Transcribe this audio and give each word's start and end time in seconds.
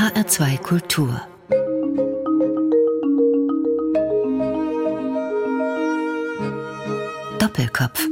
HR2 0.00 0.56
Kultur 0.62 1.20
Doppelkopf 7.38 8.08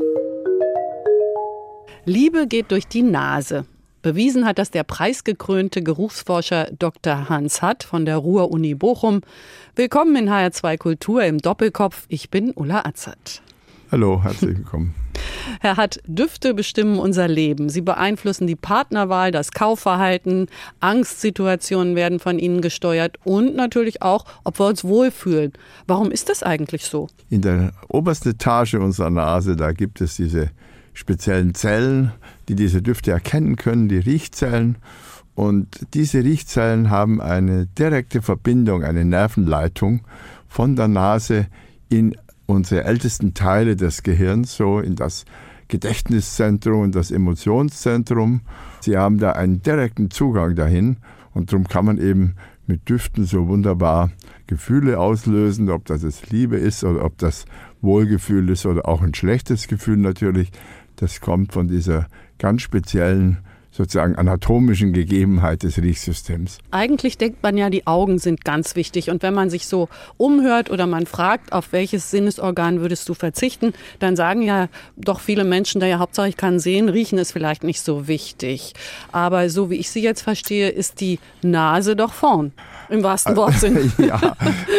Liebe 2.04 2.46
geht 2.46 2.72
durch 2.72 2.88
die 2.88 3.00
Nase. 3.00 3.64
Bewiesen 4.02 4.44
hat 4.44 4.58
das 4.58 4.70
der 4.70 4.84
preisgekrönte 4.84 5.82
Geruchsforscher 5.82 6.68
Dr. 6.78 7.30
Hans 7.30 7.62
Hatt 7.62 7.84
von 7.84 8.04
der 8.04 8.18
Ruhr-Uni 8.18 8.74
Bochum. 8.74 9.22
Willkommen 9.74 10.14
in 10.14 10.28
HR2 10.28 10.76
Kultur 10.76 11.24
im 11.24 11.38
Doppelkopf. 11.38 12.04
Ich 12.08 12.28
bin 12.28 12.52
Ulla 12.52 12.84
Azad. 12.84 13.40
Hallo, 13.90 14.22
herzlich 14.22 14.58
willkommen. 14.58 14.94
Herr 15.60 15.78
Hatt, 15.78 16.00
Düfte 16.06 16.52
bestimmen 16.52 16.98
unser 16.98 17.26
Leben. 17.26 17.70
Sie 17.70 17.80
beeinflussen 17.80 18.46
die 18.46 18.54
Partnerwahl, 18.54 19.32
das 19.32 19.50
Kaufverhalten, 19.52 20.48
Angstsituationen 20.80 21.96
werden 21.96 22.20
von 22.20 22.38
ihnen 22.38 22.60
gesteuert 22.60 23.16
und 23.24 23.56
natürlich 23.56 24.02
auch, 24.02 24.26
ob 24.44 24.60
wir 24.60 24.66
uns 24.66 24.84
wohlfühlen. 24.84 25.54
Warum 25.86 26.10
ist 26.10 26.28
das 26.28 26.42
eigentlich 26.42 26.84
so? 26.84 27.08
In 27.30 27.40
der 27.40 27.72
obersten 27.88 28.30
Etage 28.30 28.74
unserer 28.74 29.08
Nase, 29.08 29.56
da 29.56 29.72
gibt 29.72 30.02
es 30.02 30.16
diese 30.16 30.50
speziellen 30.92 31.54
Zellen, 31.54 32.12
die 32.48 32.56
diese 32.56 32.82
Düfte 32.82 33.10
erkennen 33.12 33.56
können, 33.56 33.88
die 33.88 33.98
Riechzellen. 33.98 34.76
Und 35.34 35.86
diese 35.94 36.24
Riechzellen 36.24 36.90
haben 36.90 37.22
eine 37.22 37.66
direkte 37.66 38.20
Verbindung, 38.20 38.84
eine 38.84 39.06
Nervenleitung 39.06 40.02
von 40.46 40.76
der 40.76 40.88
Nase 40.88 41.46
in 41.88 42.14
unsere 42.48 42.84
ältesten 42.84 43.34
Teile 43.34 43.76
des 43.76 44.02
Gehirns, 44.02 44.56
so 44.56 44.80
in 44.80 44.96
das 44.96 45.26
Gedächtniszentrum 45.68 46.80
und 46.80 46.94
das 46.94 47.10
Emotionszentrum. 47.10 48.40
Sie 48.80 48.96
haben 48.96 49.18
da 49.18 49.32
einen 49.32 49.62
direkten 49.62 50.10
Zugang 50.10 50.56
dahin 50.56 50.96
und 51.34 51.52
darum 51.52 51.68
kann 51.68 51.84
man 51.84 51.98
eben 51.98 52.34
mit 52.66 52.88
Düften 52.88 53.26
so 53.26 53.48
wunderbar 53.48 54.10
Gefühle 54.46 54.98
auslösen, 54.98 55.68
ob 55.68 55.84
das 55.84 56.02
jetzt 56.02 56.30
Liebe 56.30 56.56
ist 56.56 56.84
oder 56.84 57.04
ob 57.04 57.18
das 57.18 57.44
Wohlgefühl 57.82 58.48
ist 58.48 58.64
oder 58.64 58.88
auch 58.88 59.02
ein 59.02 59.14
schlechtes 59.14 59.68
Gefühl 59.68 59.98
natürlich. 59.98 60.50
Das 60.96 61.20
kommt 61.20 61.52
von 61.52 61.68
dieser 61.68 62.08
ganz 62.38 62.62
speziellen 62.62 63.38
sozusagen 63.78 64.16
anatomischen 64.16 64.92
Gegebenheit 64.92 65.62
des 65.62 65.78
Riechsystems. 65.78 66.58
Eigentlich 66.72 67.16
denkt 67.16 67.44
man 67.44 67.56
ja, 67.56 67.70
die 67.70 67.86
Augen 67.86 68.18
sind 68.18 68.44
ganz 68.44 68.74
wichtig. 68.74 69.08
Und 69.08 69.22
wenn 69.22 69.34
man 69.34 69.50
sich 69.50 69.66
so 69.68 69.88
umhört 70.16 70.68
oder 70.68 70.88
man 70.88 71.06
fragt, 71.06 71.52
auf 71.52 71.70
welches 71.70 72.10
Sinnesorgan 72.10 72.80
würdest 72.80 73.08
du 73.08 73.14
verzichten, 73.14 73.72
dann 74.00 74.16
sagen 74.16 74.42
ja 74.42 74.68
doch 74.96 75.20
viele 75.20 75.44
Menschen, 75.44 75.80
da 75.80 75.86
ja 75.86 76.00
Hauptsache 76.00 76.28
ich 76.28 76.36
kann 76.36 76.58
sehen, 76.58 76.88
riechen 76.88 77.18
ist 77.18 77.30
vielleicht 77.30 77.62
nicht 77.62 77.80
so 77.80 78.08
wichtig. 78.08 78.74
Aber 79.12 79.48
so 79.48 79.70
wie 79.70 79.76
ich 79.76 79.90
sie 79.90 80.02
jetzt 80.02 80.22
verstehe, 80.22 80.70
ist 80.70 81.00
die 81.00 81.20
Nase 81.42 81.94
doch 81.94 82.12
vorn. 82.12 82.52
Im 82.88 83.02
wahrsten 83.02 83.36
Wortsinn. 83.36 83.92
ja, 83.98 84.18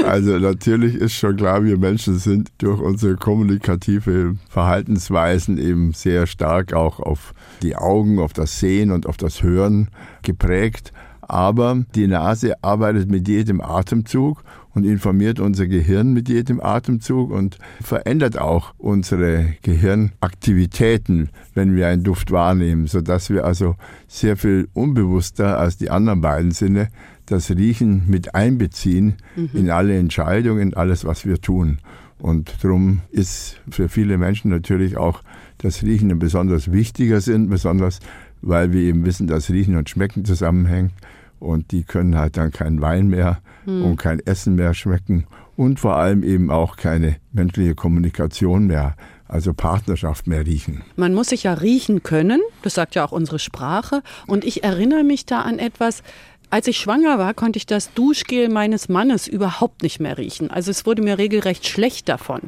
also 0.05 0.37
natürlich 0.39 0.95
ist 0.95 1.13
schon 1.13 1.35
klar, 1.35 1.63
wir 1.63 1.77
Menschen 1.77 2.17
sind 2.17 2.51
durch 2.57 2.79
unsere 2.79 3.15
kommunikative 3.15 4.35
Verhaltensweisen 4.49 5.57
eben 5.57 5.93
sehr 5.93 6.27
stark 6.27 6.73
auch 6.73 6.99
auf 6.99 7.33
die 7.61 7.75
Augen, 7.75 8.19
auf 8.19 8.33
das 8.33 8.59
Sehen 8.59 8.91
und 8.91 9.05
auf 9.05 9.17
das 9.17 9.43
Hören 9.43 9.89
geprägt. 10.23 10.91
Aber 11.21 11.83
die 11.93 12.07
Nase 12.07 12.63
arbeitet 12.63 13.09
mit 13.09 13.27
jedem 13.27 13.61
Atemzug 13.61 14.43
und 14.73 14.85
informiert 14.85 15.39
unser 15.39 15.67
Gehirn 15.67 16.13
mit 16.13 16.29
jedem 16.29 16.61
Atemzug 16.61 17.31
und 17.31 17.57
verändert 17.81 18.37
auch 18.37 18.73
unsere 18.77 19.55
Gehirnaktivitäten, 19.61 21.29
wenn 21.53 21.75
wir 21.75 21.87
einen 21.87 22.03
Duft 22.03 22.31
wahrnehmen, 22.31 22.87
sodass 22.87 23.29
wir 23.29 23.45
also 23.45 23.75
sehr 24.07 24.37
viel 24.37 24.67
unbewusster 24.73 25.57
als 25.57 25.77
die 25.77 25.89
anderen 25.89 26.21
beiden 26.21 26.51
Sinne 26.51 26.89
das 27.25 27.51
Riechen 27.51 28.03
mit 28.07 28.35
einbeziehen 28.35 29.15
mhm. 29.35 29.49
in 29.53 29.69
alle 29.69 29.97
Entscheidungen, 29.97 30.61
in 30.61 30.73
alles, 30.73 31.05
was 31.05 31.25
wir 31.25 31.39
tun. 31.39 31.79
Und 32.17 32.63
darum 32.63 33.01
ist 33.11 33.61
für 33.69 33.87
viele 33.87 34.17
Menschen 34.17 34.51
natürlich 34.51 34.97
auch 34.97 35.21
das 35.57 35.83
Riechen 35.83 36.11
ein 36.11 36.19
besonders 36.19 36.71
wichtiger 36.71 37.21
Sinn, 37.21 37.49
besonders 37.49 37.99
weil 38.41 38.71
wir 38.71 38.81
eben 38.81 39.05
wissen, 39.05 39.27
dass 39.27 39.49
Riechen 39.49 39.75
und 39.75 39.89
Schmecken 39.89 40.25
zusammenhängt. 40.25 40.91
Und 41.39 41.71
die 41.71 41.83
können 41.83 42.17
halt 42.17 42.37
dann 42.37 42.51
kein 42.51 42.81
Wein 42.81 43.07
mehr 43.07 43.39
mhm. 43.65 43.85
und 43.85 43.97
kein 43.97 44.19
Essen 44.19 44.55
mehr 44.55 44.73
schmecken 44.73 45.25
und 45.55 45.79
vor 45.79 45.95
allem 45.95 46.23
eben 46.23 46.51
auch 46.51 46.77
keine 46.77 47.17
menschliche 47.31 47.75
Kommunikation 47.75 48.67
mehr 48.67 48.95
also 49.29 49.53
Partnerschaft 49.53 50.27
mehr 50.27 50.45
riechen. 50.45 50.81
Man 50.95 51.13
muss 51.13 51.29
sich 51.29 51.43
ja 51.43 51.53
riechen 51.53 52.03
können, 52.03 52.41
das 52.63 52.73
sagt 52.73 52.95
ja 52.95 53.05
auch 53.05 53.11
unsere 53.11 53.39
Sprache. 53.39 54.01
Und 54.27 54.43
ich 54.43 54.63
erinnere 54.63 55.03
mich 55.03 55.25
da 55.25 55.41
an 55.41 55.59
etwas, 55.59 56.01
als 56.49 56.67
ich 56.67 56.77
schwanger 56.77 57.19
war, 57.19 57.35
konnte 57.35 57.57
ich 57.57 57.67
das 57.67 57.93
Duschgel 57.93 58.49
meines 58.49 58.89
Mannes 58.89 59.27
überhaupt 59.27 59.83
nicht 59.83 59.99
mehr 59.99 60.17
riechen. 60.17 60.49
Also 60.49 60.71
es 60.71 60.85
wurde 60.85 61.03
mir 61.03 61.19
regelrecht 61.19 61.67
schlecht 61.67 62.09
davon. 62.09 62.41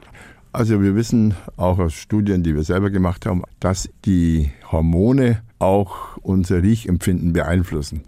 Also 0.53 0.81
wir 0.81 0.95
wissen 0.95 1.35
auch 1.55 1.79
aus 1.79 1.93
Studien, 1.93 2.43
die 2.43 2.55
wir 2.55 2.63
selber 2.63 2.89
gemacht 2.89 3.25
haben, 3.25 3.43
dass 3.59 3.87
die 4.03 4.51
Hormone 4.71 5.43
auch 5.59 6.17
unser 6.17 6.63
Riechempfinden 6.63 7.31
beeinflussen. 7.31 8.03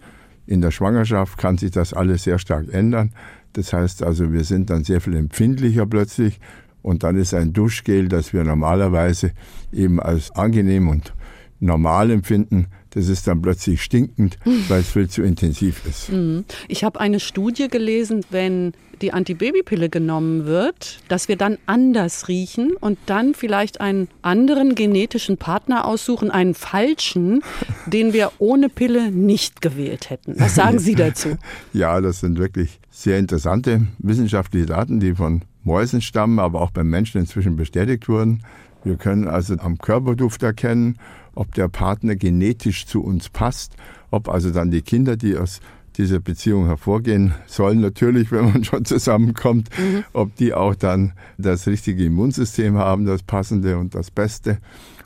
In 0.46 0.60
der 0.60 0.70
Schwangerschaft 0.70 1.38
kann 1.38 1.58
sich 1.58 1.70
das 1.70 1.92
alles 1.92 2.24
sehr 2.24 2.38
stark 2.38 2.72
ändern. 2.72 3.12
Das 3.54 3.72
heißt 3.72 4.02
also, 4.02 4.32
wir 4.32 4.44
sind 4.44 4.70
dann 4.70 4.84
sehr 4.84 5.00
viel 5.00 5.16
empfindlicher 5.16 5.86
plötzlich 5.86 6.40
und 6.82 7.02
dann 7.02 7.16
ist 7.16 7.32
ein 7.32 7.52
Duschgel, 7.52 8.08
das 8.08 8.32
wir 8.32 8.44
normalerweise 8.44 9.32
eben 9.72 10.00
als 10.00 10.30
angenehm 10.32 10.88
und 10.88 11.14
normal 11.60 12.10
empfinden, 12.10 12.66
das 12.94 13.08
ist 13.08 13.26
dann 13.26 13.42
plötzlich 13.42 13.82
stinkend, 13.82 14.38
weil 14.68 14.80
es 14.80 14.90
viel 14.90 15.08
zu 15.08 15.22
intensiv 15.22 15.82
ist. 15.86 16.10
Mhm. 16.10 16.44
Ich 16.68 16.84
habe 16.84 17.00
eine 17.00 17.20
Studie 17.20 17.68
gelesen, 17.68 18.24
wenn 18.30 18.72
die 19.02 19.12
Antibabypille 19.12 19.88
genommen 19.88 20.46
wird, 20.46 21.00
dass 21.08 21.28
wir 21.28 21.36
dann 21.36 21.58
anders 21.66 22.28
riechen 22.28 22.72
und 22.80 22.98
dann 23.06 23.34
vielleicht 23.34 23.80
einen 23.80 24.08
anderen 24.22 24.74
genetischen 24.74 25.36
Partner 25.36 25.84
aussuchen, 25.86 26.30
einen 26.30 26.54
falschen, 26.54 27.42
den 27.86 28.12
wir 28.12 28.32
ohne 28.38 28.68
Pille 28.68 29.10
nicht 29.10 29.60
gewählt 29.60 30.10
hätten. 30.10 30.34
Was 30.38 30.54
sagen 30.54 30.78
Sie 30.78 30.94
dazu? 30.94 31.36
Ja, 31.72 32.00
das 32.00 32.20
sind 32.20 32.38
wirklich 32.38 32.78
sehr 32.90 33.18
interessante 33.18 33.86
wissenschaftliche 33.98 34.66
Daten, 34.66 35.00
die 35.00 35.14
von 35.14 35.42
Mäusen 35.64 36.00
stammen, 36.00 36.38
aber 36.38 36.60
auch 36.60 36.70
beim 36.70 36.88
Menschen 36.88 37.20
inzwischen 37.20 37.56
bestätigt 37.56 38.08
wurden. 38.08 38.44
Wir 38.84 38.96
können 38.96 39.26
also 39.26 39.54
am 39.58 39.78
Körperduft 39.78 40.42
erkennen, 40.42 40.98
ob 41.34 41.54
der 41.54 41.68
Partner 41.68 42.16
genetisch 42.16 42.86
zu 42.86 43.02
uns 43.02 43.28
passt, 43.28 43.74
ob 44.10 44.28
also 44.28 44.50
dann 44.50 44.70
die 44.70 44.82
Kinder, 44.82 45.16
die 45.16 45.36
aus 45.36 45.60
dieser 45.96 46.20
Beziehung 46.20 46.66
hervorgehen 46.66 47.34
sollen, 47.46 47.80
natürlich, 47.80 48.32
wenn 48.32 48.52
man 48.52 48.64
schon 48.64 48.84
zusammenkommt, 48.84 49.70
mhm. 49.78 50.04
ob 50.12 50.34
die 50.36 50.54
auch 50.54 50.74
dann 50.74 51.12
das 51.38 51.66
richtige 51.66 52.04
Immunsystem 52.04 52.76
haben, 52.76 53.04
das 53.04 53.22
passende 53.22 53.78
und 53.78 53.94
das 53.94 54.10
Beste. 54.10 54.58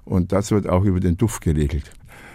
Und 0.04 0.32
das 0.32 0.50
wird 0.50 0.68
auch 0.68 0.84
über 0.84 1.00
den 1.00 1.16
Duft 1.16 1.42
geregelt. 1.42 1.90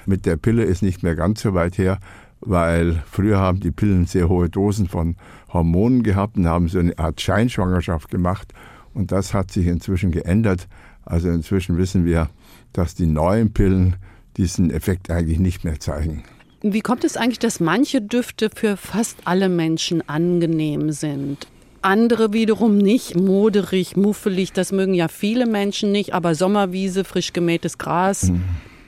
Mit 0.06 0.26
der 0.26 0.38
Pille 0.38 0.64
ist 0.64 0.84
nicht 0.84 1.02
mehr 1.02 1.16
ganz 1.16 1.42
so 1.42 1.54
weit 1.54 1.78
her, 1.78 2.00
weil 2.42 3.02
früher 3.10 3.40
haben 3.40 3.62
die 3.62 3.72
Pillen 3.72 4.06
sehr 4.06 4.30
hohe 4.30 4.50
Dosen 4.50 4.88
von 4.88 5.16
Hormonen 5.52 6.04
gehabt 6.04 6.38
und 6.38 6.48
haben 6.48 6.68
so 6.68 6.80
eine 6.80 6.98
Art 7.00 7.22
Scheinschwangerschaft 7.22 8.12
gemacht. 8.12 8.54
Und 8.94 9.12
das 9.12 9.34
hat 9.34 9.52
sich 9.52 9.66
inzwischen 9.68 10.12
geändert. 10.12 10.68
Also 11.06 11.30
inzwischen 11.30 11.78
wissen 11.78 12.06
wir, 12.06 12.30
dass 12.74 12.96
die 12.96 13.06
neuen 13.06 13.54
Pillen 13.54 13.96
diesen 14.38 14.72
Effekt 14.72 15.10
eigentlich 15.10 15.40
nicht 15.40 15.64
mehr 15.64 15.80
zeigen. 15.80 16.24
Wie 16.62 16.82
kommt 16.82 17.04
es 17.04 17.18
eigentlich, 17.18 17.40
dass 17.40 17.60
manche 17.60 18.02
Düfte 18.02 18.50
für 18.54 18.78
fast 18.78 19.18
alle 19.26 19.50
Menschen 19.50 20.08
angenehm 20.08 20.92
sind? 20.92 21.48
Andere 21.82 22.32
wiederum 22.32 22.78
nicht, 22.78 23.16
moderig, 23.20 23.98
muffelig, 23.98 24.54
das 24.54 24.72
mögen 24.72 24.94
ja 24.94 25.10
viele 25.10 25.46
Menschen 25.46 25.92
nicht, 25.92 26.14
aber 26.14 26.34
Sommerwiese, 26.34 27.04
frisch 27.04 27.34
gemähtes 27.34 27.78
Gras, 27.78 28.30
mhm. 28.30 28.44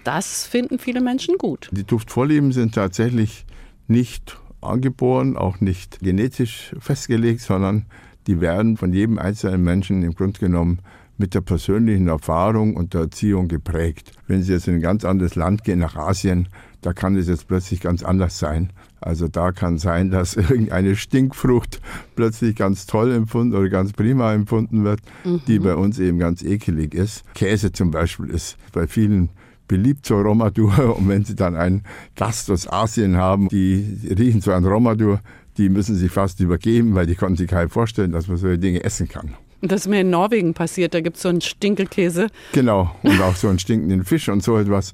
das 0.05 0.45
finden 0.45 0.79
viele 0.79 1.01
Menschen 1.01 1.37
gut. 1.37 1.69
Die 1.73 1.83
Duftvorlieben 1.83 2.53
sind 2.53 2.73
tatsächlich 2.73 3.45
nicht 3.87 4.37
angeboren, 4.61 5.35
auch 5.35 5.59
nicht 5.59 5.99
genetisch 5.99 6.73
festgelegt, 6.79 7.41
sondern 7.41 7.85
die 8.27 8.39
werden 8.39 8.77
von 8.77 8.93
jedem 8.93 9.19
einzelnen 9.19 9.63
Menschen 9.63 10.01
im 10.01 10.15
Grunde 10.15 10.39
genommen 10.39 10.79
mit 11.17 11.33
der 11.33 11.41
persönlichen 11.41 12.07
Erfahrung 12.07 12.75
und 12.75 12.93
der 12.93 13.01
Erziehung 13.01 13.47
geprägt. 13.47 14.11
Wenn 14.27 14.43
Sie 14.43 14.53
jetzt 14.53 14.67
in 14.67 14.75
ein 14.75 14.81
ganz 14.81 15.05
anderes 15.05 15.35
Land 15.35 15.63
gehen, 15.63 15.79
nach 15.79 15.95
Asien, 15.95 16.49
da 16.81 16.93
kann 16.93 17.15
es 17.15 17.27
jetzt 17.27 17.47
plötzlich 17.47 17.79
ganz 17.79 18.03
anders 18.03 18.37
sein. 18.37 18.71
Also 19.01 19.27
da 19.27 19.51
kann 19.51 19.77
sein, 19.77 20.11
dass 20.11 20.35
irgendeine 20.35 20.95
Stinkfrucht 20.95 21.81
plötzlich 22.15 22.55
ganz 22.55 22.85
toll 22.85 23.11
empfunden 23.11 23.55
oder 23.55 23.69
ganz 23.69 23.93
prima 23.93 24.33
empfunden 24.33 24.83
wird, 24.83 24.99
mhm. 25.23 25.41
die 25.47 25.59
bei 25.59 25.75
uns 25.75 25.99
eben 25.99 26.19
ganz 26.19 26.43
ekelig 26.43 26.93
ist. 26.93 27.23
Käse 27.33 27.71
zum 27.71 27.91
Beispiel 27.91 28.29
ist 28.29 28.57
bei 28.71 28.87
vielen 28.87 29.29
beliebt 29.67 30.05
zur 30.05 30.21
Romadur 30.21 30.95
und 30.97 31.07
wenn 31.07 31.25
Sie 31.25 31.35
dann 31.35 31.55
einen 31.55 31.83
Gast 32.15 32.51
aus 32.51 32.67
Asien 32.67 33.15
haben, 33.17 33.47
die 33.49 33.99
riechen 34.17 34.41
so 34.41 34.51
an 34.51 34.65
Romadur, 34.65 35.21
die 35.57 35.69
müssen 35.69 35.95
sich 35.95 36.11
fast 36.11 36.39
übergeben, 36.39 36.95
weil 36.95 37.05
die 37.05 37.15
konnten 37.15 37.37
sich 37.37 37.47
gar 37.47 37.63
nicht 37.63 37.73
vorstellen, 37.73 38.11
dass 38.11 38.27
man 38.27 38.37
solche 38.37 38.59
Dinge 38.59 38.83
essen 38.83 39.07
kann. 39.07 39.35
Das 39.61 39.81
ist 39.81 39.87
mir 39.87 40.01
in 40.01 40.09
Norwegen 40.09 40.53
passiert, 40.53 40.93
da 40.93 41.01
gibt 41.01 41.15
es 41.15 41.23
so 41.23 41.29
einen 41.29 41.41
Stinkelkäse. 41.41 42.27
Genau, 42.51 42.95
und 43.03 43.21
auch 43.21 43.35
so 43.35 43.47
einen 43.47 43.59
stinkenden 43.59 44.03
Fisch 44.03 44.29
und 44.29 44.43
so 44.43 44.57
etwas, 44.57 44.91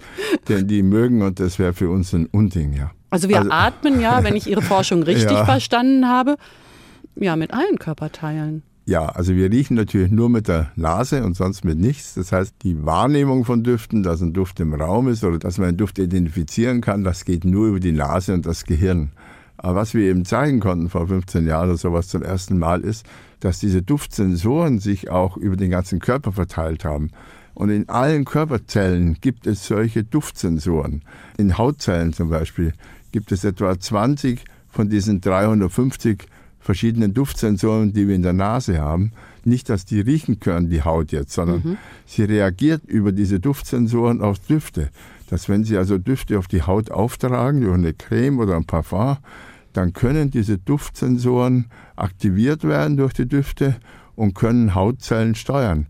den 0.48 0.68
die 0.68 0.84
mögen 0.84 1.22
und 1.22 1.40
das 1.40 1.60
wäre 1.60 1.74
für 1.74 1.90
uns 1.90 2.13
ein 2.13 2.28
Unding, 2.28 2.74
ja. 2.74 2.92
Also 3.10 3.28
wir 3.28 3.40
also, 3.40 3.52
atmen 3.52 4.00
ja, 4.00 4.24
wenn 4.24 4.36
ich 4.36 4.48
Ihre 4.48 4.62
Forschung 4.62 5.04
richtig 5.04 5.31
ja. 5.31 5.46
verstanden 5.46 6.08
habe, 6.08 6.38
ja, 7.16 7.36
mit 7.36 7.54
allen 7.54 7.78
Körperteilen. 7.78 8.63
Ja, 8.86 9.06
also 9.06 9.36
wir 9.36 9.52
riechen 9.52 9.75
natürlich 9.75 10.12
nur 10.12 10.30
mit 10.30 10.48
der 10.48 10.72
Nase 10.75 11.24
und 11.24 11.36
sonst 11.36 11.64
mit 11.64 11.78
nichts. 11.78 12.16
Das 12.16 12.31
heißt, 12.31 12.56
die 12.64 12.84
Wahrnehmung 12.84 13.46
von 13.46 13.64
Düften, 13.64 14.02
dass 14.02 14.22
ein 14.22 14.34
Duft 14.34 14.60
im 14.60 14.74
Raum 14.74 15.07
ist 15.07 15.24
oder 15.24 15.38
dass 15.38 15.57
man 15.60 15.69
einen 15.69 15.78
Duft 15.78 16.00
identifizieren 16.00 16.81
kann, 16.81 17.04
das 17.04 17.24
geht 17.25 17.46
nur 17.46 17.68
über 17.68 17.80
die 17.80 17.92
Nase 17.92 18.34
und 18.34 18.46
das 18.46 18.66
Gehirn. 18.66 19.12
Aber 19.63 19.75
was 19.75 19.94
wir 19.94 20.10
eben 20.10 20.25
zeigen 20.25 20.60
konnten 20.60 20.90
vor 20.90 21.08
15 21.08 21.46
Jahren 21.46 21.69
oder 21.69 21.78
sowas 21.78 22.08
zum 22.08 22.24
ersten 22.24 22.58
Mal 22.58 22.81
ist, 22.81 23.06
dass 23.42 23.60
diese 23.60 23.84
Duftsensoren 23.84 24.80
sich 24.80 25.12
auch 25.12 25.38
über 25.38 25.56
den 25.56 25.69
ganzen 25.69 26.00
Körper 26.00 26.31
verteilt 26.31 26.84
haben. 26.84 27.12
Und 27.54 27.69
in 27.69 27.88
allen 27.88 28.25
Körperzellen 28.25 29.18
gibt 29.22 29.46
es 29.46 29.68
solche 29.68 30.04
Duftsensoren. 30.04 31.04
In 31.38 31.60
Hautzellen 31.60 32.12
zum 32.12 32.30
Beispiel 32.30 32.74
gibt 33.12 33.31
es 33.31 33.44
etwa 33.44 33.80
20 33.80 34.44
von 34.68 34.90
diesen 34.90 35.22
350 35.22 36.25
verschiedenen 36.60 37.14
Duftsensoren, 37.14 37.94
die 37.94 38.07
wir 38.07 38.16
in 38.16 38.24
der 38.24 38.34
Nase 38.34 38.81
haben. 38.81 39.12
Nicht, 39.46 39.69
dass 39.69 39.86
die 39.86 40.02
riechen 40.02 40.40
können, 40.40 40.72
die 40.72 40.81
Haut 40.81 41.12
jetzt, 41.12 41.34
sondern 41.34 41.62
mhm. 41.64 41.78
sie 42.07 42.24
reagiert 42.24 42.84
über 42.88 43.12
diese 43.12 43.40
Duftsensoren 43.40 44.22
auf 44.22 44.40
Düfte. 44.40 44.90
Dass 45.30 45.50
wenn 45.50 45.64
sie 45.64 45.78
also 45.78 46.00
Düfte 46.00 46.40
auf 46.40 46.48
die 46.48 46.64
Haut 46.64 46.90
auftragen, 46.90 47.62
über 47.62 47.75
eine 47.75 47.94
Creme 47.94 48.40
oder 48.40 48.56
ein 48.56 48.66
Parfum, 48.66 49.18
dann 49.73 49.94
können 49.94 50.31
diese 50.31 50.57
Duftsensoren 50.57 51.68
aktiviert 51.95 52.63
werden 52.63 52.97
durch 52.97 53.13
die 53.13 53.27
Düfte 53.27 53.75
und 54.15 54.35
können 54.35 54.75
Hautzellen 54.75 55.35
steuern. 55.35 55.88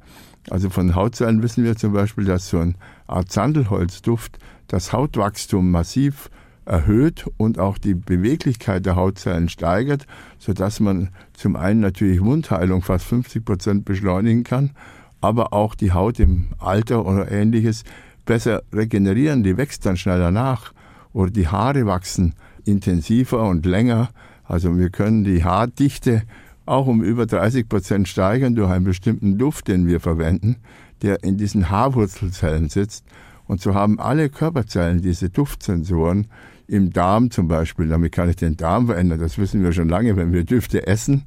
Also 0.49 0.69
von 0.69 0.95
Hautzellen 0.95 1.43
wissen 1.43 1.63
wir 1.63 1.75
zum 1.75 1.93
Beispiel, 1.93 2.25
dass 2.25 2.49
so 2.49 2.59
eine 2.59 2.73
Art 3.07 3.31
Sandelholzduft 3.31 4.39
das 4.67 4.93
Hautwachstum 4.93 5.69
massiv 5.69 6.29
erhöht 6.65 7.25
und 7.37 7.59
auch 7.59 7.77
die 7.77 7.95
Beweglichkeit 7.95 8.85
der 8.85 8.95
Hautzellen 8.95 9.49
steigert, 9.49 10.05
sodass 10.37 10.79
man 10.79 11.09
zum 11.33 11.55
einen 11.55 11.79
natürlich 11.79 12.23
Wundheilung 12.23 12.81
fast 12.81 13.05
50 13.05 13.43
Prozent 13.43 13.85
beschleunigen 13.85 14.43
kann, 14.43 14.71
aber 15.19 15.53
auch 15.53 15.75
die 15.75 15.91
Haut 15.91 16.19
im 16.19 16.49
Alter 16.57 17.05
oder 17.05 17.31
ähnliches 17.31 17.83
besser 18.25 18.63
regenerieren. 18.73 19.43
Die 19.43 19.57
wächst 19.57 19.85
dann 19.85 19.97
schneller 19.97 20.31
nach 20.31 20.73
oder 21.13 21.31
die 21.31 21.47
Haare 21.47 21.85
wachsen 21.85 22.33
intensiver 22.65 23.47
und 23.47 23.65
länger. 23.65 24.09
Also 24.43 24.77
wir 24.77 24.89
können 24.89 25.23
die 25.23 25.43
Haardichte 25.43 26.23
auch 26.65 26.87
um 26.87 27.03
über 27.03 27.25
30 27.25 27.67
Prozent 27.67 28.07
steigern 28.07 28.55
durch 28.55 28.69
einen 28.69 28.85
bestimmten 28.85 29.37
Duft, 29.37 29.67
den 29.67 29.87
wir 29.87 29.99
verwenden, 29.99 30.57
der 31.01 31.23
in 31.23 31.37
diesen 31.37 31.69
Haarwurzelzellen 31.69 32.69
sitzt. 32.69 33.05
Und 33.47 33.61
so 33.61 33.73
haben 33.73 33.99
alle 33.99 34.29
Körperzellen 34.29 35.01
diese 35.01 35.29
Duftsensoren, 35.29 36.27
im 36.71 36.93
Darm 36.93 37.31
zum 37.31 37.49
Beispiel. 37.49 37.89
Damit 37.89 38.13
kann 38.13 38.29
ich 38.29 38.37
den 38.37 38.55
Darm 38.55 38.87
verändern. 38.87 39.19
Das 39.19 39.37
wissen 39.37 39.61
wir 39.61 39.73
schon 39.73 39.89
lange. 39.89 40.15
Wenn 40.15 40.31
wir 40.31 40.45
Düfte 40.45 40.87
essen, 40.87 41.25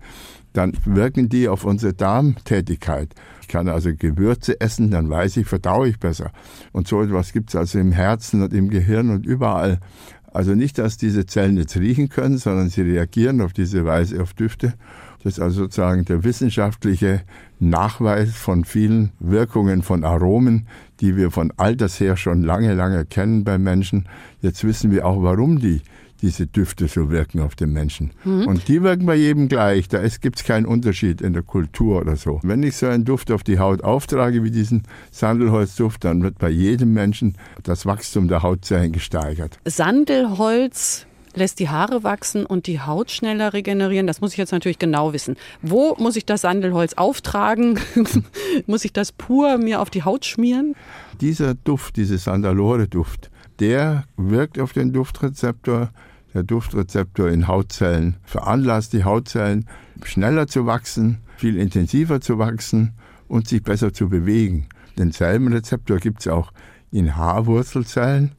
dann 0.54 0.72
wirken 0.87 1.28
die 1.28 1.48
auf 1.48 1.64
unsere 1.64 1.92
Darmtätigkeit. 1.92 3.14
Ich 3.42 3.48
kann 3.48 3.69
also 3.69 3.90
Gewürze 3.94 4.58
essen, 4.60 4.90
dann 4.90 5.10
weiß 5.10 5.37
ich, 5.37 5.46
verdaue 5.46 5.88
ich 5.88 5.98
besser. 5.98 6.30
Und 6.72 6.88
so 6.88 7.02
etwas 7.02 7.32
gibt 7.32 7.50
es 7.50 7.56
also 7.56 7.78
im 7.78 7.92
Herzen 7.92 8.42
und 8.42 8.54
im 8.54 8.70
Gehirn 8.70 9.10
und 9.10 9.26
überall. 9.26 9.80
Also 10.34 10.56
nicht, 10.56 10.78
dass 10.78 10.96
diese 10.96 11.26
Zellen 11.26 11.56
jetzt 11.56 11.76
riechen 11.76 12.08
können, 12.08 12.38
sondern 12.38 12.69
sie 12.69 12.82
reagieren 12.82 13.40
auf 13.40 13.52
diese 13.52 13.84
Weise 13.84 14.20
auf 14.20 14.34
Düfte. 14.34 14.75
Das 15.22 15.34
ist 15.34 15.40
also 15.40 15.62
sozusagen 15.62 16.04
der 16.04 16.25
wissenschaftliche 16.25 17.22
Nachweis 17.60 18.34
von 18.34 18.64
vielen 18.64 19.12
Wirkungen 19.20 19.82
von 19.82 20.02
Aromen, 20.02 20.66
die 21.00 21.16
wir 21.16 21.31
von 21.31 21.52
alters 21.56 22.00
her 22.00 22.16
schon 22.16 22.42
lange, 22.42 22.75
lange 22.75 23.06
kennen 23.06 23.44
bei 23.44 23.58
Menschen. 23.58 24.08
Jetzt 24.42 24.64
wissen 24.64 24.90
wir 24.90 25.06
auch, 25.06 25.22
warum 25.22 25.60
die 25.60 25.82
diese 26.22 26.46
Düfte 26.46 26.88
so 26.88 27.11
wirken 27.11 27.40
auf 27.40 27.55
den 27.55 27.72
Menschen. 27.72 28.12
Mhm. 28.25 28.46
Und 28.46 28.69
die 28.69 28.82
wirken 28.82 29.06
bei 29.06 29.14
jedem 29.14 29.49
gleich. 29.49 29.88
Da 29.88 30.02
gibt 30.20 30.38
es 30.38 30.44
keinen 30.44 30.66
Unterschied 30.66 31.20
in 31.20 31.32
der 31.32 31.43
Kultur 31.43 32.00
oder 32.00 32.16
so. 32.16 32.40
Wenn 32.43 32.62
ich 32.62 32.76
so 32.76 32.87
einen 32.87 33.05
Duft 33.05 33.31
auf 33.31 33.43
die 33.43 33.58
Haut 33.58 33.82
auftrage 33.82 34.43
wie 34.43 34.50
diesen 34.50 34.84
Sandelholzduft, 35.11 36.05
dann 36.05 36.22
wird 36.22 36.38
bei 36.38 36.50
jedem 36.50 36.93
Menschen 36.93 37.37
das 37.62 37.87
Wachstum 37.87 38.28
der 38.28 38.43
Hautzellen 38.43 38.93
gesteigert. 38.93 39.58
Sandelholz 39.64 41.06
lässt 41.37 41.58
die 41.58 41.69
Haare 41.69 42.05
wachsen 42.05 42.46
und 42.46 42.66
die 42.66 42.81
Haut 42.81 43.11
schneller 43.11 43.52
regenerieren. 43.52 44.06
Das 44.06 44.20
muss 44.20 44.32
ich 44.32 44.38
jetzt 44.38 44.52
natürlich 44.52 44.78
genau 44.78 45.12
wissen. 45.12 45.37
Wo 45.62 45.96
muss 45.99 46.16
ich 46.16 46.25
das 46.25 46.43
Sandelholz 46.43 46.94
auftragen? 46.94 47.78
muss 48.66 48.84
ich 48.84 48.93
das 48.93 49.12
pur 49.12 49.58
mir 49.58 49.81
auf 49.81 49.90
die 49.90 50.05
Haut 50.05 50.25
schmieren? 50.25 50.75
Dieser 51.20 51.55
Duft, 51.55 51.96
dieser 51.96 52.19
Sandalore-Duft, 52.19 53.31
der 53.60 54.04
wirkt 54.16 54.58
auf 54.58 54.72
den 54.72 54.92
Duftrezeptor. 54.92 55.90
Der 56.32 56.42
Duftrezeptor 56.42 57.28
in 57.28 57.46
Hautzellen 57.46 58.16
veranlasst 58.24 58.92
die 58.92 59.04
Hautzellen 59.04 59.68
schneller 60.02 60.48
zu 60.48 60.66
wachsen, 60.66 61.18
viel 61.36 61.56
intensiver 61.56 62.20
zu 62.20 62.38
wachsen 62.38 62.92
und 63.28 63.46
sich 63.48 63.62
besser 63.62 63.92
zu 63.92 64.08
bewegen. 64.08 64.66
Denselben 64.98 65.52
Rezeptor 65.52 65.98
gibt 65.98 66.20
es 66.20 66.28
auch 66.28 66.52
in 66.90 67.16
Haarwurzelzellen. 67.16 68.32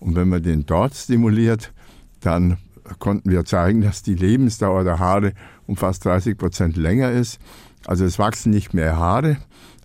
Und 0.00 0.16
wenn 0.16 0.28
man 0.28 0.42
den 0.42 0.66
dort 0.66 0.94
stimuliert, 0.94 1.72
dann 2.20 2.58
konnten 2.98 3.30
wir 3.30 3.44
zeigen, 3.44 3.82
dass 3.82 4.02
die 4.02 4.14
Lebensdauer 4.14 4.84
der 4.84 4.98
Haare 4.98 5.32
um 5.66 5.76
fast 5.76 6.04
30 6.04 6.36
Prozent 6.36 6.76
länger 6.76 7.10
ist. 7.10 7.38
Also 7.86 8.04
es 8.04 8.18
wachsen 8.18 8.50
nicht 8.50 8.74
mehr 8.74 8.96
Haare, 8.96 9.38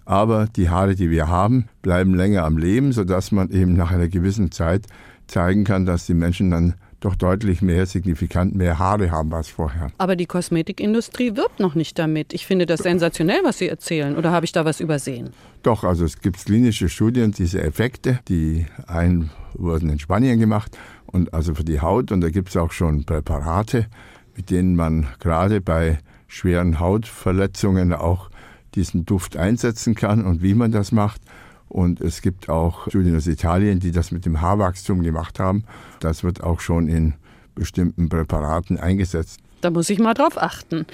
aber 0.08 0.48
die 0.48 0.70
Haare, 0.70 0.96
die 0.96 1.10
wir 1.10 1.28
haben, 1.28 1.68
bleiben 1.82 2.16
länger 2.16 2.46
am 2.46 2.58
Leben, 2.58 2.94
sodass 2.94 3.34
man 3.34 3.50
eben 3.50 3.74
nach 3.74 3.92
einer 3.92 4.08
gewissen 4.08 4.52
Zeit 4.52 4.88
zeigen 5.28 5.66
kann, 5.66 5.86
dass 5.86 6.06
die 6.06 6.14
Menschen 6.14 6.50
dann 6.50 6.76
doch 7.02 7.16
deutlich 7.16 7.62
mehr, 7.62 7.86
signifikant 7.86 8.56
mehr 8.56 8.80
Haare 8.80 9.12
haben 9.12 9.34
als 9.34 9.50
vorher. 9.50 9.92
Aber 9.98 10.16
die 10.16 10.26
Kosmetikindustrie 10.26 11.36
wirbt 11.36 11.60
noch 11.60 11.76
nicht 11.76 12.00
damit. 12.00 12.34
Ich 12.34 12.48
finde 12.48 12.66
das 12.66 12.80
sensationell, 12.80 13.42
was 13.44 13.58
Sie 13.58 13.68
erzählen. 13.68 14.16
Oder 14.16 14.32
habe 14.32 14.46
ich 14.46 14.52
da 14.54 14.64
was 14.66 14.80
übersehen? 14.80 15.32
Doch, 15.62 15.84
also 15.84 16.06
es 16.06 16.22
gibt 16.22 16.44
klinische 16.44 16.88
Studien, 16.88 17.34
diese 17.34 17.62
Effekte, 17.62 18.20
die 18.30 18.66
einen 18.88 19.30
wurden 19.54 19.90
in 19.90 20.00
Spanien 20.00 20.40
gemacht 20.40 20.78
und 21.06 21.34
also 21.34 21.54
für 21.54 21.66
die 21.66 21.82
Haut. 21.82 22.14
Und 22.14 22.22
da 22.22 22.30
gibt 22.30 22.50
es 22.50 22.58
auch 22.58 22.72
schon 22.72 23.04
Präparate, 23.04 23.88
mit 24.36 24.50
denen 24.50 24.76
man 24.76 25.08
gerade 25.20 25.60
bei 25.60 26.00
schweren 26.28 26.80
Hautverletzungen 26.80 27.94
auch 27.94 28.30
diesen 28.78 29.06
Duft 29.06 29.36
einsetzen 29.36 29.96
kann 29.96 30.24
und 30.24 30.42
wie 30.42 30.54
man 30.54 30.72
das 30.72 30.92
macht. 30.94 31.22
Und 31.68 32.00
es 32.00 32.22
gibt 32.22 32.48
auch 32.48 32.88
Studien 32.88 33.18
aus 33.18 33.28
Italien, 33.28 33.80
die 33.80 33.92
das 33.92 34.12
mit 34.12 34.26
dem 34.26 34.40
Haarwachstum 34.40 35.04
gemacht 35.04 35.40
haben. 35.40 35.66
Das 36.00 36.24
wird 36.24 36.42
auch 36.42 36.62
schon 36.62 36.88
in 36.88 37.16
bestimmten 37.56 38.08
Präparaten 38.08 38.80
eingesetzt. 38.80 39.42
Da 39.60 39.72
muss 39.72 39.90
ich 39.90 39.98
mal 39.98 40.14
drauf 40.14 40.42
achten. 40.42 40.86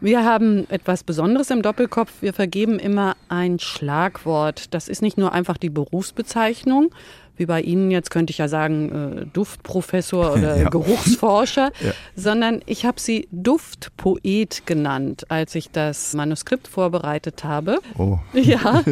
Wir 0.00 0.24
haben 0.24 0.68
etwas 0.70 1.04
Besonderes 1.04 1.50
im 1.50 1.62
Doppelkopf. 1.62 2.10
Wir 2.20 2.32
vergeben 2.32 2.80
immer 2.80 3.16
ein 3.28 3.60
Schlagwort. 3.60 4.74
Das 4.74 4.88
ist 4.88 5.02
nicht 5.02 5.18
nur 5.18 5.32
einfach 5.32 5.56
die 5.56 5.70
Berufsbezeichnung, 5.70 6.90
wie 7.38 7.46
bei 7.46 7.60
Ihnen 7.60 7.90
jetzt 7.90 8.10
könnte 8.10 8.30
ich 8.30 8.38
ja 8.38 8.48
sagen 8.48 9.22
äh, 9.22 9.26
Duftprofessor 9.32 10.32
oder 10.36 10.56
ja. 10.56 10.68
Geruchsforscher, 10.68 11.72
ja. 11.80 11.92
sondern 12.14 12.60
ich 12.66 12.84
habe 12.84 13.00
Sie 13.00 13.28
Duftpoet 13.30 14.66
genannt, 14.66 15.30
als 15.30 15.54
ich 15.54 15.70
das 15.70 16.14
Manuskript 16.14 16.68
vorbereitet 16.68 17.44
habe. 17.44 17.78
Oh. 17.96 18.18
Ja. 18.48 18.82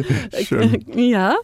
Schön. 0.43 0.85
ja. 0.93 1.35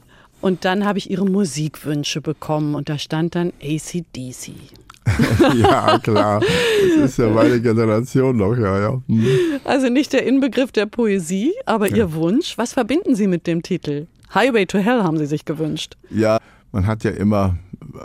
Und 0.41 0.65
dann 0.65 0.85
habe 0.85 0.97
ich 0.97 1.09
Ihre 1.09 1.25
Musikwünsche 1.25 2.21
bekommen 2.21 2.75
und 2.75 2.89
da 2.89 2.97
stand 2.97 3.33
dann 3.35 3.53
ACDC. 3.63 4.51
ja, 5.55 5.99
klar. 5.99 6.41
Das 6.99 7.11
ist 7.11 7.17
ja 7.17 7.27
meine 7.29 7.61
Generation 7.61 8.37
noch, 8.37 8.55
ja, 8.55 8.79
ja. 8.79 9.01
Hm. 9.07 9.25
Also 9.63 9.89
nicht 9.89 10.13
der 10.13 10.25
Inbegriff 10.25 10.71
der 10.71 10.85
Poesie, 10.85 11.53
aber 11.65 11.89
ja. 11.89 11.97
Ihr 11.97 12.13
Wunsch. 12.13 12.57
Was 12.57 12.73
verbinden 12.73 13.15
Sie 13.15 13.27
mit 13.27 13.47
dem 13.47 13.63
Titel? 13.63 14.07
Highway 14.33 14.65
to 14.65 14.79
Hell 14.79 15.03
haben 15.03 15.17
Sie 15.17 15.25
sich 15.25 15.45
gewünscht. 15.45 15.95
Ja, 16.09 16.39
man 16.73 16.87
hat 16.87 17.03
ja 17.03 17.11
immer, 17.11 17.57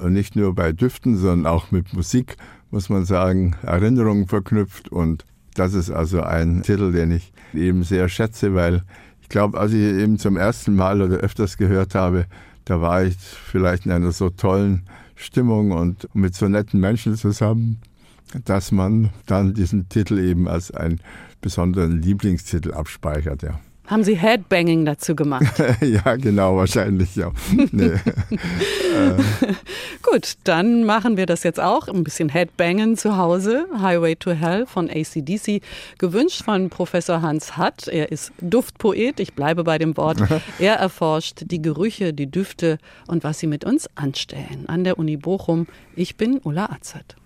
nicht 0.09 0.37
nur 0.37 0.55
bei 0.55 0.73
Düften, 0.73 1.17
sondern 1.17 1.51
auch 1.51 1.71
mit 1.73 1.93
Musik, 1.95 2.37
muss 2.71 2.91
man 2.91 3.05
sagen, 3.07 3.57
Erinnerungen 3.63 4.29
verknüpft. 4.29 4.91
Und 4.91 5.25
das 5.55 5.75
ist 5.75 5.91
also 5.91 6.23
ein 6.23 6.63
Titel, 6.63 6.93
den 6.93 7.11
ich 7.11 7.33
eben 7.55 7.83
sehr 7.83 8.09
schätze, 8.09 8.55
weil 8.55 8.83
ich 9.23 9.31
glaube, 9.31 9.59
als 9.59 9.73
ich 9.73 9.81
eben 9.81 10.19
zum 10.19 10.37
ersten 10.37 10.77
Mal 10.77 11.01
oder 11.01 11.17
öfters 11.17 11.57
gehört 11.57 11.95
habe, 11.95 12.27
da 12.67 12.81
war 12.83 13.03
ich 13.03 13.17
vielleicht 13.17 13.87
in 13.87 13.93
einer 13.93 14.13
so 14.13 14.29
tollen 14.29 14.83
Stimmung 15.17 15.73
und 15.73 16.15
mit 16.15 16.35
so 16.35 16.47
netten 16.47 16.79
Menschen 16.79 17.17
zusammen, 17.17 17.81
dass 18.45 18.71
man 18.71 19.09
dann 19.25 19.55
diesen 19.55 19.89
Titel 19.89 20.19
eben 20.19 20.47
als 20.47 20.71
einen 20.71 21.01
besonderen 21.41 22.03
Lieblingstitel 22.03 22.75
abspeichert, 22.75 23.43
ja. 23.43 23.59
Haben 23.89 24.05
Sie 24.05 24.17
Headbanging 24.17 24.85
dazu 24.85 25.17
gemacht? 25.17 25.47
ja, 25.81 26.17
genau, 26.17 26.57
wahrscheinlich, 26.57 27.17
ja. 27.17 27.33
Nee. 27.73 27.93
Gut, 30.03 30.35
dann 30.45 30.85
machen 30.85 31.17
wir 31.17 31.25
das 31.25 31.43
jetzt 31.43 31.59
auch. 31.59 31.89
Ein 31.89 32.05
bisschen 32.05 32.29
Headbangen 32.29 32.99
zu 32.99 33.17
Hause. 33.17 33.67
Highway 33.81 34.15
to 34.15 34.33
Hell 34.33 34.67
von 34.67 34.91
ACDC. 34.91 35.63
Gewünscht 35.97 36.45
von 36.45 36.69
Professor 36.69 37.23
Hans 37.23 37.57
Hatt. 37.57 37.89
Er 37.89 38.13
ist 38.13 38.33
Duftpoet. 38.43 39.21
Ich 39.21 39.33
bleibe 39.33 39.65
bei 39.65 39.79
dem 39.79 39.97
Wort. 39.97 40.19
Er 40.59 40.75
erforscht 40.75 41.45
die 41.47 41.63
Gerüche, 41.63 42.13
die 42.13 42.31
Düfte 42.31 42.79
und 43.07 43.25
was 43.25 43.39
sie 43.39 43.47
mit 43.47 43.65
uns 43.65 43.89
anstellen. 43.95 44.65
An 44.67 44.85
der 44.85 44.99
Uni 44.99 45.17
Bochum. 45.17 45.67
Ich 45.95 46.17
bin 46.17 46.41
Ulla 46.43 46.67
Azad. 46.67 47.17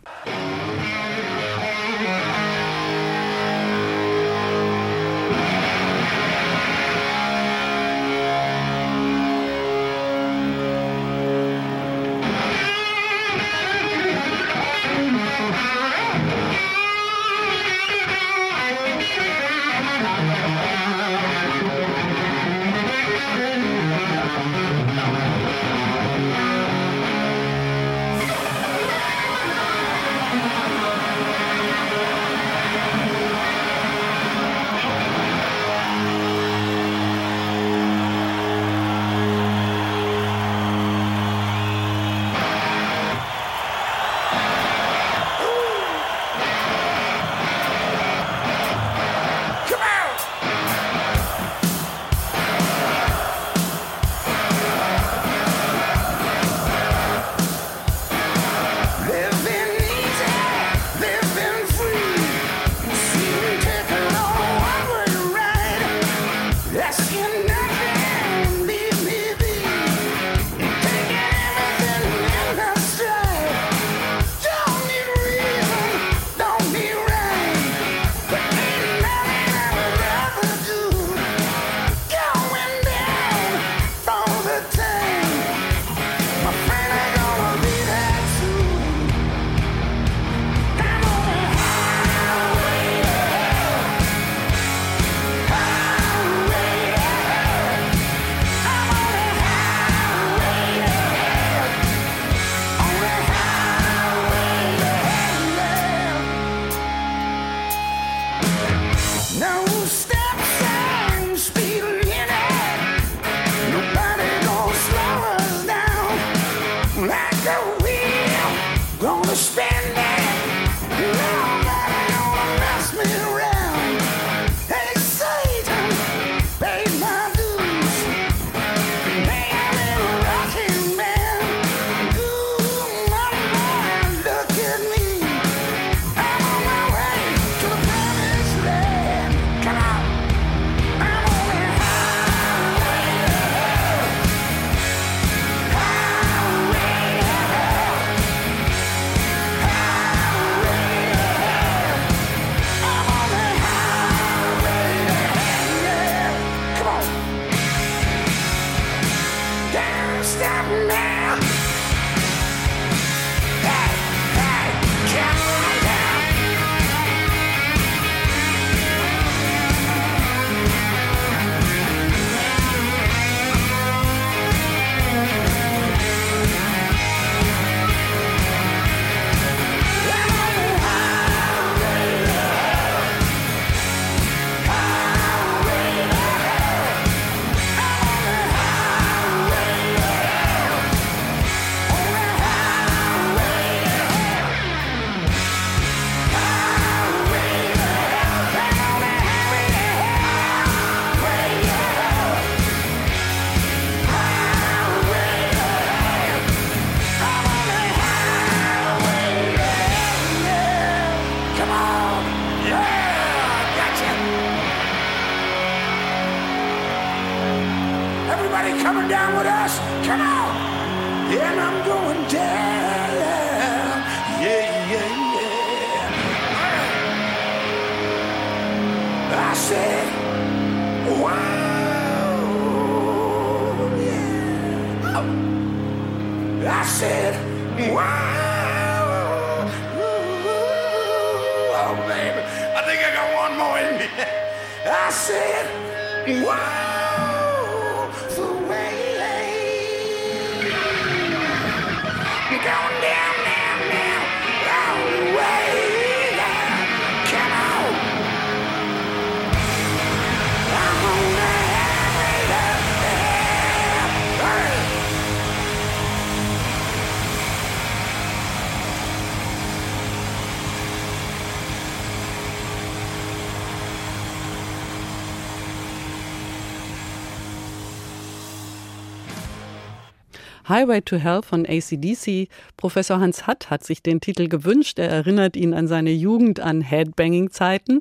Highway 280.69 281.01
to 281.03 281.17
Hell 281.17 281.43
von 281.43 281.67
ACDC. 281.67 282.49
Professor 282.77 283.21
Hans 283.21 283.47
Hatt 283.47 283.71
hat 283.71 283.85
sich 283.85 284.03
den 284.03 284.21
Titel 284.21 284.49
gewünscht. 284.49 284.99
Er 284.99 285.09
erinnert 285.09 285.57
ihn 285.57 285.75
an 285.75 285.89
seine 285.89 286.13
Jugend, 286.13 286.61
an 286.61 286.81
Headbanging-Zeiten. 286.81 288.01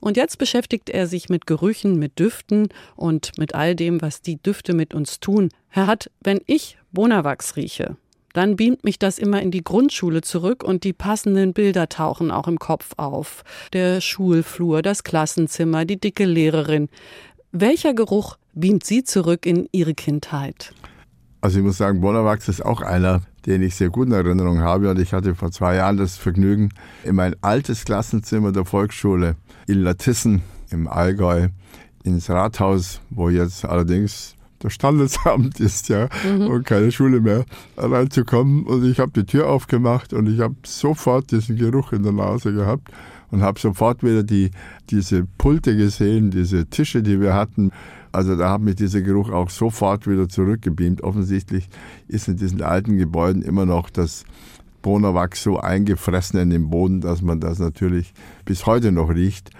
Und 0.00 0.16
jetzt 0.16 0.38
beschäftigt 0.38 0.90
er 0.90 1.06
sich 1.06 1.28
mit 1.28 1.46
Gerüchen, 1.46 1.98
mit 1.98 2.18
Düften 2.18 2.68
und 2.96 3.32
mit 3.38 3.54
all 3.54 3.74
dem, 3.74 4.00
was 4.00 4.22
die 4.22 4.40
Düfte 4.40 4.74
mit 4.74 4.94
uns 4.94 5.20
tun. 5.20 5.50
Herr 5.68 5.86
Hatt, 5.86 6.10
wenn 6.20 6.40
ich 6.46 6.78
Bonawachs 6.92 7.56
rieche, 7.56 7.96
dann 8.32 8.56
beamt 8.56 8.84
mich 8.84 8.98
das 8.98 9.18
immer 9.18 9.42
in 9.42 9.50
die 9.50 9.64
Grundschule 9.64 10.20
zurück 10.20 10.62
und 10.62 10.84
die 10.84 10.92
passenden 10.92 11.52
Bilder 11.52 11.88
tauchen 11.88 12.30
auch 12.30 12.46
im 12.46 12.58
Kopf 12.58 12.92
auf. 12.96 13.42
Der 13.72 14.00
Schulflur, 14.00 14.82
das 14.82 15.02
Klassenzimmer, 15.02 15.84
die 15.84 15.98
dicke 15.98 16.24
Lehrerin. 16.24 16.88
Welcher 17.50 17.94
Geruch 17.94 18.36
beamt 18.54 18.84
Sie 18.84 19.02
zurück 19.02 19.46
in 19.46 19.68
Ihre 19.72 19.94
Kindheit? 19.94 20.72
Also 21.40 21.58
ich 21.58 21.64
muss 21.64 21.78
sagen, 21.78 22.00
Bonnerwachs 22.00 22.48
ist 22.48 22.64
auch 22.64 22.80
einer, 22.80 23.22
den 23.46 23.62
ich 23.62 23.76
sehr 23.76 23.90
gut 23.90 24.08
in 24.08 24.12
Erinnerung 24.12 24.60
habe. 24.60 24.90
Und 24.90 24.98
ich 24.98 25.12
hatte 25.12 25.34
vor 25.34 25.50
zwei 25.52 25.76
Jahren 25.76 25.96
das 25.96 26.16
Vergnügen, 26.16 26.70
in 27.04 27.14
mein 27.14 27.36
altes 27.42 27.84
Klassenzimmer 27.84 28.52
der 28.52 28.64
Volksschule 28.64 29.36
in 29.66 29.82
Latissen 29.82 30.42
im 30.70 30.88
Allgäu 30.88 31.48
ins 32.04 32.28
Rathaus, 32.28 33.00
wo 33.10 33.28
jetzt 33.28 33.64
allerdings 33.64 34.34
das 34.58 34.72
Standesamt 34.72 35.60
ist 35.60 35.88
ja 35.88 36.08
mhm. 36.24 36.48
und 36.48 36.66
keine 36.66 36.90
Schule 36.90 37.20
mehr, 37.20 37.44
reinzukommen. 37.76 38.64
Und 38.64 38.84
ich 38.84 38.98
habe 38.98 39.12
die 39.12 39.24
Tür 39.24 39.48
aufgemacht 39.48 40.12
und 40.12 40.26
ich 40.26 40.40
habe 40.40 40.56
sofort 40.64 41.30
diesen 41.30 41.56
Geruch 41.56 41.92
in 41.92 42.02
der 42.02 42.12
Nase 42.12 42.52
gehabt 42.52 42.90
und 43.30 43.42
habe 43.42 43.60
sofort 43.60 44.02
wieder 44.02 44.22
die, 44.22 44.50
diese 44.90 45.24
Pulte 45.38 45.76
gesehen, 45.76 46.30
diese 46.30 46.66
Tische, 46.66 47.02
die 47.02 47.20
wir 47.20 47.34
hatten. 47.34 47.70
Also 48.12 48.36
da 48.36 48.50
hat 48.50 48.60
mich 48.60 48.76
dieser 48.76 49.02
Geruch 49.02 49.30
auch 49.30 49.50
sofort 49.50 50.06
wieder 50.06 50.28
zurückgebeamt. 50.28 51.02
Offensichtlich 51.02 51.68
ist 52.08 52.28
in 52.28 52.36
diesen 52.36 52.62
alten 52.62 52.96
Gebäuden 52.96 53.42
immer 53.42 53.66
noch 53.66 53.90
das 53.90 54.24
Bonawachs 54.82 55.42
so 55.42 55.58
eingefressen 55.58 56.40
in 56.40 56.50
den 56.50 56.70
Boden, 56.70 57.00
dass 57.00 57.22
man 57.22 57.40
das 57.40 57.58
natürlich 57.58 58.12
bis 58.44 58.66
heute 58.66 58.92
noch 58.92 59.10
riecht. 59.10 59.50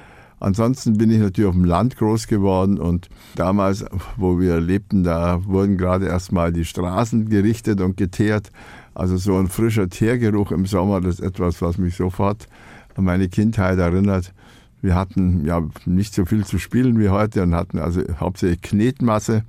Ansonsten 0.40 0.97
bin 0.97 1.11
ich 1.11 1.19
natürlich 1.19 1.49
auf 1.49 1.55
dem 1.55 1.64
Land 1.64 1.97
groß 1.97 2.28
geworden 2.28 2.78
und 2.78 3.09
damals, 3.35 3.85
wo 4.17 4.38
wir 4.38 4.61
lebten, 4.61 5.02
da 5.02 5.45
wurden 5.45 5.76
gerade 5.76 6.07
erstmal 6.07 6.52
die 6.52 6.64
Straßen 6.64 7.28
gerichtet 7.28 7.81
und 7.81 7.97
geteert. 7.97 8.52
Also 8.95 9.17
so 9.17 9.37
ein 9.37 9.49
frischer 9.49 9.88
Teergeruch 9.88 10.52
im 10.52 10.67
Sommer, 10.67 11.00
das 11.00 11.19
ist 11.19 11.26
etwas, 11.26 11.61
was 11.61 11.78
mich 11.78 11.97
sofort 11.97 12.47
an 12.95 13.05
meine 13.05 13.28
Kindheit 13.28 13.78
erinnert. 13.78 14.33
Wir 14.80 14.94
hatten 14.94 15.44
ja 15.44 15.62
nicht 15.87 16.14
so 16.14 16.25
viel 16.25 16.44
zu 16.44 16.58
spielen 16.58 16.99
wie 16.99 17.08
heute 17.08 17.42
und 17.42 17.54
hatten 17.54 17.78
also 17.78 18.02
hauptsächlich 18.20 18.62
Knetmasse. 18.62 19.44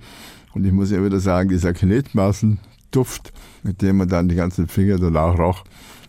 Und 0.53 0.65
ich 0.65 0.71
muss 0.71 0.91
ja 0.91 1.03
wieder 1.03 1.19
sagen, 1.19 1.49
dieser 1.49 1.73
Knetmassenduft, 1.73 3.31
mit 3.63 3.81
dem 3.81 3.97
man 3.97 4.09
dann 4.09 4.27
die 4.27 4.35
ganzen 4.35 4.67
Finger 4.67 4.97
danach 4.97 5.37
roch, 5.37 5.63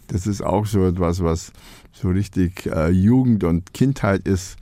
das 0.09 0.27
ist 0.27 0.43
auch 0.43 0.67
so 0.67 0.87
etwas, 0.87 1.23
was 1.23 1.53
so 1.93 2.09
richtig 2.09 2.67
äh, 2.67 2.89
Jugend 2.89 3.45
und 3.45 3.75
Kindheit 3.75 4.27
ist. 4.27 4.57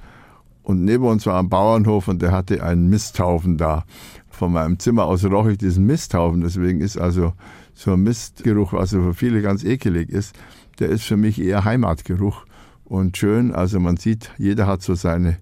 Und 0.63 0.85
neben 0.85 1.05
uns 1.05 1.25
war 1.25 1.39
ein 1.39 1.49
Bauernhof 1.49 2.09
und 2.09 2.21
der 2.21 2.33
hatte 2.33 2.63
einen 2.63 2.89
Misthaufen 2.89 3.57
da. 3.57 3.85
Von 4.29 4.53
meinem 4.53 4.79
Zimmer 4.79 5.05
aus 5.05 5.25
roch 5.25 5.47
ich 5.47 5.59
diesen 5.59 5.87
Misthaufen. 5.87 6.43
Deswegen 6.43 6.81
ist 6.81 6.99
also 6.99 7.33
so 7.75 7.93
ein 7.93 8.03
Mistgeruch, 8.03 8.73
was 8.73 8.93
also 8.93 9.03
für 9.03 9.15
viele 9.15 9.41
ganz 9.41 9.65
ekelig 9.65 10.11
ist, 10.11 10.37
der 10.81 10.89
ist 10.89 11.05
für 11.05 11.17
mich 11.17 11.41
eher 11.41 11.65
Heimatgeruch 11.65 12.45
und 12.89 13.17
schön. 13.17 13.53
Also 13.55 13.81
man 13.81 13.97
sieht, 13.97 14.31
jeder 14.39 14.67
hat 14.67 14.83
so 14.83 14.95
seine 14.95 15.39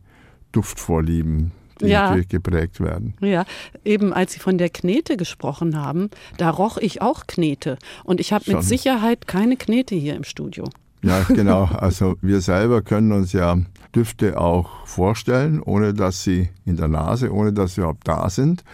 Duftvorlieben 0.53 1.53
die 1.81 1.89
ja. 1.89 2.05
natürlich 2.05 2.29
geprägt 2.29 2.81
werden. 2.81 3.15
Ja, 3.21 3.45
eben 3.85 4.13
als 4.13 4.33
Sie 4.33 4.41
von 4.41 4.59
der 4.59 4.71
Knete 4.71 5.17
gesprochen 5.17 5.77
haben, 5.77 6.11
da 6.39 6.51
roch 6.51 6.79
ich 6.79 7.03
auch 7.03 7.27
Knete. 7.27 7.79
Und 8.05 8.21
ich 8.21 8.33
habe 8.33 8.51
mit 8.51 8.63
Sicherheit 8.63 9.27
keine 9.27 9.57
Knete 9.57 9.95
hier 9.95 10.17
im 10.17 10.25
Studio. 10.25 10.65
Ja, 11.03 11.21
genau. 11.29 11.65
Also 11.65 12.17
wir 12.23 12.41
selber 12.41 12.83
können 12.83 13.13
uns 13.13 13.33
ja 13.33 13.59
Düfte 13.95 14.41
auch 14.41 14.87
vorstellen, 14.87 15.63
ohne 15.63 15.95
dass 15.95 16.23
sie 16.23 16.49
in 16.65 16.77
der 16.77 16.89
Nase, 16.89 17.33
ohne 17.33 17.53
dass 17.53 17.75
sie 17.75 17.83
überhaupt 17.83 18.09
da 18.09 18.29
sind. 18.31 18.65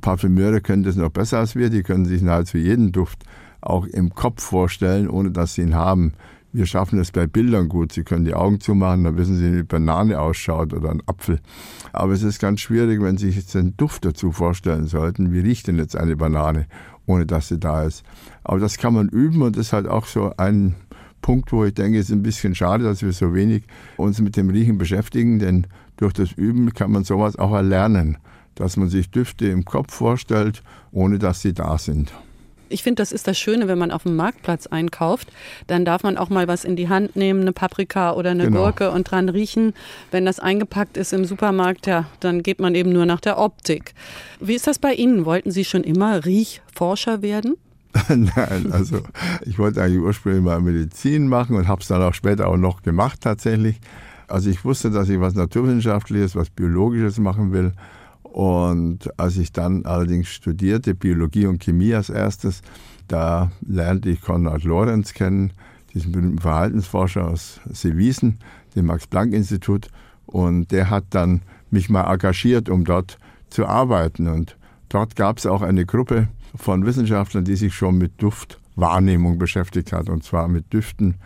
Parfümeure 0.00 0.60
können 0.60 0.84
das 0.84 0.96
noch 0.96 1.10
besser 1.10 1.38
als 1.38 1.56
wir. 1.56 1.70
Die 1.70 1.82
können 1.82 2.04
sich 2.04 2.22
nahezu 2.22 2.58
jeden 2.58 2.92
Duft 2.92 3.24
auch 3.60 3.86
im 3.86 4.14
Kopf 4.14 4.42
vorstellen, 4.42 5.08
ohne 5.08 5.30
dass 5.30 5.54
sie 5.54 5.62
ihn 5.62 5.74
haben. 5.74 6.12
Wir 6.58 6.66
schaffen 6.66 6.98
es 6.98 7.12
bei 7.12 7.28
Bildern 7.28 7.68
gut. 7.68 7.92
Sie 7.92 8.02
können 8.02 8.24
die 8.24 8.34
Augen 8.34 8.58
zumachen, 8.58 9.04
dann 9.04 9.16
wissen 9.16 9.36
Sie, 9.36 9.44
wie 9.44 9.58
eine 9.58 9.64
Banane 9.64 10.20
ausschaut 10.20 10.72
oder 10.74 10.90
ein 10.90 11.04
Apfel. 11.06 11.38
Aber 11.92 12.12
es 12.12 12.24
ist 12.24 12.40
ganz 12.40 12.58
schwierig, 12.58 13.00
wenn 13.00 13.16
Sie 13.16 13.26
sich 13.26 13.36
jetzt 13.36 13.54
den 13.54 13.76
Duft 13.76 14.04
dazu 14.04 14.32
vorstellen 14.32 14.88
sollten. 14.88 15.32
Wie 15.32 15.38
riecht 15.38 15.68
denn 15.68 15.76
jetzt 15.76 15.94
eine 15.94 16.16
Banane, 16.16 16.66
ohne 17.06 17.26
dass 17.26 17.46
sie 17.46 17.60
da 17.60 17.84
ist? 17.84 18.02
Aber 18.42 18.58
das 18.58 18.76
kann 18.76 18.92
man 18.92 19.08
üben 19.08 19.40
und 19.42 19.56
das 19.56 19.66
ist 19.66 19.72
halt 19.72 19.86
auch 19.86 20.04
so 20.06 20.32
ein 20.36 20.74
Punkt, 21.22 21.52
wo 21.52 21.64
ich 21.64 21.74
denke, 21.74 21.96
es 22.00 22.06
ist 22.06 22.16
ein 22.16 22.24
bisschen 22.24 22.56
schade, 22.56 22.82
dass 22.82 23.02
wir 23.02 23.12
so 23.12 23.34
wenig 23.34 23.62
uns 23.96 24.20
mit 24.20 24.36
dem 24.36 24.50
Riechen 24.50 24.78
beschäftigen, 24.78 25.38
denn 25.38 25.68
durch 25.96 26.12
das 26.12 26.32
Üben 26.32 26.74
kann 26.74 26.90
man 26.90 27.04
sowas 27.04 27.36
auch 27.36 27.52
erlernen, 27.52 28.18
dass 28.56 28.76
man 28.76 28.88
sich 28.88 29.12
Düfte 29.12 29.46
im 29.46 29.64
Kopf 29.64 29.94
vorstellt, 29.94 30.64
ohne 30.90 31.20
dass 31.20 31.40
sie 31.40 31.52
da 31.52 31.78
sind. 31.78 32.12
Ich 32.68 32.82
finde, 32.82 33.00
das 33.02 33.12
ist 33.12 33.26
das 33.26 33.38
Schöne, 33.38 33.68
wenn 33.68 33.78
man 33.78 33.90
auf 33.90 34.02
dem 34.04 34.16
Marktplatz 34.16 34.66
einkauft, 34.66 35.28
dann 35.66 35.84
darf 35.84 36.02
man 36.02 36.16
auch 36.16 36.28
mal 36.28 36.48
was 36.48 36.64
in 36.64 36.76
die 36.76 36.88
Hand 36.88 37.16
nehmen, 37.16 37.42
eine 37.42 37.52
Paprika 37.52 38.12
oder 38.12 38.30
eine 38.30 38.44
genau. 38.44 38.64
Gurke 38.64 38.90
und 38.90 39.10
dran 39.10 39.28
riechen. 39.28 39.74
Wenn 40.10 40.24
das 40.24 40.40
eingepackt 40.40 40.96
ist 40.96 41.12
im 41.12 41.24
Supermarkt, 41.24 41.86
ja, 41.86 42.06
dann 42.20 42.42
geht 42.42 42.60
man 42.60 42.74
eben 42.74 42.92
nur 42.92 43.06
nach 43.06 43.20
der 43.20 43.38
Optik. 43.38 43.94
Wie 44.40 44.54
ist 44.54 44.66
das 44.66 44.78
bei 44.78 44.94
Ihnen? 44.94 45.24
Wollten 45.24 45.50
Sie 45.50 45.64
schon 45.64 45.84
immer 45.84 46.24
Riechforscher 46.24 47.22
werden? 47.22 47.56
Nein, 48.08 48.70
also 48.70 49.00
ich 49.42 49.58
wollte 49.58 49.82
eigentlich 49.82 50.02
ursprünglich 50.02 50.42
mal 50.42 50.60
Medizin 50.60 51.28
machen 51.28 51.56
und 51.56 51.68
habe 51.68 51.80
es 51.80 51.88
dann 51.88 52.02
auch 52.02 52.14
später 52.14 52.48
auch 52.48 52.56
noch 52.56 52.82
gemacht 52.82 53.20
tatsächlich. 53.22 53.80
Also 54.28 54.50
ich 54.50 54.64
wusste, 54.64 54.90
dass 54.90 55.08
ich 55.08 55.20
was 55.20 55.34
Naturwissenschaftliches, 55.34 56.36
was 56.36 56.50
Biologisches 56.50 57.18
machen 57.18 57.52
will. 57.52 57.72
Und 58.38 59.18
als 59.18 59.36
ich 59.36 59.50
dann 59.50 59.84
allerdings 59.84 60.28
studierte, 60.28 60.94
Biologie 60.94 61.46
und 61.46 61.60
Chemie 61.60 61.92
als 61.92 62.08
erstes, 62.08 62.62
da 63.08 63.50
lernte 63.66 64.10
ich 64.10 64.20
Konrad 64.20 64.62
Lorenz 64.62 65.12
kennen, 65.12 65.52
diesen 65.92 66.12
berühmten 66.12 66.38
Verhaltensforscher 66.38 67.26
aus 67.26 67.58
Seewiesen, 67.68 68.38
dem 68.76 68.86
Max-Planck-Institut. 68.86 69.88
Und 70.26 70.70
der 70.70 70.88
hat 70.88 71.06
dann 71.10 71.42
mich 71.72 71.90
mal 71.90 72.04
engagiert, 72.04 72.68
um 72.68 72.84
dort 72.84 73.18
zu 73.50 73.66
arbeiten. 73.66 74.28
Und 74.28 74.56
dort 74.88 75.16
gab 75.16 75.38
es 75.38 75.46
auch 75.46 75.62
eine 75.62 75.84
Gruppe, 75.84 76.28
von 76.54 76.86
Wissenschaftlern, 76.86 77.44
die 77.44 77.56
sich 77.56 77.74
schon 77.74 77.98
mit 77.98 78.22
Duftwahrnehmung 78.22 79.38
beschäftigt 79.38 79.92
hat, 79.92 80.08
und 80.08 80.22
zwar 80.22 80.46
mit 80.46 80.72
Düften 80.72 81.16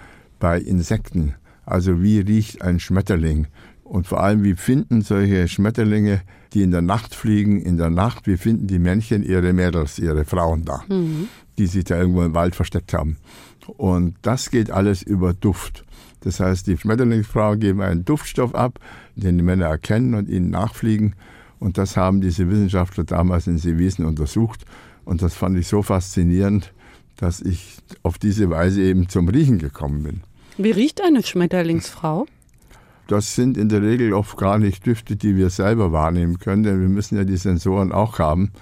bei 0.40 0.59
Insekten. 0.59 1.35
Also 1.66 2.03
wie 2.03 2.20
riecht 2.20 2.62
ein 2.62 2.81
Schmetterling? 2.81 3.48
Und 3.92 4.07
vor 4.07 4.22
allem, 4.22 4.42
wie 4.42 4.55
finden 4.55 5.02
solche 5.02 5.46
Schmetterlinge, 5.48 6.22
die 6.55 6.62
in 6.62 6.70
der 6.70 6.81
Nacht 6.81 7.14
fliegen, 7.14 7.61
in 7.61 7.76
der 7.76 7.90
Nacht, 7.90 8.26
wie 8.26 8.38
finden 8.38 8.66
die 8.66 8.78
Männchen 8.78 9.22
ihre 9.22 9.52
Mädels, 9.52 9.98
ihre 9.98 10.24
Frauen 10.24 10.64
da, 10.64 10.83
mhm. 10.88 11.28
die 11.59 11.66
sich 11.66 11.85
da 11.85 11.98
irgendwo 11.98 12.22
im 12.22 12.33
Wald 12.33 12.55
versteckt 12.55 12.94
haben. 12.94 13.18
Und 13.66 14.14
das 14.22 14.50
geht 14.50 14.70
alles 14.70 15.02
über 15.02 15.35
Duft. 15.35 15.85
Das 16.20 16.40
heißt, 16.40 16.68
die 16.68 16.78
Schmetterlingsfrauen 16.78 17.61
geben 17.61 17.83
einen 17.83 18.07
Duftstoff 18.07 18.55
ab, 18.55 18.78
den 19.14 19.37
die 19.37 19.44
Männer 19.44 19.66
erkennen 19.66 20.14
und 20.14 20.31
ihnen 20.31 20.48
nachfliegen. 20.48 21.14
Und 21.59 21.76
das 21.76 21.94
haben 21.94 22.22
diese 22.22 22.48
Wissenschaftler 22.48 23.05
damals 23.05 23.46
in 23.46 23.59
Seewiesen 23.59 24.07
untersucht. 24.07 24.64
Und 25.05 25.20
das 25.20 25.35
fand 25.35 25.59
ich 25.59 25.68
so 25.68 25.83
faszinierend, 25.83 26.72
dass 27.18 27.42
ich 27.42 27.76
auf 28.02 28.16
diese 28.16 28.48
Weise 28.48 28.81
eben 28.81 29.11
zum 29.11 29.28
Riechen 29.28 29.59
gekommen 29.59 30.02
bin. 30.02 30.20
Wie 30.57 30.70
riecht 30.70 31.02
eine 31.02 31.22
Schmetterlingsfrau? 31.22 32.26
Das 33.12 33.35
sind 33.35 33.59
in 33.59 33.68
der 33.68 33.83
Regel 33.83 34.14
oft 34.14 34.38
gar 34.38 34.59
nicht 34.59 34.87
Düfte, 34.87 35.16
die 35.16 35.37
wir 35.37 35.51
selber 35.51 35.92
wahrnehmen 35.92 36.38
können, 36.38 36.62
denn 36.62 36.81
wir 36.81 36.88
müssen 36.88 37.18
ja 37.18 37.25
die 37.25 37.37
Sensoren 37.37 37.92
auch 37.92 38.18
haben, 38.18 38.53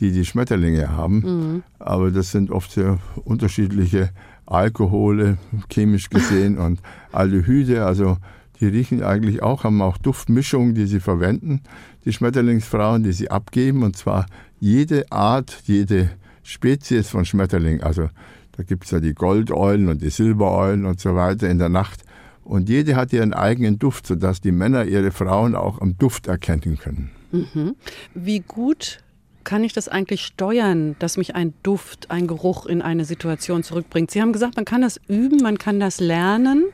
die 0.00 0.10
die 0.10 0.24
Schmetterlinge 0.24 0.90
haben. 0.90 1.20
Mhm. 1.20 1.62
Aber 1.78 2.10
das 2.10 2.32
sind 2.32 2.50
oft 2.50 2.72
sehr 2.72 2.98
unterschiedliche 3.24 4.10
Alkohole, 4.44 5.38
chemisch 5.70 6.10
gesehen, 6.10 6.58
und 6.58 6.80
Aldehyde. 7.12 7.86
Also 7.86 8.16
die 8.58 8.66
riechen 8.66 9.04
eigentlich 9.04 9.40
auch, 9.40 9.62
haben 9.62 9.80
auch 9.80 9.98
Duftmischungen, 9.98 10.74
die 10.74 10.86
sie 10.86 10.98
verwenden, 10.98 11.60
die 12.04 12.12
Schmetterlingsfrauen, 12.12 13.04
die 13.04 13.12
sie 13.12 13.30
abgeben, 13.30 13.84
und 13.84 13.96
zwar 13.96 14.26
jede 14.58 15.12
Art, 15.12 15.62
jede 15.66 16.10
Spezies 16.42 17.08
von 17.08 17.24
Schmetterling, 17.24 17.84
also 17.84 18.08
da 18.56 18.64
gibt 18.64 18.86
es 18.86 18.90
ja 18.90 18.98
die 18.98 19.14
Goldeulen 19.14 19.88
und 19.88 20.02
die 20.02 20.10
Silbereulen 20.10 20.86
und 20.86 20.98
so 20.98 21.14
weiter 21.14 21.48
in 21.48 21.58
der 21.58 21.68
Nacht. 21.68 22.02
Und 22.44 22.68
jede 22.68 22.96
hat 22.96 23.12
ihren 23.12 23.32
eigenen 23.32 23.78
Duft, 23.78 24.06
sodass 24.06 24.40
die 24.40 24.52
Männer 24.52 24.84
ihre 24.84 25.12
Frauen 25.12 25.54
auch 25.54 25.80
am 25.80 25.96
Duft 25.96 26.26
erkennen 26.26 26.78
können. 26.78 27.10
Mhm. 27.30 27.76
Wie 28.14 28.40
gut 28.40 28.98
kann 29.44 29.64
ich 29.64 29.72
das 29.72 29.88
eigentlich 29.88 30.22
steuern, 30.22 30.96
dass 30.98 31.16
mich 31.16 31.34
ein 31.34 31.54
Duft, 31.62 32.10
ein 32.10 32.26
Geruch 32.26 32.66
in 32.66 32.82
eine 32.82 33.04
Situation 33.04 33.62
zurückbringt? 33.62 34.10
Sie 34.10 34.20
haben 34.20 34.32
gesagt, 34.32 34.56
man 34.56 34.64
kann 34.64 34.82
das 34.82 35.00
üben, 35.08 35.38
man 35.42 35.58
kann 35.58 35.80
das 35.80 36.00
lernen. 36.00 36.64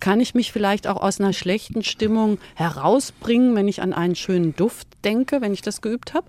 Kann 0.00 0.20
ich 0.20 0.34
mich 0.34 0.52
vielleicht 0.52 0.86
auch 0.86 1.00
aus 1.00 1.20
einer 1.20 1.32
schlechten 1.32 1.82
Stimmung 1.82 2.38
herausbringen, 2.54 3.54
wenn 3.54 3.68
ich 3.68 3.82
an 3.82 3.92
einen 3.92 4.14
schönen 4.14 4.54
Duft 4.54 4.86
denke, 5.04 5.40
wenn 5.40 5.52
ich 5.52 5.62
das 5.62 5.80
geübt 5.80 6.14
habe? 6.14 6.26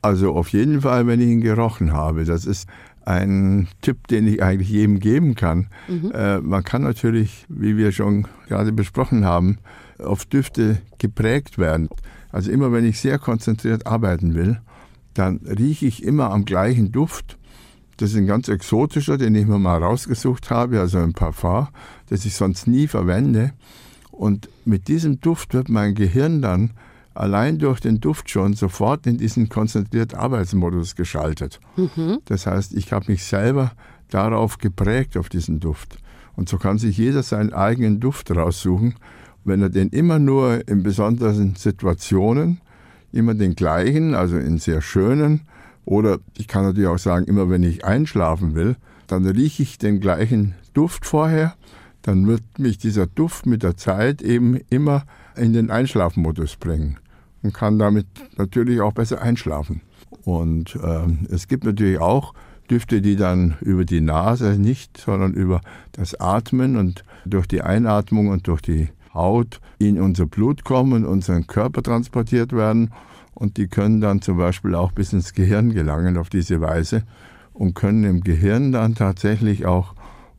Also 0.00 0.32
auf 0.32 0.50
jeden 0.50 0.82
Fall, 0.82 1.06
wenn 1.06 1.20
ich 1.20 1.28
ihn 1.28 1.40
gerochen 1.40 1.92
habe. 1.92 2.24
Das 2.24 2.46
ist 2.46 2.68
ein 3.08 3.68
Tipp, 3.80 4.06
den 4.08 4.26
ich 4.26 4.42
eigentlich 4.42 4.68
jedem 4.68 5.00
geben 5.00 5.34
kann. 5.34 5.68
Mhm. 5.88 6.12
Äh, 6.12 6.40
man 6.40 6.62
kann 6.62 6.82
natürlich, 6.82 7.46
wie 7.48 7.76
wir 7.76 7.90
schon 7.92 8.28
gerade 8.48 8.70
besprochen 8.70 9.24
haben, 9.24 9.58
auf 9.98 10.26
Düfte 10.26 10.82
geprägt 10.98 11.56
werden. 11.56 11.88
Also 12.30 12.50
immer 12.50 12.70
wenn 12.70 12.84
ich 12.84 13.00
sehr 13.00 13.18
konzentriert 13.18 13.86
arbeiten 13.86 14.34
will, 14.34 14.60
dann 15.14 15.38
rieche 15.38 15.86
ich 15.86 16.02
immer 16.02 16.30
am 16.30 16.44
gleichen 16.44 16.92
Duft, 16.92 17.38
Das 17.98 18.12
ist 18.12 18.16
ein 18.16 18.26
ganz 18.28 18.48
exotischer, 18.48 19.18
den 19.18 19.34
ich 19.34 19.46
mir 19.46 19.58
mal 19.58 19.82
rausgesucht 19.82 20.50
habe, 20.50 20.78
also 20.78 20.98
ein 20.98 21.14
Parfum, 21.14 21.66
das 22.08 22.24
ich 22.24 22.34
sonst 22.34 22.68
nie 22.68 22.86
verwende. 22.86 23.52
Und 24.12 24.48
mit 24.64 24.86
diesem 24.86 25.20
Duft 25.20 25.52
wird 25.52 25.68
mein 25.68 25.94
Gehirn 25.94 26.40
dann 26.40 26.70
allein 27.18 27.58
durch 27.58 27.80
den 27.80 28.00
Duft 28.00 28.30
schon 28.30 28.54
sofort 28.54 29.06
in 29.06 29.18
diesen 29.18 29.48
konzentrierten 29.48 30.18
Arbeitsmodus 30.18 30.94
geschaltet. 30.94 31.58
Mhm. 31.76 32.18
Das 32.26 32.46
heißt, 32.46 32.74
ich 32.74 32.92
habe 32.92 33.10
mich 33.10 33.24
selber 33.24 33.72
darauf 34.08 34.58
geprägt, 34.58 35.16
auf 35.16 35.28
diesen 35.28 35.58
Duft. 35.58 35.98
Und 36.36 36.48
so 36.48 36.58
kann 36.58 36.78
sich 36.78 36.96
jeder 36.96 37.24
seinen 37.24 37.52
eigenen 37.52 37.98
Duft 37.98 38.30
raussuchen. 38.30 38.94
Wenn 39.44 39.62
er 39.62 39.68
den 39.68 39.88
immer 39.88 40.20
nur 40.20 40.66
in 40.68 40.84
besonderen 40.84 41.56
Situationen, 41.56 42.60
immer 43.12 43.34
den 43.34 43.56
gleichen, 43.56 44.14
also 44.14 44.38
in 44.38 44.58
sehr 44.58 44.80
schönen, 44.80 45.42
oder 45.84 46.18
ich 46.36 46.46
kann 46.46 46.64
natürlich 46.64 46.88
auch 46.88 46.98
sagen, 46.98 47.24
immer 47.26 47.50
wenn 47.50 47.64
ich 47.64 47.84
einschlafen 47.84 48.54
will, 48.54 48.76
dann 49.08 49.26
rieche 49.26 49.62
ich 49.62 49.78
den 49.78 50.00
gleichen 50.00 50.54
Duft 50.72 51.04
vorher, 51.04 51.54
dann 52.02 52.28
wird 52.28 52.42
mich 52.58 52.78
dieser 52.78 53.06
Duft 53.06 53.46
mit 53.46 53.62
der 53.64 53.76
Zeit 53.76 54.22
eben 54.22 54.60
immer 54.70 55.04
in 55.34 55.52
den 55.52 55.70
Einschlafmodus 55.70 56.56
bringen 56.56 56.98
und 57.42 57.54
kann 57.54 57.78
damit 57.78 58.06
natürlich 58.36 58.80
auch 58.80 58.92
besser 58.92 59.20
einschlafen. 59.20 59.82
Und 60.24 60.76
äh, 60.76 61.32
es 61.32 61.48
gibt 61.48 61.64
natürlich 61.64 61.98
auch 61.98 62.34
Düfte, 62.70 63.00
die 63.00 63.16
dann 63.16 63.56
über 63.60 63.84
die 63.84 64.00
Nase 64.00 64.58
nicht, 64.58 64.98
sondern 64.98 65.32
über 65.32 65.60
das 65.92 66.18
Atmen 66.20 66.76
und 66.76 67.02
durch 67.24 67.46
die 67.46 67.62
Einatmung 67.62 68.28
und 68.28 68.46
durch 68.46 68.60
die 68.60 68.88
Haut 69.14 69.60
in 69.78 70.00
unser 70.00 70.26
Blut 70.26 70.64
kommen 70.64 70.92
und 70.92 71.06
unseren 71.06 71.46
Körper 71.46 71.82
transportiert 71.82 72.52
werden. 72.52 72.90
Und 73.34 73.56
die 73.56 73.68
können 73.68 74.00
dann 74.00 74.20
zum 74.20 74.36
Beispiel 74.36 74.74
auch 74.74 74.92
bis 74.92 75.12
ins 75.12 75.32
Gehirn 75.32 75.72
gelangen 75.72 76.16
auf 76.16 76.28
diese 76.28 76.60
Weise 76.60 77.04
und 77.52 77.74
können 77.74 78.04
im 78.04 78.20
Gehirn 78.20 78.72
dann 78.72 78.94
tatsächlich 78.94 79.64
auch, 79.64 79.94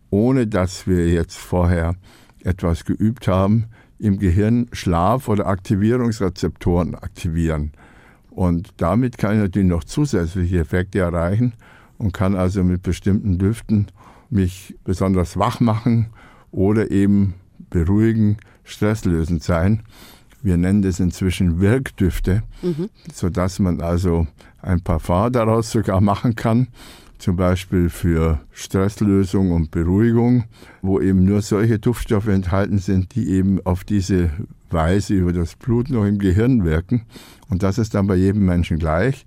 ohne 0.09 0.47
dass 0.47 0.85
wir 0.85 1.07
jetzt 1.07 1.37
vorher 1.37 1.95
etwas 2.43 2.85
geübt 2.85 3.27
haben, 3.27 3.65
im 3.99 4.17
Gehirn 4.17 4.67
Schlaf- 4.71 5.27
oder 5.27 5.47
Aktivierungsrezeptoren 5.47 6.95
aktivieren. 6.95 7.71
Und 8.29 8.69
damit 8.77 9.17
kann 9.17 9.35
ich 9.35 9.41
natürlich 9.41 9.67
noch 9.67 9.83
zusätzliche 9.83 10.59
Effekte 10.59 10.99
erreichen 10.99 11.53
und 11.97 12.13
kann 12.13 12.35
also 12.35 12.63
mit 12.63 12.81
bestimmten 12.81 13.37
Düften 13.37 13.87
mich 14.29 14.75
besonders 14.83 15.37
wach 15.37 15.59
machen 15.59 16.07
oder 16.51 16.91
eben 16.91 17.33
beruhigen, 17.69 18.37
stresslösend 18.63 19.43
sein. 19.43 19.83
Wir 20.41 20.55
nennen 20.55 20.81
das 20.81 21.01
inzwischen 21.01 21.59
Wirkdüfte, 21.59 22.43
mhm. 22.61 22.89
sodass 23.13 23.59
man 23.59 23.81
also 23.81 24.27
ein 24.61 24.81
Parfum 24.81 25.31
daraus 25.31 25.71
sogar 25.71 25.99
machen 25.99 26.35
kann 26.35 26.67
zum 27.19 27.35
Beispiel 27.35 27.89
für 27.89 28.39
Stresslösung 28.51 29.51
und 29.51 29.71
Beruhigung, 29.71 30.45
wo 30.81 30.99
eben 30.99 31.25
nur 31.25 31.41
solche 31.41 31.79
Duftstoffe 31.79 32.27
enthalten 32.27 32.79
sind, 32.79 33.15
die 33.15 33.29
eben 33.29 33.59
auf 33.65 33.83
diese 33.83 34.31
Weise 34.69 35.13
über 35.13 35.33
das 35.33 35.55
Blut 35.55 35.89
noch 35.89 36.05
im 36.05 36.17
Gehirn 36.17 36.63
wirken. 36.63 37.05
Und 37.49 37.63
das 37.63 37.77
ist 37.77 37.93
dann 37.93 38.07
bei 38.07 38.15
jedem 38.15 38.45
Menschen 38.45 38.79
gleich. 38.79 39.25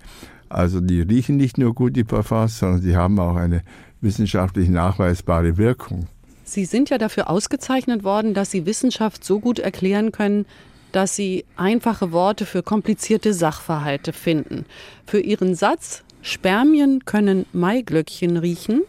Also 0.49 0.81
die 0.81 1.01
riechen 1.01 1.37
nicht 1.37 1.59
nur 1.59 1.75
gut, 1.75 1.97
die 1.97 2.05
Parfums, 2.05 2.59
sondern 2.59 2.83
sie 2.83 2.97
haben 2.97 3.19
auch 3.19 3.37
eine 3.37 3.63
wissenschaftlich 4.01 4.69
nachweisbare 4.69 5.57
Wirkung. 5.57 6.09
Sie 6.45 6.65
sind 6.65 6.91
ja 6.91 6.99
dafür 6.99 7.31
ausgezeichnet 7.31 8.05
worden, 8.05 8.35
dass 8.35 8.51
Sie 8.51 8.67
Wissenschaft 8.67 9.25
so 9.25 9.41
gut 9.41 9.59
erklären 9.59 10.13
können, 10.13 10.45
dass 10.93 11.17
Sie 11.17 11.47
einfache 11.57 12.13
Worte 12.13 12.45
für 12.45 12.63
komplizierte 12.63 13.33
Sachverhalte 13.33 14.13
finden. 14.13 14.67
Für 15.07 15.21
Ihren 15.21 15.55
Satz 15.55 16.05
Spermien 16.23 17.05
können 17.05 17.47
Maiglöckchen 17.53 18.37
riechen, 18.37 18.83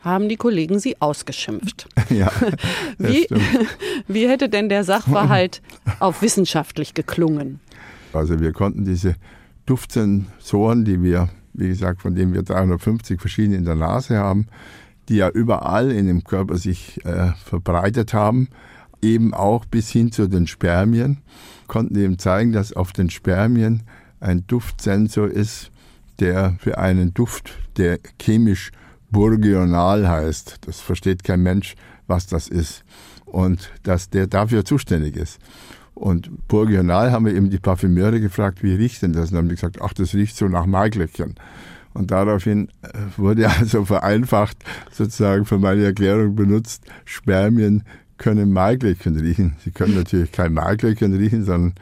haben 0.00 0.28
die 0.28 0.36
Kollegen 0.36 0.78
sie 0.78 1.00
ausgeschimpft. 1.00 1.88
Ja, 2.08 2.30
wie, 2.98 3.26
wie 4.06 4.28
hätte 4.28 4.48
denn 4.48 4.68
der 4.68 4.84
Sachverhalt 4.84 5.60
auf 5.98 6.22
wissenschaftlich 6.22 6.94
geklungen? 6.94 7.58
Also 8.12 8.38
wir 8.38 8.52
konnten 8.52 8.84
diese 8.84 9.16
Duftsensoren, 9.66 10.84
die 10.84 11.02
wir, 11.02 11.30
wie 11.52 11.66
gesagt, 11.66 12.02
von 12.02 12.14
denen 12.14 12.32
wir 12.32 12.44
350 12.44 13.20
verschiedene 13.20 13.56
in 13.56 13.64
der 13.64 13.74
Nase 13.74 14.18
haben, 14.18 14.46
die 15.08 15.16
ja 15.16 15.28
überall 15.28 15.90
in 15.90 16.06
dem 16.06 16.22
Körper 16.22 16.56
sich 16.58 17.04
äh, 17.04 17.32
verbreitet 17.44 18.14
haben, 18.14 18.50
eben 19.02 19.34
auch 19.34 19.64
bis 19.64 19.90
hin 19.90 20.12
zu 20.12 20.28
den 20.28 20.46
Spermien, 20.46 21.18
konnten 21.66 21.98
eben 21.98 22.20
zeigen, 22.20 22.52
dass 22.52 22.72
auf 22.72 22.92
den 22.92 23.10
Spermien 23.10 23.82
ein 24.20 24.46
Duftsensor 24.46 25.26
ist, 25.26 25.72
der 26.20 26.56
für 26.58 26.78
einen 26.78 27.14
Duft, 27.14 27.52
der 27.76 27.98
chemisch 28.20 28.72
bourguignal 29.10 30.08
heißt. 30.08 30.58
Das 30.62 30.80
versteht 30.80 31.24
kein 31.24 31.42
Mensch, 31.42 31.74
was 32.06 32.26
das 32.26 32.48
ist. 32.48 32.84
Und 33.24 33.70
dass 33.82 34.10
der 34.10 34.26
dafür 34.26 34.64
zuständig 34.64 35.16
ist. 35.16 35.38
Und 35.94 36.46
bourguignal 36.48 37.10
haben 37.10 37.24
wir 37.24 37.34
eben 37.34 37.50
die 37.50 37.58
Parfümeure 37.58 38.20
gefragt, 38.20 38.62
wie 38.62 38.74
riecht 38.74 39.02
denn 39.02 39.12
das? 39.12 39.30
Und 39.30 39.38
haben 39.38 39.48
die 39.48 39.54
gesagt, 39.54 39.80
ach, 39.80 39.94
das 39.94 40.14
riecht 40.14 40.36
so 40.36 40.46
nach 40.46 40.66
Maiglöckchen. 40.66 41.34
Und 41.94 42.10
daraufhin 42.10 42.68
äh, 42.82 42.88
wurde 43.16 43.48
also 43.58 43.84
vereinfacht 43.84 44.58
sozusagen 44.92 45.46
für 45.46 45.58
meine 45.58 45.84
Erklärung 45.84 46.36
benutzt, 46.36 46.84
Spermien 47.06 47.82
können 48.18 48.52
Maiglöckchen 48.52 49.18
riechen. 49.18 49.56
Sie 49.64 49.70
können 49.70 49.94
natürlich 49.94 50.32
kein 50.32 50.52
Maiglöckchen 50.52 51.14
riechen, 51.14 51.44
sondern 51.44 51.74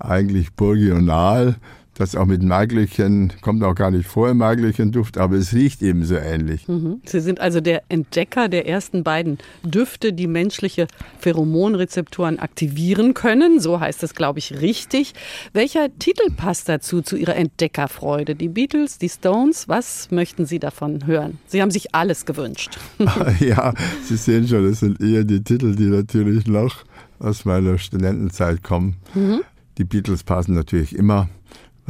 eigentlich 0.00 0.52
bourguignal 0.54 1.56
das 2.00 2.16
auch 2.16 2.24
mit 2.24 2.42
Maiglöckchen, 2.42 3.34
kommt 3.42 3.62
auch 3.62 3.74
gar 3.74 3.90
nicht 3.90 4.08
vor 4.08 4.30
im 4.30 4.38
Maiglöckchen-Duft, 4.38 5.18
aber 5.18 5.36
es 5.36 5.52
riecht 5.52 5.82
eben 5.82 6.04
so 6.04 6.16
ähnlich. 6.16 6.66
Mhm. 6.66 7.00
Sie 7.04 7.20
sind 7.20 7.40
also 7.40 7.60
der 7.60 7.82
Entdecker 7.88 8.48
der 8.48 8.66
ersten 8.66 9.04
beiden 9.04 9.38
Düfte, 9.62 10.12
die 10.12 10.26
menschliche 10.26 10.86
Pheromonrezeptoren 11.18 12.38
aktivieren 12.38 13.12
können. 13.12 13.60
So 13.60 13.80
heißt 13.80 14.02
es, 14.02 14.14
glaube 14.14 14.38
ich, 14.38 14.60
richtig. 14.60 15.12
Welcher 15.52 15.88
Titel 15.98 16.30
passt 16.34 16.68
dazu, 16.68 17.02
zu 17.02 17.16
Ihrer 17.16 17.36
Entdeckerfreude? 17.36 18.34
Die 18.34 18.48
Beatles, 18.48 18.98
die 18.98 19.08
Stones, 19.08 19.68
was 19.68 20.10
möchten 20.10 20.46
Sie 20.46 20.58
davon 20.58 21.06
hören? 21.06 21.38
Sie 21.46 21.60
haben 21.60 21.70
sich 21.70 21.94
alles 21.94 22.24
gewünscht. 22.24 22.78
ja, 23.40 23.74
Sie 24.04 24.16
sehen 24.16 24.48
schon, 24.48 24.68
das 24.68 24.80
sind 24.80 25.02
eher 25.02 25.24
die 25.24 25.44
Titel, 25.44 25.76
die 25.76 25.86
natürlich 25.86 26.46
noch 26.46 26.84
aus 27.18 27.44
meiner 27.44 27.76
Studentenzeit 27.78 28.62
kommen. 28.62 28.96
Mhm. 29.14 29.42
Die 29.76 29.84
Beatles 29.84 30.24
passen 30.24 30.54
natürlich 30.54 30.96
immer 30.96 31.28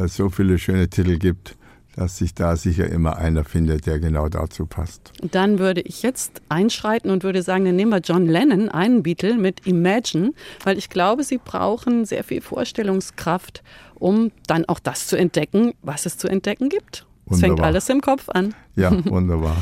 weil 0.01 0.07
es 0.07 0.17
so 0.17 0.31
viele 0.31 0.59
schöne 0.59 0.89
Titel 0.89 1.19
gibt, 1.19 1.57
dass 1.95 2.17
sich 2.17 2.33
da 2.35 2.57
sicher 2.57 2.89
immer 2.89 3.19
einer 3.19 3.45
findet, 3.45 3.85
der 3.85 3.99
genau 3.99 4.31
dazu 4.31 4.65
passt. 4.65 5.13
Dann 5.21 5.59
würde 5.59 5.83
ich 5.83 6.03
jetzt 6.03 6.41
einschreiten 6.49 7.11
und 7.11 7.23
würde 7.23 7.43
sagen, 7.43 7.67
dann 7.67 7.77
nehmen 7.77 7.91
wir 7.91 7.99
John 7.99 8.25
Lennon, 8.25 8.71
einen 8.71 9.03
Beatle 9.03 9.37
mit 9.37 9.67
Imagine, 9.67 10.33
weil 10.65 10.79
ich 10.79 10.89
glaube, 10.89 11.23
Sie 11.23 11.37
brauchen 11.37 12.07
sehr 12.07 12.25
viel 12.25 12.41
Vorstellungskraft, 12.41 13.63
um 13.97 14.33
dann 14.47 14.65
auch 14.65 14.79
das 14.79 15.07
zu 15.07 15.17
entdecken, 15.17 15.75
was 15.83 16.07
es 16.07 16.17
zu 16.17 16.29
entdecken 16.29 16.71
gibt. 16.71 17.07
Es 17.31 17.41
fängt 17.41 17.61
alles 17.61 17.91
im 17.91 18.01
Kopf 18.01 18.31
an. 18.31 18.55
Ja, 18.77 18.91
wunderbar. 19.05 19.57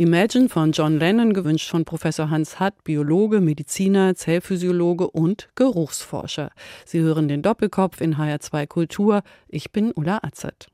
Imagine 0.00 0.48
von 0.48 0.72
John 0.72 0.98
Lennon, 0.98 1.34
gewünscht 1.34 1.68
von 1.68 1.84
Professor 1.84 2.30
Hans 2.30 2.58
Hatt, 2.58 2.84
Biologe, 2.84 3.42
Mediziner, 3.42 4.14
Zellphysiologe 4.14 5.10
und 5.10 5.50
Geruchsforscher. 5.56 6.52
Sie 6.86 7.00
hören 7.00 7.28
den 7.28 7.42
Doppelkopf 7.42 8.00
in 8.00 8.16
HR2 8.16 8.66
Kultur. 8.66 9.20
Ich 9.46 9.72
bin 9.72 9.92
Ulla 9.92 10.20
Azad. 10.22 10.68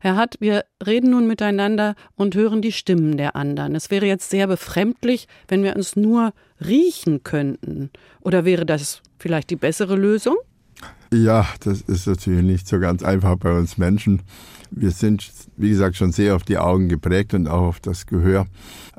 Herr 0.00 0.16
Hatt, 0.16 0.36
wir 0.40 0.66
reden 0.86 1.12
nun 1.12 1.26
miteinander 1.26 1.94
und 2.14 2.34
hören 2.34 2.60
die 2.60 2.72
Stimmen 2.72 3.16
der 3.16 3.36
anderen. 3.36 3.74
Es 3.74 3.90
wäre 3.90 4.04
jetzt 4.04 4.28
sehr 4.28 4.46
befremdlich, 4.46 5.28
wenn 5.48 5.62
wir 5.62 5.74
uns 5.74 5.96
nur 5.96 6.34
riechen 6.60 7.22
könnten. 7.22 7.88
Oder 8.20 8.44
wäre 8.44 8.66
das 8.66 9.00
vielleicht 9.18 9.48
die 9.48 9.56
bessere 9.56 9.96
Lösung? 9.96 10.36
Ja, 11.10 11.48
das 11.60 11.80
ist 11.80 12.06
natürlich 12.06 12.44
nicht 12.44 12.68
so 12.68 12.78
ganz 12.78 13.02
einfach 13.02 13.36
bei 13.36 13.50
uns 13.50 13.78
Menschen. 13.78 14.20
Wir 14.70 14.90
sind, 14.90 15.30
wie 15.56 15.70
gesagt, 15.70 15.96
schon 15.96 16.12
sehr 16.12 16.36
auf 16.36 16.42
die 16.42 16.58
Augen 16.58 16.88
geprägt 16.88 17.34
und 17.34 17.48
auch 17.48 17.62
auf 17.62 17.80
das 17.80 18.06
Gehör. 18.06 18.46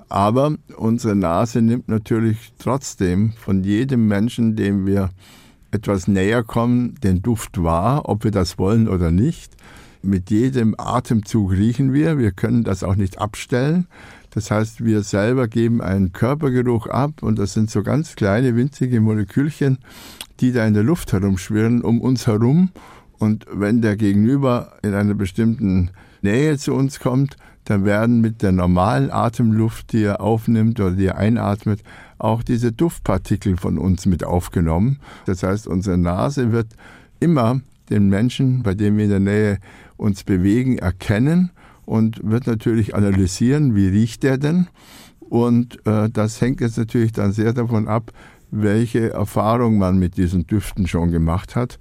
Aber 0.09 0.55
unsere 0.75 1.15
Nase 1.15 1.61
nimmt 1.61 1.87
natürlich 1.87 2.53
trotzdem 2.57 3.33
von 3.33 3.63
jedem 3.63 4.07
Menschen, 4.07 4.55
dem 4.55 4.85
wir 4.85 5.09
etwas 5.71 6.07
näher 6.07 6.43
kommen, 6.43 6.95
den 7.03 7.21
Duft 7.21 7.61
wahr, 7.61 8.09
ob 8.09 8.23
wir 8.23 8.31
das 8.31 8.57
wollen 8.57 8.87
oder 8.87 9.11
nicht. 9.11 9.55
Mit 10.01 10.31
jedem 10.31 10.75
Atemzug 10.77 11.51
riechen 11.51 11.93
wir. 11.93 12.17
Wir 12.17 12.31
können 12.31 12.63
das 12.63 12.83
auch 12.83 12.95
nicht 12.95 13.19
abstellen. 13.19 13.87
Das 14.31 14.51
heißt, 14.51 14.83
wir 14.83 15.03
selber 15.03 15.47
geben 15.47 15.81
einen 15.81 16.13
Körpergeruch 16.13 16.87
ab 16.87 17.21
und 17.21 17.39
das 17.39 17.53
sind 17.53 17.69
so 17.69 17.83
ganz 17.83 18.15
kleine, 18.15 18.55
winzige 18.55 19.01
Molekülchen, 19.01 19.79
die 20.39 20.51
da 20.51 20.65
in 20.65 20.73
der 20.73 20.83
Luft 20.83 21.11
herumschwirren, 21.13 21.81
um 21.81 21.99
uns 21.99 22.27
herum. 22.27 22.69
Und 23.19 23.45
wenn 23.51 23.81
der 23.81 23.97
Gegenüber 23.97 24.73
in 24.81 24.93
einer 24.93 25.13
bestimmten 25.13 25.91
Nähe 26.21 26.57
zu 26.57 26.73
uns 26.73 26.99
kommt, 26.99 27.35
dann 27.65 27.85
werden 27.85 28.21
mit 28.21 28.41
der 28.41 28.51
normalen 28.51 29.11
Atemluft, 29.11 29.93
die 29.93 30.03
er 30.03 30.21
aufnimmt 30.21 30.79
oder 30.79 30.91
die 30.91 31.05
er 31.05 31.17
einatmet, 31.17 31.83
auch 32.17 32.41
diese 32.41 32.71
Duftpartikel 32.71 33.57
von 33.57 33.77
uns 33.77 34.05
mit 34.05 34.23
aufgenommen. 34.23 34.99
Das 35.25 35.43
heißt, 35.43 35.67
unsere 35.67 35.97
Nase 35.97 36.51
wird 36.51 36.67
immer 37.19 37.61
den 37.89 38.09
Menschen, 38.09 38.63
bei 38.63 38.73
dem 38.73 38.97
wir 38.97 39.03
in 39.03 39.09
der 39.09 39.19
Nähe 39.19 39.59
uns 39.97 40.23
bewegen, 40.23 40.77
erkennen 40.77 41.51
und 41.85 42.21
wird 42.23 42.47
natürlich 42.47 42.95
analysieren, 42.95 43.75
wie 43.75 43.87
riecht 43.87 44.23
der 44.23 44.37
denn. 44.37 44.67
Und 45.19 45.85
äh, 45.85 46.09
das 46.09 46.41
hängt 46.41 46.61
jetzt 46.61 46.77
natürlich 46.77 47.11
dann 47.11 47.33
sehr 47.33 47.53
davon 47.53 47.87
ab, 47.87 48.11
welche 48.51 49.11
Erfahrung 49.11 49.77
man 49.77 49.99
mit 49.99 50.17
diesen 50.17 50.47
Düften 50.47 50.87
schon 50.87 51.11
gemacht 51.11 51.55
hat, 51.55 51.77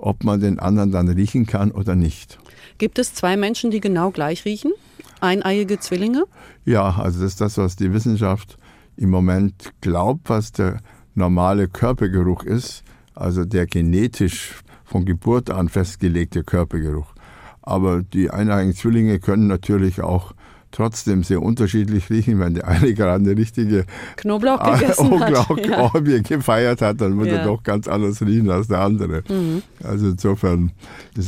ob 0.00 0.24
man 0.24 0.40
den 0.40 0.58
anderen 0.58 0.90
dann 0.90 1.08
riechen 1.08 1.46
kann 1.46 1.70
oder 1.70 1.94
nicht. 1.94 2.38
Gibt 2.78 2.98
es 2.98 3.14
zwei 3.14 3.36
Menschen, 3.36 3.70
die 3.70 3.80
genau 3.80 4.10
gleich 4.10 4.44
riechen? 4.44 4.72
Eineiige 5.20 5.78
Zwillinge? 5.78 6.24
Ja, 6.64 6.96
also 6.96 7.20
das 7.20 7.32
ist 7.32 7.40
das, 7.40 7.58
was 7.58 7.76
die 7.76 7.92
Wissenschaft 7.92 8.58
im 8.96 9.10
Moment 9.10 9.72
glaubt, 9.80 10.28
was 10.30 10.52
der 10.52 10.78
normale 11.14 11.68
Körpergeruch 11.68 12.44
ist, 12.44 12.82
also 13.14 13.44
der 13.44 13.66
genetisch 13.66 14.54
von 14.84 15.04
Geburt 15.04 15.50
an 15.50 15.68
festgelegte 15.68 16.42
Körpergeruch. 16.42 17.14
Aber 17.62 18.02
die 18.02 18.30
eineiigen 18.30 18.74
Zwillinge 18.74 19.20
können 19.20 19.46
natürlich 19.46 20.00
auch 20.00 20.32
trotzdem 20.70 21.22
sehr 21.24 21.42
unterschiedlich 21.42 22.10
riechen. 22.10 22.38
Wenn 22.40 22.54
der 22.54 22.68
eine 22.68 22.94
gerade 22.94 23.24
eine 23.24 23.36
richtige 23.36 23.84
Knoblauch 24.16 24.78
gegessen 24.78 25.08
Knoblauch 25.08 25.48
hat. 25.48 25.66
Ja. 25.66 26.18
Gefeiert 26.22 26.80
hat, 26.82 27.00
dann 27.00 27.18
wird 27.18 27.28
Ja. 27.28 27.38
er 27.38 27.44
doch 27.46 27.62
ganz 27.62 27.88
anders 27.88 28.20
riechen 28.22 28.50
als 28.50 28.68
der 28.68 28.80
andere. 28.80 29.22
Mhm. 29.28 29.62
Also 29.82 30.08
insofern, 30.08 30.72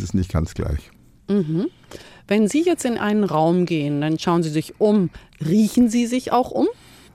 ist 0.02 0.14
nicht 0.14 0.32
ganz 0.32 0.54
gleich. 0.54 0.90
Wenn 2.28 2.48
Sie 2.48 2.62
jetzt 2.62 2.84
in 2.84 2.98
einen 2.98 3.24
Raum 3.24 3.64
gehen, 3.64 4.00
dann 4.00 4.18
schauen 4.18 4.42
Sie 4.42 4.50
sich 4.50 4.74
um. 4.80 5.10
Riechen 5.44 5.88
Sie 5.88 6.06
sich 6.06 6.30
auch 6.32 6.50
um? 6.50 6.66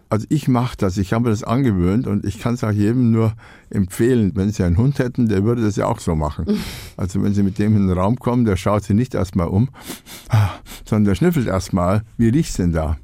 Also 0.10 0.26
ich 0.30 0.48
mache 0.48 0.78
das, 0.78 0.98
ich 0.98 1.12
habe 1.12 1.26
mir 1.26 1.30
das 1.32 1.44
angewöhnt 1.44 2.08
und 2.08 2.26
ich 2.26 2.40
kann 2.40 2.54
es 2.54 2.64
auch 2.64 2.72
jedem 2.72 3.12
nur 3.12 3.34
empfehlen. 3.70 4.32
Wenn 4.36 4.52
Sie 4.52 4.64
einen 4.64 4.78
Hund 4.78 5.00
hätten, 5.00 5.28
der 5.28 5.44
würde 5.44 5.62
das 5.62 5.76
ja 5.76 5.86
auch 5.86 6.00
so 6.00 6.16
machen. 6.16 6.46
Also 6.98 7.22
wenn 7.22 7.34
Sie 7.34 7.44
mit 7.44 7.60
dem 7.60 7.76
in 7.76 7.88
den 7.88 7.98
Raum 7.98 8.18
kommen, 8.18 8.44
der 8.44 8.56
schaut 8.56 8.84
sich 8.84 8.96
nicht 8.96 9.14
erstmal 9.14 9.48
um, 9.50 9.70
ah, 10.30 10.50
sondern 10.84 11.06
der 11.06 11.16
schnüffelt 11.16 11.46
erstmal, 11.46 12.02
wie 12.18 12.30
riecht's 12.30 12.56
denn 12.56 12.72
da? 12.72 12.98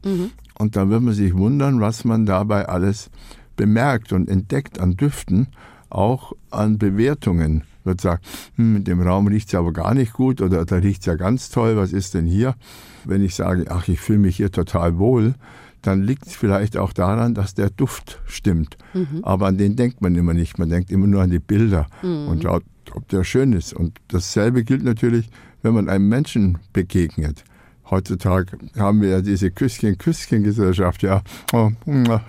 Und 0.57 0.75
dann 0.75 0.89
wird 0.89 1.03
man 1.03 1.13
sich 1.13 1.35
wundern, 1.35 1.79
was 1.79 2.03
man 2.03 2.25
dabei 2.25 2.67
alles 2.67 3.11
bemerkt 3.55 4.11
und 4.11 4.29
entdeckt 4.29 4.79
an 4.79 4.97
Düften, 4.97 5.47
auch 5.89 6.33
an 6.49 6.79
Bewertungen. 6.79 7.63
Wird 7.83 8.01
sagen, 8.01 8.21
hm, 8.55 8.77
in 8.77 8.83
dem 8.83 9.01
Raum 9.01 9.27
riecht's 9.27 9.53
aber 9.53 9.73
gar 9.73 9.93
nicht 9.93 10.13
gut 10.13 10.41
oder 10.41 10.65
da 10.65 10.77
riecht's 10.77 11.05
ja 11.05 11.15
ganz 11.15 11.49
toll, 11.49 11.75
was 11.75 11.91
ist 11.91 12.13
denn 12.13 12.25
hier? 12.25 12.55
Wenn 13.03 13.23
ich 13.23 13.35
sage, 13.35 13.65
ach, 13.69 13.87
ich 13.87 13.99
fühle 13.99 14.19
mich 14.19 14.37
hier 14.37 14.51
total 14.51 14.97
wohl, 14.97 15.35
dann 15.83 16.01
liegt 16.01 16.25
es 16.25 16.35
vielleicht 16.35 16.77
auch 16.77 16.93
daran, 16.93 17.35
dass 17.35 17.53
der 17.53 17.69
Duft 17.69 18.21
stimmt. 18.25 18.77
Aber 19.21 19.47
an 19.47 19.57
den 19.57 19.75
denkt 19.75 20.01
man 20.01 20.15
immer 20.15 20.33
nicht. 20.33 20.57
Man 20.57 20.69
denkt 20.69 20.91
immer 20.91 21.07
nur 21.07 21.21
an 21.21 21.29
die 21.29 21.39
Bilder 21.39 21.87
und 22.01 22.41
schaut, 22.43 22.63
ob 22.93 23.07
der 23.09 23.23
schön 23.23 23.53
ist. 23.53 23.73
Und 23.73 23.99
dasselbe 24.07 24.63
gilt 24.63 24.83
natürlich, 24.83 25.29
wenn 25.61 25.73
man 25.73 25.89
einem 25.89 26.09
Menschen 26.09 26.57
begegnet. 26.73 27.43
Heutzutage 27.89 28.57
haben 28.77 29.01
wir 29.01 29.09
ja 29.09 29.21
diese 29.21 29.51
Küsschen-Küsschen-Gesellschaft, 29.51 31.03
ja, 31.03 31.21
oh, 31.51 31.69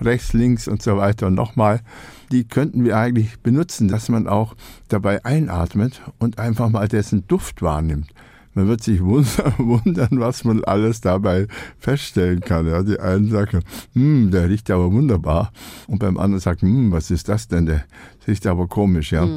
rechts, 0.00 0.32
links 0.32 0.66
und 0.66 0.82
so 0.82 0.96
weiter 0.96 1.28
und 1.28 1.34
nochmal. 1.34 1.80
Die 2.32 2.44
könnten 2.44 2.84
wir 2.84 2.98
eigentlich 2.98 3.38
benutzen, 3.38 3.86
dass 3.86 4.08
man 4.08 4.26
auch 4.26 4.56
dabei 4.88 5.24
einatmet 5.24 6.02
und 6.18 6.38
einfach 6.40 6.68
mal 6.70 6.88
dessen 6.88 7.26
Duft 7.28 7.62
wahrnimmt. 7.62 8.12
Man 8.54 8.68
wird 8.68 8.82
sich 8.82 9.00
wundern, 9.04 10.20
was 10.20 10.44
man 10.44 10.64
alles 10.64 11.00
dabei 11.00 11.46
feststellen 11.78 12.40
kann. 12.40 12.66
Ja, 12.66 12.82
die 12.82 12.98
einen 12.98 13.30
sagen, 13.30 13.60
hm, 13.92 14.30
der 14.30 14.48
riecht 14.48 14.70
aber 14.70 14.92
wunderbar. 14.92 15.52
Und 15.86 15.98
beim 15.98 16.16
anderen 16.16 16.40
sagt, 16.40 16.62
hm, 16.62 16.92
was 16.92 17.10
ist 17.10 17.28
das 17.28 17.48
denn? 17.48 17.66
Der 17.66 17.84
riecht 18.26 18.46
aber 18.46 18.68
komisch. 18.68 19.12
Ja. 19.12 19.28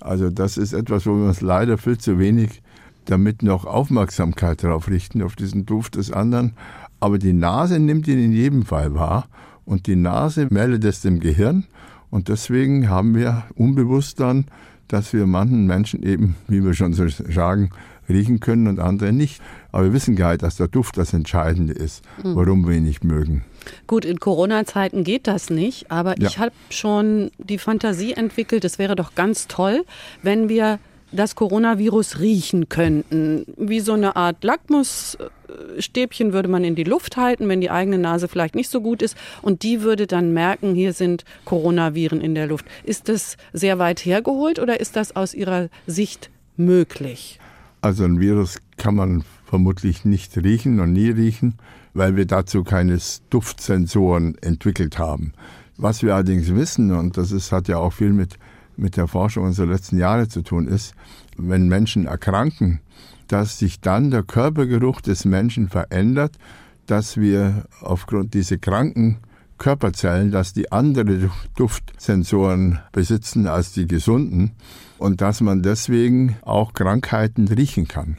Also 0.00 0.30
das 0.30 0.56
ist 0.56 0.72
etwas, 0.72 1.06
wo 1.06 1.16
wir 1.16 1.28
uns 1.28 1.40
leider 1.40 1.78
viel 1.78 1.98
zu 1.98 2.18
wenig 2.18 2.62
damit 3.06 3.42
noch 3.42 3.64
Aufmerksamkeit 3.64 4.62
darauf 4.62 4.88
richten, 4.88 5.22
auf 5.22 5.34
diesen 5.34 5.66
Duft 5.66 5.96
des 5.96 6.12
anderen. 6.12 6.52
Aber 7.00 7.18
die 7.18 7.32
Nase 7.32 7.78
nimmt 7.78 8.06
ihn 8.08 8.22
in 8.22 8.32
jedem 8.32 8.64
Fall 8.64 8.94
wahr. 8.94 9.28
Und 9.64 9.86
die 9.86 9.96
Nase 9.96 10.48
meldet 10.50 10.84
es 10.84 11.00
dem 11.00 11.20
Gehirn. 11.20 11.64
Und 12.10 12.28
deswegen 12.28 12.88
haben 12.88 13.14
wir 13.14 13.44
unbewusst 13.54 14.20
dann, 14.20 14.46
dass 14.88 15.12
wir 15.12 15.26
manchen 15.26 15.66
Menschen 15.66 16.02
eben, 16.02 16.34
wie 16.48 16.64
wir 16.64 16.74
schon 16.74 16.92
so 16.92 17.06
sagen, 17.08 17.70
riechen 18.10 18.40
können 18.40 18.66
und 18.66 18.78
andere 18.80 19.12
nicht. 19.12 19.40
Aber 19.72 19.84
wir 19.84 19.92
wissen 19.92 20.16
gar 20.16 20.30
nicht, 20.30 20.42
dass 20.42 20.56
der 20.56 20.68
Duft 20.68 20.96
das 20.96 21.12
Entscheidende 21.12 21.72
ist, 21.72 22.02
warum 22.22 22.66
wir 22.68 22.76
ihn 22.76 22.84
nicht 22.84 23.04
mögen. 23.04 23.44
Gut, 23.86 24.04
in 24.04 24.18
Corona-Zeiten 24.20 25.04
geht 25.04 25.26
das 25.26 25.50
nicht, 25.50 25.90
aber 25.90 26.18
Ja. 26.18 26.28
ich 26.28 26.38
habe 26.38 26.52
schon 26.70 27.30
die 27.38 27.58
Fantasie 27.58 28.12
entwickelt, 28.14 28.64
es 28.64 28.78
wäre 28.78 28.96
doch 28.96 29.14
ganz 29.14 29.46
toll, 29.48 29.84
wenn 30.22 30.48
wir 30.48 30.78
das 31.12 31.34
Coronavirus 31.34 32.20
riechen 32.20 32.68
könnten. 32.68 33.44
Wie 33.56 33.80
so 33.80 33.94
eine 33.94 34.14
Art 34.14 34.44
Lackmusstäbchen 34.44 36.32
würde 36.32 36.48
man 36.48 36.62
in 36.64 36.76
die 36.76 36.84
Luft 36.84 37.16
halten, 37.16 37.48
wenn 37.48 37.60
die 37.60 37.70
eigene 37.70 37.98
Nase 37.98 38.28
vielleicht 38.28 38.54
nicht 38.54 38.70
so 38.70 38.80
gut 38.80 39.02
ist. 39.02 39.16
Und 39.42 39.62
die 39.64 39.82
würde 39.82 40.06
dann 40.06 40.32
merken, 40.32 40.74
hier 40.74 40.92
sind 40.92 41.24
Coronaviren 41.44 42.20
in 42.20 42.34
der 42.36 42.46
Luft. 42.46 42.64
Ist 42.84 43.08
das 43.08 43.36
sehr 43.52 43.78
weit 43.78 44.04
hergeholt 44.04 44.58
oder 44.58 44.78
ist 44.80 44.94
das 44.96 45.16
aus 45.16 45.34
Ihrer 45.34 45.68
Sicht 45.86 46.30
möglich? 46.56 47.40
Also 47.82 48.04
ein 48.04 48.20
Virus 48.20 48.58
kann 48.76 48.94
man 48.94 49.24
vermutlich 49.46 50.04
nicht 50.04 50.36
riechen 50.36 50.80
und 50.80 50.92
nie 50.92 51.10
riechen, 51.10 51.54
weil 51.94 52.14
wir 52.16 52.26
dazu 52.26 52.62
keine 52.62 52.98
Duftsensoren 53.30 54.36
entwickelt 54.38 54.98
haben. 54.98 55.32
Was 55.76 56.02
wir 56.02 56.14
allerdings 56.14 56.54
wissen, 56.54 56.92
und 56.92 57.16
das 57.16 57.32
ist, 57.32 57.52
hat 57.52 57.68
ja 57.68 57.78
auch 57.78 57.92
viel 57.92 58.12
mit, 58.12 58.38
mit 58.76 58.96
der 58.96 59.08
Forschung 59.08 59.44
unserer 59.44 59.66
letzten 59.66 59.98
Jahre 59.98 60.28
zu 60.28 60.42
tun, 60.42 60.68
ist, 60.68 60.94
wenn 61.36 61.68
Menschen 61.68 62.06
erkranken, 62.06 62.80
dass 63.28 63.58
sich 63.58 63.80
dann 63.80 64.10
der 64.10 64.24
Körpergeruch 64.24 65.00
des 65.00 65.24
Menschen 65.24 65.68
verändert, 65.68 66.36
dass 66.86 67.16
wir 67.16 67.64
aufgrund 67.80 68.34
dieser 68.34 68.58
kranken 68.58 69.18
Körperzellen, 69.60 70.32
dass 70.32 70.52
die 70.52 70.72
andere 70.72 71.30
Duftsensoren 71.54 72.80
besitzen 72.90 73.46
als 73.46 73.72
die 73.72 73.86
gesunden 73.86 74.52
und 74.98 75.20
dass 75.20 75.40
man 75.40 75.62
deswegen 75.62 76.36
auch 76.42 76.72
Krankheiten 76.72 77.46
riechen 77.46 77.86
kann. 77.86 78.16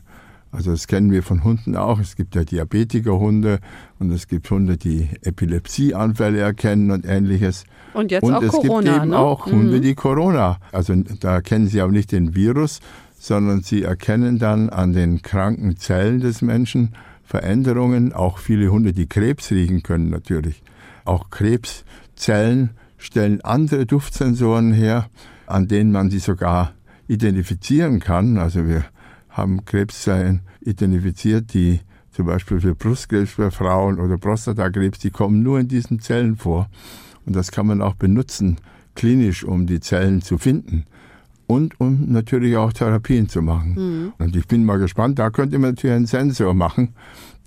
Also 0.54 0.72
das 0.72 0.88
kennen 0.88 1.12
wir 1.12 1.24
von 1.24 1.44
Hunden 1.44 1.76
auch. 1.76 2.00
Es 2.00 2.16
gibt 2.16 2.36
ja 2.36 2.44
Diabetikerhunde 2.44 3.60
und 4.00 4.12
es 4.12 4.28
gibt 4.28 4.50
Hunde, 4.52 4.78
die 4.78 5.10
Epilepsieanfälle 5.22 6.40
erkennen 6.40 6.92
und 6.92 7.06
ähnliches. 7.06 7.64
Und 7.94 8.12
jetzt 8.12 8.24
und 8.24 8.34
auch 8.36 8.44
es 8.44 8.52
Corona, 8.52 8.82
gibt 8.82 8.96
eben 9.04 9.10
ne? 9.12 9.18
auch 9.18 9.46
Hunde, 9.46 9.82
die 9.82 9.96
Corona. 9.96 10.60
Also 10.72 10.94
da 10.96 11.36
erkennen 11.36 11.68
sie 11.68 11.82
aber 11.82 11.92
nicht 11.92 12.12
den 12.12 12.36
Virus, 12.36 12.82
sondern 13.18 13.62
sie 13.62 13.84
erkennen 13.84 14.40
dann 14.40 14.70
an 14.70 14.94
den 14.94 15.22
kranken 15.22 15.78
Zellen 15.78 16.20
des 16.20 16.42
Menschen 16.42 16.96
Veränderungen. 17.24 18.12
Auch 18.12 18.38
viele 18.38 18.72
Hunde, 18.72 18.92
die 18.92 19.08
Krebs 19.08 19.52
riechen 19.52 19.84
können 19.84 20.10
natürlich. 20.10 20.62
Auch 21.06 21.30
Krebszellen 21.30 22.72
stellen 22.98 23.42
andere 23.42 23.86
Duftsensoren 23.86 24.74
her, 24.74 25.10
an 25.48 25.68
denen 25.68 25.92
man 25.92 26.10
sie 26.10 26.20
sogar 26.20 26.74
identifizieren 27.08 28.00
kann. 28.00 28.38
Also 28.38 28.68
wir 28.68 28.86
haben 29.30 29.66
Krebszellen 29.66 30.42
identifiziert, 30.62 31.54
die 31.54 31.80
zum 32.12 32.26
Beispiel 32.26 32.60
für 32.60 32.76
Brustkrebs 32.76 33.36
bei 33.36 33.52
Frauen 33.52 34.00
oder 34.00 34.18
Prostatakrebs, 34.18 35.00
die 35.00 35.12
kommen 35.12 35.42
nur 35.42 35.60
in 35.60 35.68
diesen 35.68 36.00
Zellen 36.00 36.36
vor. 36.36 36.70
Und 37.26 37.36
das 37.36 37.52
kann 37.52 37.68
man 37.68 37.82
auch 37.82 37.96
benutzen, 37.96 38.58
klinisch, 38.96 39.44
um 39.44 39.66
die 39.66 39.80
Zellen 39.80 40.22
zu 40.22 40.38
finden 40.38 40.86
und 41.48 41.80
um 41.80 42.12
natürlich 42.12 42.56
auch 42.58 42.74
Therapien 42.74 43.30
zu 43.30 43.42
machen. 43.42 43.74
Mhm. 43.76 44.14
Und 44.18 44.36
ich 44.36 44.48
bin 44.48 44.66
mal 44.66 44.80
gespannt, 44.80 45.20
da 45.20 45.30
könnte 45.30 45.60
man 45.60 45.72
natürlich 45.72 45.96
einen 45.96 46.06
Sensor 46.06 46.54
machen, 46.54 46.94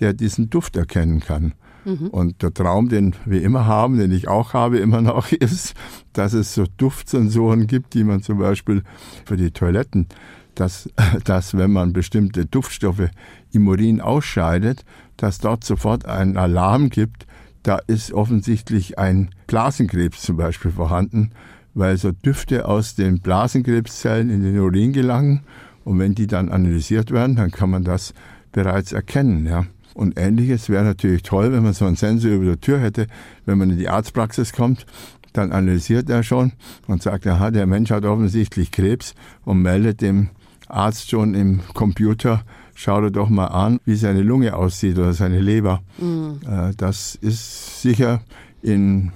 der 0.01 0.13
diesen 0.13 0.51
Duft 0.51 0.77
erkennen 0.77 1.21
kann. 1.21 1.55
Mhm. 1.85 2.09
Und 2.09 2.43
der 2.43 2.53
Traum, 2.53 2.89
den 2.89 3.15
wir 3.25 3.43
immer 3.43 3.67
haben, 3.67 3.99
den 3.99 4.13
ich 4.13 4.29
auch 4.29 4.55
habe 4.55 4.79
immer 4.79 5.01
noch, 5.01 5.33
ist, 5.33 5.75
dass 6.13 6.33
es 6.33 6.55
so 6.55 6.65
Duftsensoren 6.77 7.67
gibt, 7.67 7.95
die 7.95 8.05
man 8.05 8.23
zum 8.23 8.39
Beispiel 8.39 8.83
für 9.25 9.37
die 9.37 9.51
Toiletten, 9.51 10.09
dass, 10.55 10.89
dass 11.25 11.57
wenn 11.57 11.73
man 11.73 11.93
bestimmte 11.93 12.47
Duftstoffe 12.47 13.09
im 13.53 13.69
Urin 13.69 14.01
ausscheidet, 14.01 14.85
dass 15.17 15.39
dort 15.39 15.65
sofort 15.65 16.07
ein 16.07 16.37
Alarm 16.37 16.91
gibt, 16.91 17.27
da 17.63 17.79
ist 17.87 18.13
offensichtlich 18.13 18.99
ein 18.99 19.31
Blasenkrebs 19.47 20.21
zum 20.23 20.37
Beispiel 20.37 20.71
vorhanden 20.71 21.33
weil 21.75 21.97
so 21.97 22.13
Düfte 22.13 22.67
aus 22.67 22.95
den 22.95 23.21
Blasenkrebszellen 23.21 24.31
in 24.31 24.43
den 24.43 24.59
Urin 24.59 24.93
gelangen 24.93 25.41
und 25.85 25.99
wenn 25.99 26.15
die 26.15 26.27
dann 26.27 26.49
analysiert 26.49 27.11
werden, 27.11 27.37
dann 27.37 27.51
kann 27.51 27.71
man 27.71 27.85
das 27.85 28.15
bereits 28.53 28.93
erkennen. 28.93 29.47
Ja. 29.47 29.67
Und 29.95 30.19
ähnliches 30.19 30.69
wäre 30.69 30.85
natürlich 30.85 31.23
toll, 31.23 31.53
wenn 31.53 31.63
man 31.63 31.73
so 31.73 31.87
einen 31.87 31.97
Sensor 31.97 32.33
über 32.33 32.45
der 32.45 32.61
Tür 32.61 32.81
hätte, 32.81 33.07
wenn 33.47 33.59
man 33.59 33.71
in 33.71 33.79
die 33.79 33.89
Arztpraxis 33.89 34.53
kommt, 34.53 34.87
dann 35.33 35.53
analysiert 35.53 36.11
er 36.11 36.23
schon 36.23 36.53
und 36.87 37.03
sagt, 37.03 37.27
aha, 37.27 37.51
der 37.51 37.67
Mensch 37.67 37.91
hat 37.91 38.05
offensichtlich 38.05 38.71
Krebs 38.71 39.15
und 39.45 39.63
meldet 39.63 40.01
dem 40.01 40.31
Arzt 40.69 41.11
schon 41.11 41.35
im 41.35 41.61
Computer, 41.75 42.45
schau 42.75 43.01
dir 43.01 43.11
doch 43.11 43.29
mal 43.29 43.47
an, 43.47 43.79
wie 43.85 43.97
seine 43.97 44.23
Lunge 44.23 44.57
aussieht 44.57 44.99
oder 44.99 45.13
seine 45.13 45.41
Leber. 45.41 45.83
Mhm. 45.99 46.41
Das 46.77 47.15
ist 47.17 47.83
sicher 47.83 48.23
in 48.63 49.13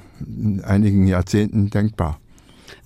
einigen 0.62 1.06
Jahrzehnten 1.06 1.70
denkbar. 1.70 2.20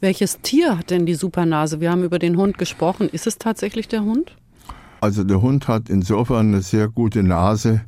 Welches 0.00 0.40
Tier 0.40 0.78
hat 0.78 0.90
denn 0.90 1.06
die 1.06 1.14
Supernase? 1.14 1.80
Wir 1.80 1.90
haben 1.90 2.04
über 2.04 2.18
den 2.18 2.36
Hund 2.36 2.58
gesprochen. 2.58 3.08
Ist 3.08 3.26
es 3.26 3.38
tatsächlich 3.38 3.88
der 3.88 4.02
Hund? 4.02 4.36
Also 5.02 5.24
der 5.24 5.42
Hund 5.42 5.66
hat 5.66 5.90
insofern 5.90 6.54
eine 6.54 6.62
sehr 6.62 6.86
gute 6.86 7.24
Nase, 7.24 7.80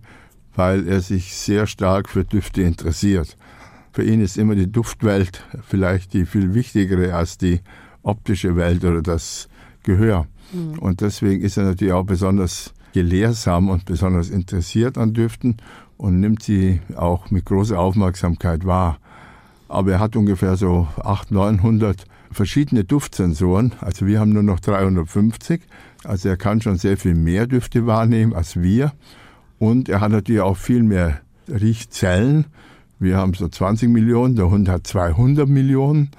weil 0.57 0.89
er 0.89 1.01
sich 1.01 1.37
sehr 1.37 1.69
stark 1.69 2.09
für 2.09 2.25
Düfte 2.25 2.63
interessiert. 2.63 3.37
Für 3.93 4.03
ihn 4.03 4.21
ist 4.21 4.37
immer 4.37 4.57
die 4.57 4.73
Duftwelt 4.73 5.45
vielleicht 5.65 6.13
die 6.13 6.27
viel 6.27 6.55
wichtigere 6.55 7.15
als 7.15 7.39
die 7.39 7.61
optische 8.03 8.57
Welt 8.57 8.85
oder 8.85 9.01
das 9.01 9.49
Gehör. 9.85 10.27
Mhm. 10.53 10.81
Und 10.81 11.03
deswegen 11.03 11.41
ist 11.41 11.57
er 11.57 11.67
natürlich 11.67 11.95
auch 11.95 12.05
besonders 12.05 12.75
gelehrsam 12.95 13.69
und 13.69 13.85
besonders 13.85 14.29
interessiert 14.29 14.99
an 14.99 15.15
Düften 15.15 15.59
und 15.97 16.19
nimmt 16.19 16.43
sie 16.43 16.81
auch 16.97 17.31
mit 17.31 17.45
großer 17.45 17.79
Aufmerksamkeit 17.79 18.67
wahr 18.67 18.99
aber 19.75 19.93
er 19.93 20.01
hat 20.01 20.15
ungefähr 20.15 20.57
so 20.57 20.87
800, 21.03 21.57
900 21.57 22.05
verschiedene 22.31 22.85
Duftsensoren. 22.85 23.73
Also 23.81 24.07
wir 24.07 24.21
haben 24.21 24.33
nur 24.33 24.43
noch 24.43 24.61
350. 24.61 25.63
Also 26.05 26.29
er 26.29 26.37
kann 26.37 26.61
schon 26.61 26.77
sehr 26.77 26.97
viel 26.97 27.15
mehr 27.15 27.47
Düfte 27.47 27.87
wahrnehmen 27.87 28.35
als 28.35 28.61
wir. 28.61 28.93
Und 29.59 29.89
er 29.89 30.01
hat 30.01 30.11
natürlich 30.11 30.43
auch 30.43 30.57
viel 30.57 30.83
mehr 30.83 31.21
Riechzellen. 31.49 32.47
Wir 32.99 33.17
haben 33.17 33.35
so 33.35 33.49
20 33.49 33.89
Millionen, 33.89 34.37
der 34.37 34.51
Hund 34.51 34.69
hat 34.69 34.87
200 34.87 35.49
Millionen. 35.49 36.11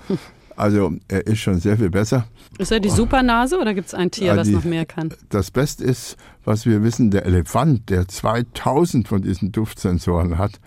Also 0.55 0.93
er 1.07 1.27
ist 1.27 1.39
schon 1.39 1.59
sehr 1.59 1.77
viel 1.77 1.89
besser. 1.89 2.27
Ist 2.57 2.71
er 2.71 2.79
die 2.79 2.89
Supernase 2.89 3.59
oder 3.59 3.73
gibt 3.73 3.87
es 3.87 3.93
ein 3.93 4.11
Tier, 4.11 4.35
das 4.35 4.47
noch 4.47 4.63
mehr 4.63 4.85
kann? 4.85 5.13
Das 5.29 5.51
Beste 5.51 5.83
ist, 5.83 6.15
was 6.45 6.65
wir 6.65 6.83
wissen, 6.83 7.11
der 7.11 7.25
Elefant, 7.25 7.89
der 7.89 8.07
2000 8.07 9.07
von 9.07 9.21
diesen 9.21 9.51
Duftsensoren 9.51 10.37
hat. 10.37 10.59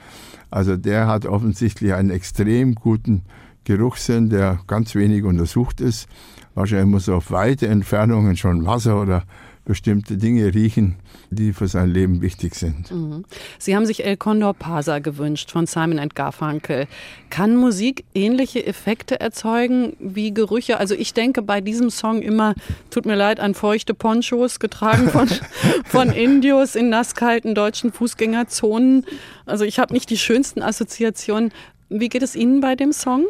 Also 0.51 0.77
der 0.77 1.07
hat 1.07 1.25
offensichtlich 1.25 1.95
einen 1.95 2.11
extrem 2.11 2.75
guten 2.75 3.23
Geruchssinn, 3.69 4.31
der 4.31 4.61
ganz 4.67 4.95
wenig 4.95 5.25
untersucht 5.25 5.83
ist. 5.83 6.09
Wahrscheinlich 6.55 6.89
muss 6.89 7.07
er 7.07 7.17
auf 7.17 7.31
weite 7.31 7.69
Entfernungen 7.69 8.35
schon 8.37 8.65
Wasser 8.65 9.01
oder 9.01 9.25
bestimmte 9.67 10.17
Dinge 10.17 10.55
riechen, 10.55 10.97
die 11.31 11.53
für 11.53 11.69
sein 11.69 11.91
Leben 11.91 12.23
wichtig 12.23 12.55
sind. 12.55 12.91
Mhm. 12.91 13.27
Sie 13.59 13.77
haben 13.77 13.85
sich 13.85 14.07
El 14.07 14.17
Condor 14.17 14.55
Pasa 14.55 14.99
gewünscht 15.01 15.51
von 15.51 15.67
Simon 15.67 16.09
Garfunkel. 16.09 16.87
Kann 17.29 17.55
Musik 17.55 18.07
ähnliche 18.15 18.67
Effekte 18.67 19.21
erzeugen 19.21 19.95
wie 20.01 20.33
Gerüche? 20.33 20.79
Also 20.79 20.95
ich 20.95 21.13
denke 21.13 21.43
bei 21.43 21.61
diesem 21.61 21.91
Song 21.91 22.23
immer, 22.23 22.55
tut 22.89 23.05
mir 23.05 23.17
leid, 23.17 23.39
an 23.39 23.53
feuchte 23.53 23.93
Ponchos 23.93 24.59
getragen 24.59 25.11
von, 25.11 25.29
von 25.85 26.09
Indios 26.09 26.75
in 26.75 26.89
nasskalten 26.89 27.55
deutschen 27.55 27.93
Fußgängerzonen. 27.93 29.05
Also 29.45 29.67
ich 29.67 29.79
habe 29.79 29.93
nicht 29.93 30.09
die 30.09 30.17
schönsten 30.17 30.63
Assoziationen. 30.63 31.53
Wie 31.91 32.09
geht 32.09 32.23
es 32.23 32.35
Ihnen 32.35 32.63
bei 32.63 32.75
dem 32.75 32.93
Song? 32.93 33.27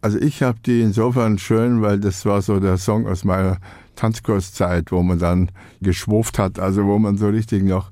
Also 0.00 0.18
ich 0.18 0.42
habe 0.42 0.58
die 0.64 0.82
insofern 0.82 1.38
schön, 1.38 1.82
weil 1.82 1.98
das 1.98 2.24
war 2.24 2.42
so 2.42 2.60
der 2.60 2.76
Song 2.76 3.06
aus 3.06 3.24
meiner 3.24 3.58
Tanzkurszeit, 3.96 4.92
wo 4.92 5.02
man 5.02 5.18
dann 5.18 5.50
geschwurft 5.80 6.38
hat, 6.38 6.58
also 6.58 6.84
wo 6.84 6.98
man 6.98 7.16
so 7.16 7.28
richtig 7.28 7.64
noch 7.64 7.90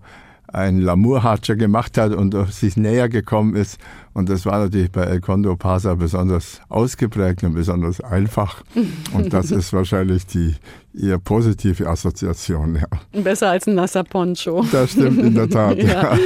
ein 0.55 0.78
Lamour-Hatscher 0.78 1.57
gemacht 1.57 1.98
hat 1.98 2.12
und 2.12 2.34
sich 2.52 2.76
näher 2.76 3.09
gekommen 3.09 3.57
ist. 3.57 3.78
Und 4.12 4.28
das 4.28 4.46
war 4.46 4.61
natürlich 4.61 4.92
bei 4.92 5.02
El 5.02 5.20
Condo 5.20 5.57
Pasa 5.57 5.94
besonders 5.94 6.61
ausgeprägt 6.68 7.42
und 7.42 7.55
besonders 7.55 8.00
einfach. 8.00 8.62
Und 9.12 9.32
das 9.32 9.50
ist 9.50 9.72
wahrscheinlich 9.72 10.26
die 10.26 10.55
eher 10.96 11.18
positive 11.18 11.88
Assoziation. 11.88 12.76
Ja. 12.76 13.20
Besser 13.20 13.50
als 13.50 13.66
ein 13.66 13.74
nasser 13.74 14.05
Poncho. 14.05 14.64
Das 14.70 14.92
stimmt 14.92 15.18
in 15.18 15.34
der 15.34 15.50
Tat. 15.50 15.76
ja. 15.82 16.14
ja. 16.14 16.18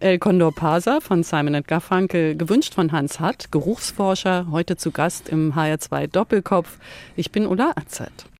El 0.00 0.18
Condor 0.18 0.52
Pasa 0.52 0.98
von 1.00 1.22
Simon 1.22 1.62
Garfunkel, 1.64 2.36
gewünscht 2.36 2.74
von 2.74 2.90
Hans 2.90 3.20
Hatt, 3.20 3.52
Geruchsforscher, 3.52 4.48
heute 4.50 4.76
zu 4.76 4.90
Gast 4.90 5.28
im 5.28 5.54
HR2 5.54 6.08
Doppelkopf. 6.08 6.78
Ich 7.14 7.30
bin 7.30 7.46
Ulla 7.46 7.72
Azet. 7.76 8.31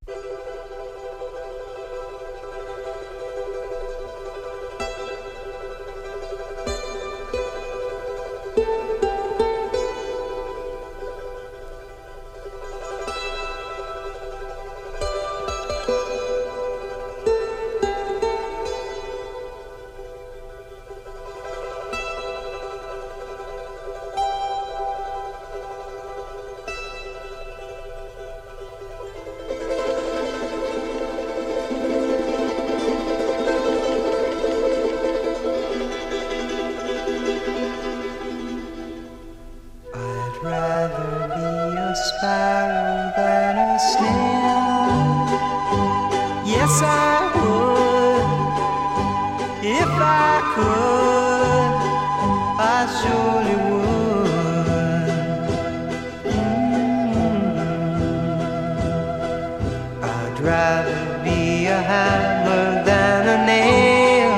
rather 60.43 61.23
be 61.23 61.67
a 61.67 61.81
hammer 61.81 62.85
than 62.85 63.29
a 63.29 63.47
nail. 63.47 64.33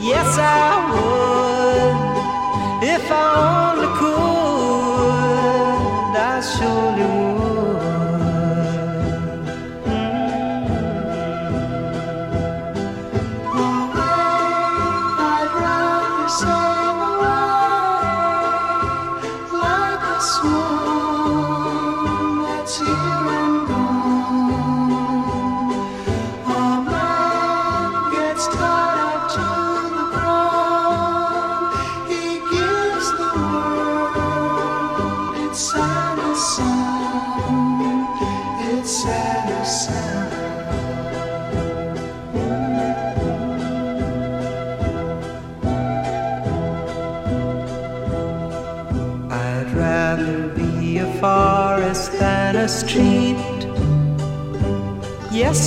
Yes, 0.00 0.38
I. 0.38 0.77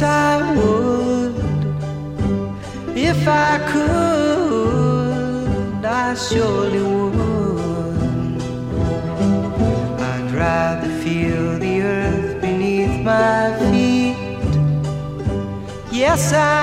I 0.03 0.53
would 0.55 1.35
if 2.97 3.27
I 3.27 3.57
could. 3.71 3.91
I 5.85 6.13
surely 6.15 6.81
would. 6.81 8.41
I'd 10.11 10.31
rather 10.31 10.89
feel 11.03 11.59
the 11.59 11.81
earth 11.81 12.41
beneath 12.41 12.95
my 13.03 13.57
feet. 13.71 14.17
Yes, 15.91 16.33
I 16.33 16.60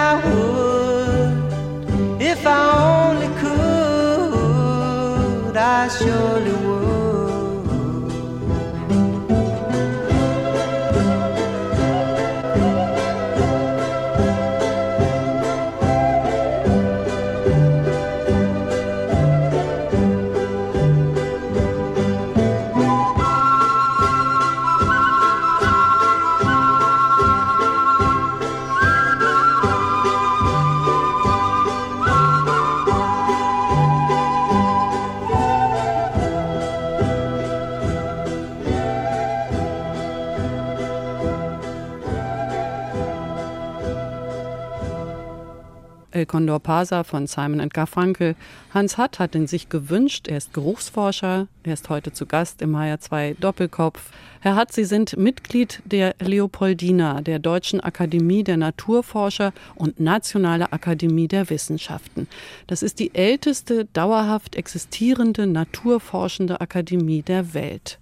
Condor 46.39 46.61
Pasa 46.61 47.03
von 47.03 47.27
Simon 47.27 47.69
Garfunkel. 47.69 48.37
Hans 48.73 48.97
Hatt 48.97 49.19
hat 49.19 49.35
ihn 49.35 49.49
sich 49.49 49.71
gewünscht. 49.71 50.29
Er 50.29 50.37
ist 50.37 50.55
Geruchsforscher. 50.55 51.49
Er 51.65 51.73
ist 51.73 51.89
heute 51.89 52.13
zu 52.13 52.27
Gast 52.27 52.63
im 52.63 52.77
HR2 52.77 53.35
Doppelkopf. 53.41 54.13
Herr 54.39 54.55
Hatt, 54.55 54.71
Sie 54.71 54.85
sind 54.85 55.17
Mitglied 55.17 55.83
der 55.85 56.15
Leopoldina, 56.21 57.23
der 57.23 57.41
Deutschen 57.41 57.81
Akademie 57.81 58.45
der 58.45 58.57
Naturforscher 58.57 59.53
und 59.75 59.99
Nationale 59.99 60.73
Akademie 60.73 61.27
der 61.27 61.51
Wissenschaften. 61.51 62.29
Das 62.69 62.85
ist 62.85 63.01
die 63.01 63.17
älteste 63.17 63.87
dauerhaft 63.87 64.55
existierende 64.55 65.49
naturforschende 65.49 66.61
Akademie 66.61 67.23
der 67.23 67.53
Welt. 67.53 67.99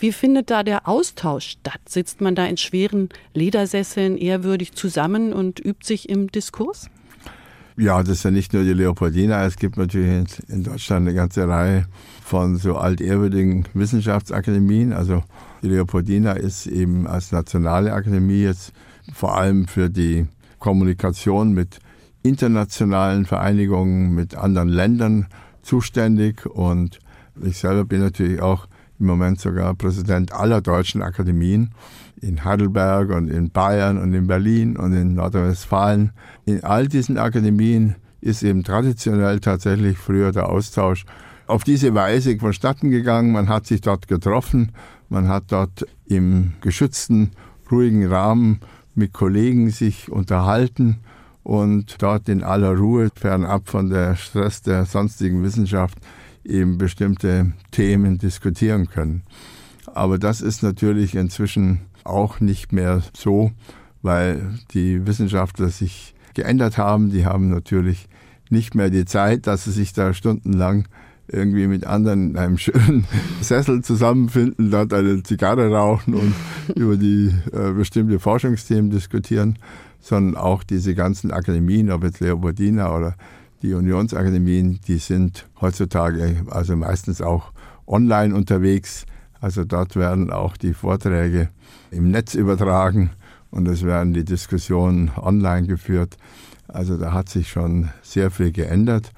Wie 0.00 0.10
findet 0.10 0.50
da 0.50 0.64
der 0.64 0.88
Austausch 0.88 1.50
statt? 1.50 1.80
Sitzt 1.88 2.20
man 2.20 2.34
da 2.34 2.44
in 2.44 2.56
schweren 2.56 3.08
Ledersesseln 3.34 4.18
ehrwürdig 4.18 4.72
zusammen 4.72 5.32
und 5.32 5.64
übt 5.64 5.86
sich 5.86 6.08
im 6.08 6.32
Diskurs? 6.32 6.90
Ja, 7.80 8.02
das 8.02 8.18
ist 8.18 8.24
ja 8.24 8.32
nicht 8.32 8.52
nur 8.54 8.64
die 8.64 8.72
Leopoldina, 8.72 9.44
es 9.44 9.54
gibt 9.54 9.76
natürlich 9.76 10.26
in 10.48 10.64
Deutschland 10.64 11.06
eine 11.06 11.14
ganze 11.14 11.46
Reihe 11.46 11.86
von 12.24 12.56
so 12.56 12.76
altehrwürdigen 12.76 13.66
Wissenschaftsakademien. 13.72 14.92
Also 14.92 15.22
die 15.62 15.68
Leopoldina 15.68 16.32
ist 16.32 16.66
eben 16.66 17.06
als 17.06 17.30
nationale 17.30 17.92
Akademie 17.92 18.42
jetzt 18.42 18.72
vor 19.14 19.38
allem 19.38 19.68
für 19.68 19.90
die 19.90 20.26
Kommunikation 20.58 21.52
mit 21.52 21.78
internationalen 22.24 23.26
Vereinigungen, 23.26 24.12
mit 24.12 24.34
anderen 24.34 24.70
Ländern 24.70 25.26
zuständig. 25.62 26.46
Und 26.46 26.98
ich 27.40 27.58
selber 27.58 27.84
bin 27.84 28.00
natürlich 28.00 28.42
auch 28.42 28.66
im 28.98 29.06
Moment 29.06 29.40
sogar 29.40 29.72
Präsident 29.76 30.32
aller 30.32 30.62
deutschen 30.62 31.00
Akademien 31.00 31.70
in 32.22 32.44
Heidelberg 32.44 33.10
und 33.10 33.28
in 33.28 33.50
Bayern 33.50 33.98
und 33.98 34.14
in 34.14 34.26
Berlin 34.26 34.76
und 34.76 34.92
in 34.92 35.14
Nordrhein-Westfalen. 35.14 36.12
In 36.44 36.64
all 36.64 36.88
diesen 36.88 37.18
Akademien 37.18 37.96
ist 38.20 38.42
eben 38.42 38.64
traditionell 38.64 39.40
tatsächlich 39.40 39.98
früher 39.98 40.32
der 40.32 40.48
Austausch 40.48 41.04
auf 41.46 41.64
diese 41.64 41.94
Weise 41.94 42.38
vonstatten 42.38 42.90
gegangen. 42.90 43.32
Man 43.32 43.48
hat 43.48 43.66
sich 43.66 43.80
dort 43.80 44.08
getroffen, 44.08 44.72
man 45.08 45.28
hat 45.28 45.44
dort 45.48 45.86
im 46.06 46.52
geschützten, 46.60 47.30
ruhigen 47.70 48.06
Rahmen 48.06 48.60
mit 48.94 49.12
Kollegen 49.12 49.70
sich 49.70 50.10
unterhalten 50.10 50.98
und 51.42 52.02
dort 52.02 52.28
in 52.28 52.42
aller 52.42 52.76
Ruhe, 52.76 53.10
fernab 53.14 53.68
von 53.68 53.88
der 53.88 54.16
Stress 54.16 54.62
der 54.62 54.84
sonstigen 54.84 55.42
Wissenschaft, 55.42 55.98
eben 56.44 56.78
bestimmte 56.78 57.52
Themen 57.70 58.18
diskutieren 58.18 58.88
können. 58.88 59.22
Aber 59.86 60.18
das 60.18 60.40
ist 60.40 60.62
natürlich 60.62 61.14
inzwischen 61.14 61.80
auch 62.04 62.40
nicht 62.40 62.72
mehr 62.72 63.02
so, 63.16 63.52
weil 64.02 64.58
die 64.72 65.06
Wissenschaftler 65.06 65.68
sich 65.68 66.14
geändert 66.34 66.78
haben. 66.78 67.10
Die 67.10 67.26
haben 67.26 67.48
natürlich 67.48 68.08
nicht 68.50 68.74
mehr 68.74 68.90
die 68.90 69.04
Zeit, 69.04 69.46
dass 69.46 69.64
sie 69.64 69.72
sich 69.72 69.92
da 69.92 70.14
stundenlang 70.14 70.86
irgendwie 71.30 71.66
mit 71.66 71.86
anderen 71.86 72.30
in 72.30 72.36
einem 72.36 72.58
schönen 72.58 73.04
Sessel 73.40 73.82
zusammenfinden, 73.82 74.70
dort 74.70 74.92
eine 74.94 75.22
Zigarre 75.22 75.70
rauchen 75.70 76.14
und 76.14 76.34
über 76.74 76.96
die 76.96 77.34
äh, 77.52 77.72
bestimmte 77.72 78.18
Forschungsthemen 78.18 78.90
diskutieren, 78.90 79.58
sondern 80.00 80.40
auch 80.40 80.62
diese 80.62 80.94
ganzen 80.94 81.30
Akademien, 81.30 81.90
ob 81.90 82.04
jetzt 82.04 82.20
Leopoldina 82.20 82.94
oder 82.96 83.14
die 83.62 83.74
Unionsakademien, 83.74 84.80
die 84.86 84.98
sind 84.98 85.48
heutzutage 85.60 86.44
also 86.48 86.76
meistens 86.76 87.20
auch 87.20 87.52
online 87.86 88.34
unterwegs. 88.34 89.04
Also 89.40 89.64
dort 89.64 89.96
werden 89.96 90.30
auch 90.30 90.56
die 90.56 90.74
Vorträge 90.74 91.48
im 91.90 92.10
Netz 92.10 92.34
übertragen 92.34 93.10
und 93.50 93.68
es 93.68 93.84
werden 93.84 94.12
die 94.12 94.24
Diskussionen 94.24 95.10
online 95.16 95.66
geführt. 95.66 96.16
Also 96.66 96.96
da 96.96 97.12
hat 97.12 97.28
sich 97.28 97.48
schon 97.48 97.90
sehr 98.02 98.30
viel 98.30 98.52
geändert. 98.52 99.12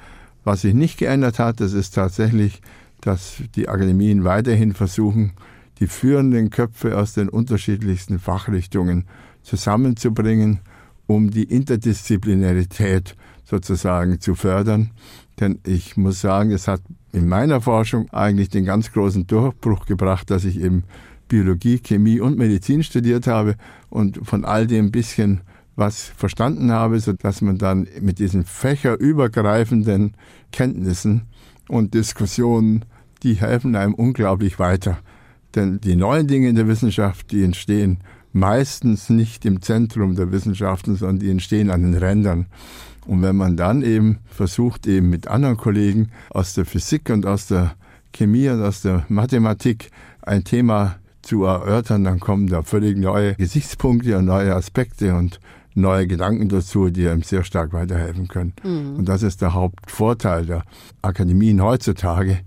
Was 0.45 0.63
sich 0.63 0.75
nicht 0.75 0.99
geändert 0.99 1.39
hat, 1.39 1.61
das 1.61 1.73
ist 1.73 1.95
tatsächlich, 1.95 2.63
dass 3.01 3.43
die 3.55 3.69
Akademien 3.69 4.25
weiterhin 4.25 4.75
versuchen, 4.75 5.33
die 5.81 5.87
führenden 5.87 6.51
Köpfe 6.51 6.99
aus 6.99 7.15
den 7.15 7.29
unterschiedlichsten 7.29 8.19
Fachrichtungen 8.19 9.07
zusammenzubringen, 9.43 10.61
um 11.07 11.31
die 11.31 11.45
Interdisziplinarität 11.45 13.17
sozusagen 13.45 14.21
zu 14.21 14.35
fördern. 14.35 14.91
Denn 15.41 15.59
ich 15.65 15.97
muss 15.97 16.21
sagen, 16.21 16.53
es 16.53 16.69
hat 16.69 16.83
in 17.13 17.29
meiner 17.29 17.61
Forschung 17.61 18.09
eigentlich 18.11 18.49
den 18.49 18.65
ganz 18.65 18.93
großen 18.93 19.27
Durchbruch 19.27 19.87
gebracht, 19.87 20.31
dass 20.31 20.45
ich 20.45 20.61
eben 20.61 20.85
Biologie, 21.29 21.79
Chemie 21.79 22.21
und 22.21 22.39
Medizin 22.39 22.83
studiert 22.83 23.27
habe 23.27 23.55
und 23.89 24.21
von 24.27 24.45
all 24.45 24.67
dem 24.67 24.87
ein 24.87 24.93
bisschen 24.93 25.41
was 25.77 26.03
verstanden 26.03 26.73
habe, 26.73 26.99
so 27.01 27.13
dass 27.13 27.41
man 27.41 27.59
dann 27.59 27.89
mit 28.01 28.19
diesen 28.19 28.45
fächerübergreifenden 28.45 30.15
Kenntnissen 30.53 31.23
und 31.69 31.95
Diskussionen, 31.95 32.85
die 33.23 33.35
helfen 33.35 33.77
einem 33.77 33.95
unglaublich 33.95 34.59
weiter. 34.59 34.99
Denn 35.55 35.81
die 35.81 35.97
neuen 35.97 36.27
Dinge 36.27 36.49
in 36.49 36.57
der 36.57 36.69
Wissenschaft, 36.69 37.31
die 37.33 37.43
entstehen 37.43 37.99
meistens 38.33 39.11
nicht 39.11 39.45
im 39.45 39.63
Zentrum 39.63 40.15
der 40.15 40.31
Wissenschaften, 40.31 40.97
sondern 40.97 41.19
die 41.19 41.31
entstehen 41.31 41.71
an 41.71 41.83
den 41.83 41.95
Rändern. 41.95 42.47
Und 43.07 43.23
wenn 43.23 43.37
man 43.37 43.57
dann 43.57 43.83
eben 43.83 44.19
versucht, 44.27 44.87
eben 44.87 45.11
mit 45.11 45.29
anderen 45.29 45.57
Kollegen 45.57 46.11
aus 46.31 46.55
der 46.55 46.65
Physik 46.65 47.11
und 47.11 47.27
aus 47.27 47.47
der 47.47 47.75
Chemie 48.13 48.49
und 48.49 48.63
aus 48.63 48.83
der 48.83 49.05
Mathematik 49.09 49.91
ein 50.23 50.45
Thema 50.45 50.97
zu 51.23 51.45
erörtern, 51.45 52.05
dann 52.05 52.21
kommen 52.21 52.47
da 52.47 52.63
völlig 52.63 52.97
neue 52.97 53.35
Gesichtspunkte 53.35 54.19
und 54.19 54.25
neue 54.25 54.55
Aspekte 54.55 55.15
und 55.15 55.41
neue 55.75 56.07
Gedanken 56.07 56.49
dazu, 56.49 56.91
die 56.91 57.09
einem 57.09 57.23
sehr 57.23 57.45
stark 57.45 57.73
weiterhelfen 57.73 58.29
können. 58.29 58.53
Mhm. 58.63 58.97
Und 58.97 59.09
das 59.09 59.23
ist 59.23 59.41
der 59.41 59.55
Hauptvorteil 59.55 60.47
der 60.47 60.65
Akademien 61.03 61.63
heutzutage, 61.63 62.41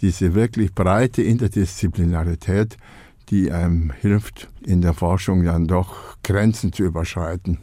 diese 0.00 0.34
wirklich 0.34 0.74
breite 0.74 1.22
Interdisziplinarität, 1.22 2.76
die 3.30 3.50
einem 3.50 3.92
hilft, 3.92 4.48
in 4.64 4.82
der 4.82 4.92
Forschung 4.92 5.44
dann 5.44 5.66
doch 5.66 6.16
Grenzen 6.22 6.72
zu 6.72 6.84
überschreiten. 6.84 7.58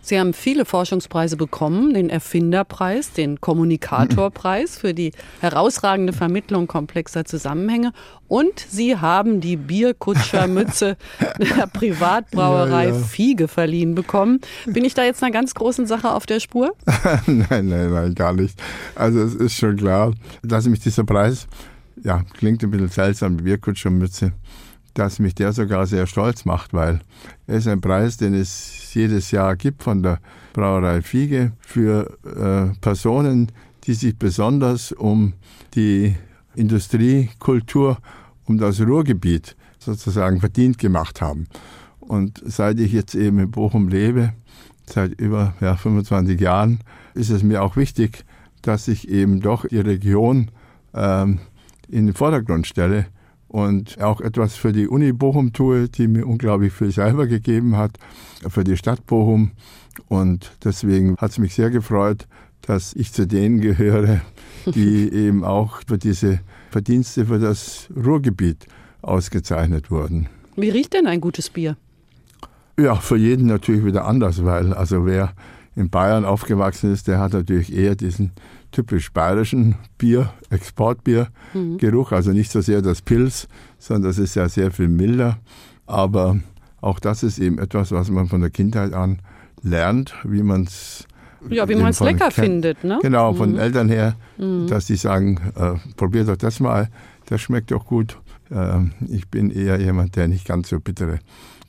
Sie 0.00 0.18
haben 0.18 0.34
viele 0.34 0.64
Forschungspreise 0.64 1.36
bekommen, 1.36 1.94
den 1.94 2.10
Erfinderpreis, 2.10 3.12
den 3.12 3.40
Kommunikatorpreis 3.40 4.78
für 4.78 4.94
die 4.94 5.12
herausragende 5.40 6.12
Vermittlung 6.12 6.66
komplexer 6.66 7.24
Zusammenhänge 7.24 7.92
und 8.28 8.58
Sie 8.58 8.96
haben 8.96 9.40
die 9.40 9.56
Bierkutschermütze 9.56 10.96
der 11.38 11.66
Privatbrauerei 11.66 12.88
ja, 12.88 12.94
ja. 12.94 13.00
Fiege 13.00 13.48
verliehen 13.48 13.94
bekommen. 13.94 14.40
Bin 14.66 14.84
ich 14.84 14.94
da 14.94 15.04
jetzt 15.04 15.22
einer 15.22 15.32
ganz 15.32 15.54
großen 15.54 15.86
Sache 15.86 16.10
auf 16.10 16.26
der 16.26 16.40
Spur? 16.40 16.74
nein, 17.26 17.68
nein, 17.68 17.92
nein, 17.92 18.14
gar 18.14 18.32
nicht. 18.32 18.60
Also 18.94 19.20
es 19.20 19.34
ist 19.34 19.54
schon 19.54 19.76
klar, 19.76 20.12
dass 20.42 20.66
mich 20.66 20.80
dieser 20.80 21.04
Preis, 21.04 21.46
ja, 22.02 22.22
klingt 22.34 22.62
ein 22.62 22.70
bisschen 22.70 22.88
seltsam, 22.88 23.36
die 23.36 23.44
Bierkutschermütze, 23.44 24.32
dass 24.94 25.18
mich 25.18 25.34
der 25.34 25.52
sogar 25.52 25.86
sehr 25.86 26.06
stolz 26.06 26.44
macht, 26.44 26.72
weil 26.72 27.00
er 27.46 27.56
ist 27.56 27.68
ein 27.68 27.80
Preis, 27.80 28.16
den 28.16 28.32
es 28.34 28.94
jedes 28.94 29.30
Jahr 29.32 29.56
gibt 29.56 29.82
von 29.82 30.02
der 30.02 30.20
Brauerei 30.52 31.02
Fiege 31.02 31.52
für 31.60 32.16
äh, 32.24 32.78
Personen, 32.80 33.50
die 33.84 33.94
sich 33.94 34.16
besonders 34.16 34.92
um 34.92 35.34
die 35.74 36.14
Industriekultur, 36.54 37.98
um 38.46 38.58
das 38.58 38.80
Ruhrgebiet 38.80 39.56
sozusagen 39.78 40.40
verdient 40.40 40.78
gemacht 40.78 41.20
haben. 41.20 41.48
Und 42.00 42.40
seit 42.44 42.78
ich 42.78 42.92
jetzt 42.92 43.14
eben 43.14 43.38
in 43.38 43.50
Bochum 43.50 43.88
lebe, 43.88 44.32
seit 44.86 45.20
über 45.20 45.54
ja, 45.60 45.76
25 45.76 46.40
Jahren, 46.40 46.80
ist 47.14 47.30
es 47.30 47.42
mir 47.42 47.62
auch 47.62 47.76
wichtig, 47.76 48.24
dass 48.62 48.88
ich 48.88 49.08
eben 49.08 49.40
doch 49.40 49.66
die 49.66 49.78
Region 49.78 50.50
ähm, 50.94 51.40
in 51.88 52.06
den 52.06 52.14
Vordergrund 52.14 52.66
stelle 52.66 53.06
und 53.54 54.00
auch 54.00 54.20
etwas 54.20 54.56
für 54.56 54.72
die 54.72 54.88
Uni 54.88 55.12
Bochum 55.12 55.52
tue, 55.52 55.88
die 55.88 56.08
mir 56.08 56.26
unglaublich 56.26 56.72
viel 56.72 56.90
selber 56.90 57.28
gegeben 57.28 57.76
hat, 57.76 57.92
für 58.48 58.64
die 58.64 58.76
Stadt 58.76 59.06
Bochum. 59.06 59.52
Und 60.08 60.50
deswegen 60.64 61.16
hat 61.18 61.30
es 61.30 61.38
mich 61.38 61.54
sehr 61.54 61.70
gefreut, 61.70 62.26
dass 62.62 62.94
ich 62.94 63.12
zu 63.12 63.28
denen 63.28 63.60
gehöre, 63.60 64.22
die 64.66 65.08
eben 65.08 65.44
auch 65.44 65.82
für 65.86 65.98
diese 65.98 66.40
Verdienste 66.72 67.26
für 67.26 67.38
das 67.38 67.86
Ruhrgebiet 67.94 68.66
ausgezeichnet 69.02 69.88
wurden. 69.88 70.28
Wie 70.56 70.70
riecht 70.70 70.92
denn 70.92 71.06
ein 71.06 71.20
gutes 71.20 71.48
Bier? 71.48 71.76
Ja, 72.76 72.96
für 72.96 73.16
jeden 73.16 73.46
natürlich 73.46 73.84
wieder 73.84 74.04
anders, 74.04 74.44
weil 74.44 74.74
also 74.74 75.06
wer 75.06 75.32
in 75.76 75.90
Bayern 75.90 76.24
aufgewachsen 76.24 76.92
ist, 76.92 77.06
der 77.06 77.20
hat 77.20 77.34
natürlich 77.34 77.72
eher 77.72 77.94
diesen 77.94 78.32
typisch 78.74 79.12
bayerischen 79.12 79.76
Bier, 79.98 80.32
Exportbier-Geruch. 80.50 82.10
Mhm. 82.10 82.16
Also 82.16 82.32
nicht 82.32 82.50
so 82.50 82.60
sehr 82.60 82.82
das 82.82 83.02
Pilz, 83.02 83.48
sondern 83.78 84.10
das 84.10 84.18
ist 84.18 84.34
ja 84.34 84.48
sehr 84.48 84.70
viel 84.70 84.88
milder. 84.88 85.38
Aber 85.86 86.40
auch 86.80 86.98
das 86.98 87.22
ist 87.22 87.38
eben 87.38 87.58
etwas, 87.58 87.92
was 87.92 88.10
man 88.10 88.26
von 88.26 88.40
der 88.40 88.50
Kindheit 88.50 88.92
an 88.92 89.20
lernt, 89.62 90.14
wie 90.24 90.42
man 90.42 90.64
es 90.64 91.06
ja, 91.50 91.68
wie 91.68 91.74
man 91.74 91.90
es 91.90 92.00
lecker 92.00 92.30
findet, 92.30 92.84
ne? 92.84 92.98
Genau, 93.02 93.34
von 93.34 93.50
mhm. 93.50 93.54
den 93.54 93.60
Eltern 93.60 93.88
her, 93.90 94.16
mhm. 94.38 94.66
dass 94.66 94.86
die 94.86 94.96
sagen, 94.96 95.38
äh, 95.56 95.74
probiert 95.96 96.28
doch 96.28 96.38
das 96.38 96.58
mal, 96.58 96.88
das 97.26 97.42
schmeckt 97.42 97.70
doch 97.70 97.84
gut. 97.84 98.18
Äh, 98.50 98.80
ich 99.08 99.28
bin 99.28 99.50
eher 99.50 99.78
jemand, 99.78 100.16
der 100.16 100.26
nicht 100.26 100.46
ganz 100.46 100.70
so 100.70 100.80
bittere 100.80 101.18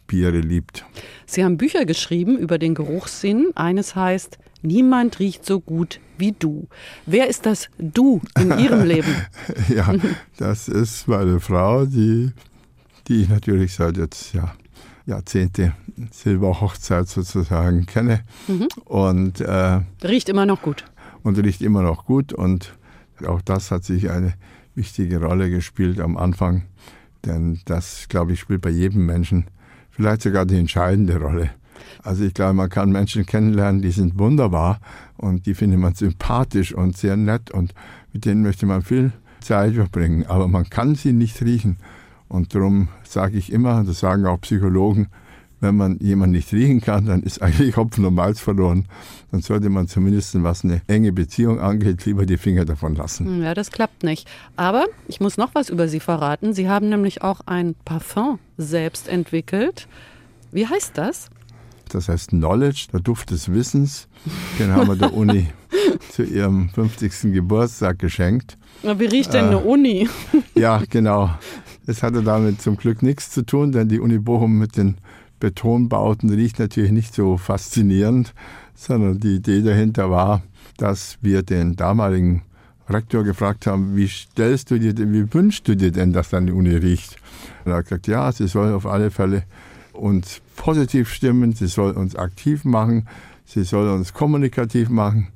Biere 0.07 0.39
liebt. 0.39 0.85
Sie 1.25 1.43
haben 1.43 1.57
Bücher 1.57 1.85
geschrieben 1.85 2.37
über 2.37 2.57
den 2.57 2.73
Geruchssinn. 2.73 3.47
Eines 3.55 3.95
heißt 3.95 4.37
Niemand 4.65 5.19
riecht 5.19 5.45
so 5.45 5.59
gut 5.59 5.99
wie 6.17 6.31
du. 6.31 6.67
Wer 7.05 7.27
ist 7.27 7.45
das 7.45 7.69
Du 7.77 8.21
in 8.39 8.57
Ihrem 8.57 8.83
Leben? 8.85 9.13
ja, 9.69 9.93
das 10.37 10.67
ist 10.67 11.07
meine 11.07 11.39
Frau, 11.39 11.85
die, 11.85 12.31
die 13.07 13.21
ich 13.23 13.29
natürlich 13.29 13.73
seit 13.75 13.97
jetzt 13.97 14.33
ja, 14.33 14.53
Jahrzehnte 15.05 15.73
Silberhochzeit 16.11 17.07
sozusagen 17.07 17.85
kenne. 17.85 18.21
Mhm. 18.47 18.67
Und 18.85 19.41
äh, 19.41 19.81
riecht 20.03 20.29
immer 20.29 20.45
noch 20.45 20.61
gut. 20.61 20.85
Und 21.23 21.37
riecht 21.37 21.61
immer 21.61 21.81
noch 21.81 22.05
gut. 22.05 22.33
Und 22.33 22.73
auch 23.25 23.41
das 23.41 23.71
hat 23.71 23.83
sich 23.83 24.09
eine 24.09 24.33
wichtige 24.73 25.21
Rolle 25.21 25.49
gespielt 25.49 25.99
am 25.99 26.17
Anfang. 26.17 26.63
Denn 27.25 27.61
das, 27.65 28.07
glaube 28.09 28.33
ich, 28.33 28.39
spielt 28.39 28.61
bei 28.61 28.69
jedem 28.69 29.05
Menschen 29.05 29.45
vielleicht 29.89 30.21
sogar 30.21 30.45
die 30.45 30.57
entscheidende 30.57 31.17
Rolle. 31.19 31.51
Also 32.03 32.23
ich 32.23 32.33
glaube, 32.33 32.53
man 32.53 32.69
kann 32.69 32.91
Menschen 32.91 33.25
kennenlernen, 33.25 33.81
die 33.81 33.91
sind 33.91 34.17
wunderbar 34.17 34.79
und 35.17 35.45
die 35.45 35.53
findet 35.53 35.79
man 35.79 35.95
sympathisch 35.95 36.73
und 36.73 36.97
sehr 36.97 37.17
nett 37.17 37.51
und 37.51 37.73
mit 38.13 38.25
denen 38.25 38.43
möchte 38.43 38.65
man 38.65 38.81
viel 38.81 39.11
Zeit 39.41 39.75
verbringen, 39.75 40.25
aber 40.27 40.47
man 40.47 40.69
kann 40.69 40.95
sie 40.95 41.13
nicht 41.13 41.41
riechen. 41.41 41.77
Und 42.27 42.55
darum 42.55 42.87
sage 43.03 43.37
ich 43.37 43.51
immer, 43.51 43.83
das 43.83 43.99
sagen 43.99 44.25
auch 44.25 44.41
Psychologen, 44.41 45.07
wenn 45.61 45.77
man 45.77 45.97
jemanden 45.99 46.35
nicht 46.35 46.51
riechen 46.53 46.81
kann, 46.81 47.05
dann 47.05 47.23
ist 47.23 47.41
eigentlich 47.41 47.75
Hopfen 47.77 48.05
und 48.05 48.15
Malz 48.15 48.39
verloren. 48.39 48.85
Dann 49.31 49.41
sollte 49.41 49.69
man 49.69 49.87
zumindest, 49.87 50.41
was 50.43 50.63
eine 50.63 50.81
enge 50.87 51.11
Beziehung 51.11 51.59
angeht, 51.59 52.05
lieber 52.05 52.25
die 52.25 52.37
Finger 52.37 52.65
davon 52.65 52.95
lassen. 52.95 53.41
Ja, 53.41 53.53
das 53.53 53.71
klappt 53.71 54.03
nicht. 54.03 54.27
Aber 54.55 54.85
ich 55.07 55.19
muss 55.19 55.37
noch 55.37 55.55
was 55.55 55.69
über 55.69 55.87
Sie 55.87 55.99
verraten. 55.99 56.53
Sie 56.53 56.69
haben 56.69 56.89
nämlich 56.89 57.21
auch 57.21 57.41
ein 57.45 57.75
Parfum 57.85 58.39
selbst 58.57 59.07
entwickelt. 59.07 59.87
Wie 60.51 60.67
heißt 60.67 60.97
das? 60.97 61.29
Das 61.89 62.09
heißt 62.09 62.29
Knowledge, 62.29 62.87
der 62.91 62.99
Duft 62.99 63.31
des 63.31 63.51
Wissens. 63.51 64.07
Den 64.59 64.71
haben 64.71 64.87
wir 64.87 64.95
der 64.95 65.13
Uni 65.13 65.47
zu 66.11 66.23
ihrem 66.23 66.69
50. 66.69 67.33
Geburtstag 67.33 67.99
geschenkt. 67.99 68.57
Na, 68.83 68.99
wie 68.99 69.05
riecht 69.05 69.33
denn 69.33 69.45
äh, 69.45 69.47
eine 69.49 69.59
Uni? 69.59 70.09
ja, 70.55 70.81
genau. 70.89 71.29
Es 71.87 72.03
hatte 72.03 72.23
damit 72.23 72.61
zum 72.61 72.77
Glück 72.77 73.03
nichts 73.03 73.31
zu 73.31 73.45
tun, 73.45 73.71
denn 73.71 73.87
die 73.87 73.99
Uni 73.99 74.17
Bochum 74.17 74.57
mit 74.57 74.77
den 74.77 74.95
Betonbauten 75.39 76.29
riecht 76.29 76.59
natürlich 76.59 76.91
nicht 76.91 77.13
so 77.13 77.37
faszinierend, 77.37 78.33
sondern 78.73 79.19
die 79.19 79.35
Idee 79.35 79.61
dahinter 79.61 80.09
war, 80.09 80.41
dass 80.77 81.17
wir 81.21 81.43
den 81.43 81.75
damaligen 81.75 82.43
Rektor 82.89 83.23
gefragt 83.23 83.67
haben, 83.67 83.95
wie 83.95 84.07
stellst 84.07 84.71
du 84.71 84.79
dir, 84.79 84.95
wie 84.95 85.33
wünschst 85.33 85.67
du 85.67 85.75
dir 85.75 85.91
denn, 85.91 86.13
dass 86.13 86.29
deine 86.29 86.53
Uni 86.53 86.75
riecht? 86.75 87.17
Und 87.63 87.71
er 87.71 87.77
hat 87.77 87.85
gesagt, 87.85 88.07
ja, 88.07 88.31
sie 88.31 88.47
soll 88.47 88.73
auf 88.73 88.85
alle 88.85 89.11
Fälle 89.11 89.43
uns 89.93 90.41
positiv 90.55 91.11
stimmen, 91.11 91.53
sie 91.53 91.67
soll 91.67 91.91
uns 91.91 92.15
aktiv 92.15 92.65
machen, 92.65 93.07
sie 93.45 93.63
soll 93.63 93.89
uns 93.89 94.13
kommunikativ 94.13 94.89
machen. 94.89 95.27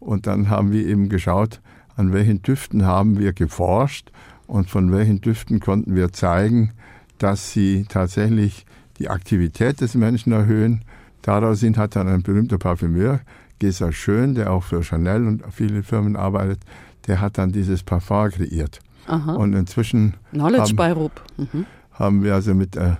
Und 0.00 0.26
dann 0.26 0.50
haben 0.50 0.72
wir 0.72 0.86
eben 0.86 1.08
geschaut, 1.08 1.60
an 1.96 2.12
welchen 2.12 2.42
Düften 2.42 2.84
haben 2.84 3.18
wir 3.18 3.32
geforscht 3.32 4.10
und 4.46 4.68
von 4.68 4.92
welchen 4.92 5.20
Düften 5.20 5.60
konnten 5.60 5.94
wir 5.94 6.12
zeigen, 6.12 6.72
dass 7.18 7.52
sie 7.52 7.86
tatsächlich 7.88 8.66
die 8.98 9.08
Aktivität 9.08 9.80
des 9.80 9.94
Menschen 9.94 10.32
erhöhen. 10.32 10.82
Daraus 11.22 11.62
hat 11.62 11.96
dann 11.96 12.08
ein 12.08 12.22
berühmter 12.22 12.58
Parfümeur, 12.58 13.20
Gesa 13.58 13.92
Schön, 13.92 14.34
der 14.34 14.52
auch 14.52 14.62
für 14.62 14.82
Chanel 14.82 15.26
und 15.26 15.42
viele 15.50 15.82
Firmen 15.82 16.16
arbeitet, 16.16 16.60
der 17.06 17.20
hat 17.20 17.38
dann 17.38 17.52
dieses 17.52 17.82
Parfum 17.82 18.30
kreiert. 18.30 18.80
Aha. 19.06 19.34
Und 19.34 19.52
inzwischen 19.54 20.14
Knowledge 20.32 20.74
haben, 20.76 21.10
mhm. 21.36 21.66
haben 21.92 22.22
wir 22.22 22.34
also 22.34 22.54
mit 22.54 22.74
der 22.74 22.98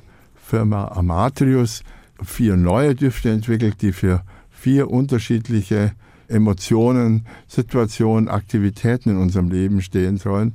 Firma 0.55 0.87
Amatrius 0.87 1.83
vier 2.23 2.57
neue 2.57 2.95
Düfte 2.95 3.29
entwickelt, 3.29 3.83
die 3.83 3.91
für 3.91 4.23
vier 4.53 4.89
unterschiedliche 4.89 5.95
Emotionen, 6.29 7.27
Situationen, 7.49 8.29
Aktivitäten 8.29 9.11
in 9.11 9.17
unserem 9.17 9.51
Leben 9.51 9.83
stehen 9.83 10.17
sollen 10.17 10.55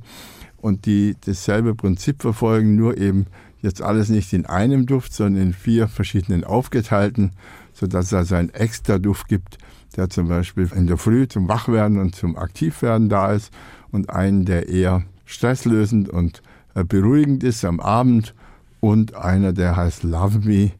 und 0.56 0.86
die 0.86 1.16
dasselbe 1.26 1.74
Prinzip 1.74 2.22
verfolgen, 2.22 2.76
nur 2.76 2.96
eben 2.96 3.26
jetzt 3.60 3.82
alles 3.82 4.08
nicht 4.08 4.32
in 4.32 4.46
einem 4.46 4.86
Duft, 4.86 5.12
sondern 5.12 5.42
in 5.42 5.52
vier 5.52 5.86
verschiedenen 5.86 6.44
aufgeteilten, 6.44 7.32
sodass 7.74 8.06
es 8.06 8.14
also 8.14 8.36
einen 8.36 8.54
extra 8.54 8.96
Duft 8.96 9.28
gibt, 9.28 9.58
der 9.96 10.08
zum 10.08 10.28
Beispiel 10.28 10.70
in 10.74 10.86
der 10.86 10.96
Früh 10.96 11.28
zum 11.28 11.46
Wachwerden 11.46 11.98
und 11.98 12.14
zum 12.14 12.38
Aktivwerden 12.38 13.10
da 13.10 13.34
ist 13.34 13.52
und 13.90 14.08
einen, 14.08 14.46
der 14.46 14.66
eher 14.70 15.02
stresslösend 15.26 16.08
und 16.08 16.40
äh, 16.74 16.84
beruhigend 16.84 17.44
ist 17.44 17.66
am 17.66 17.80
Abend 17.80 18.34
und 18.80 19.14
einer, 19.14 19.52
der 19.52 19.76
heißt 19.76 20.02
Love 20.02 20.40
Me, 20.40 20.72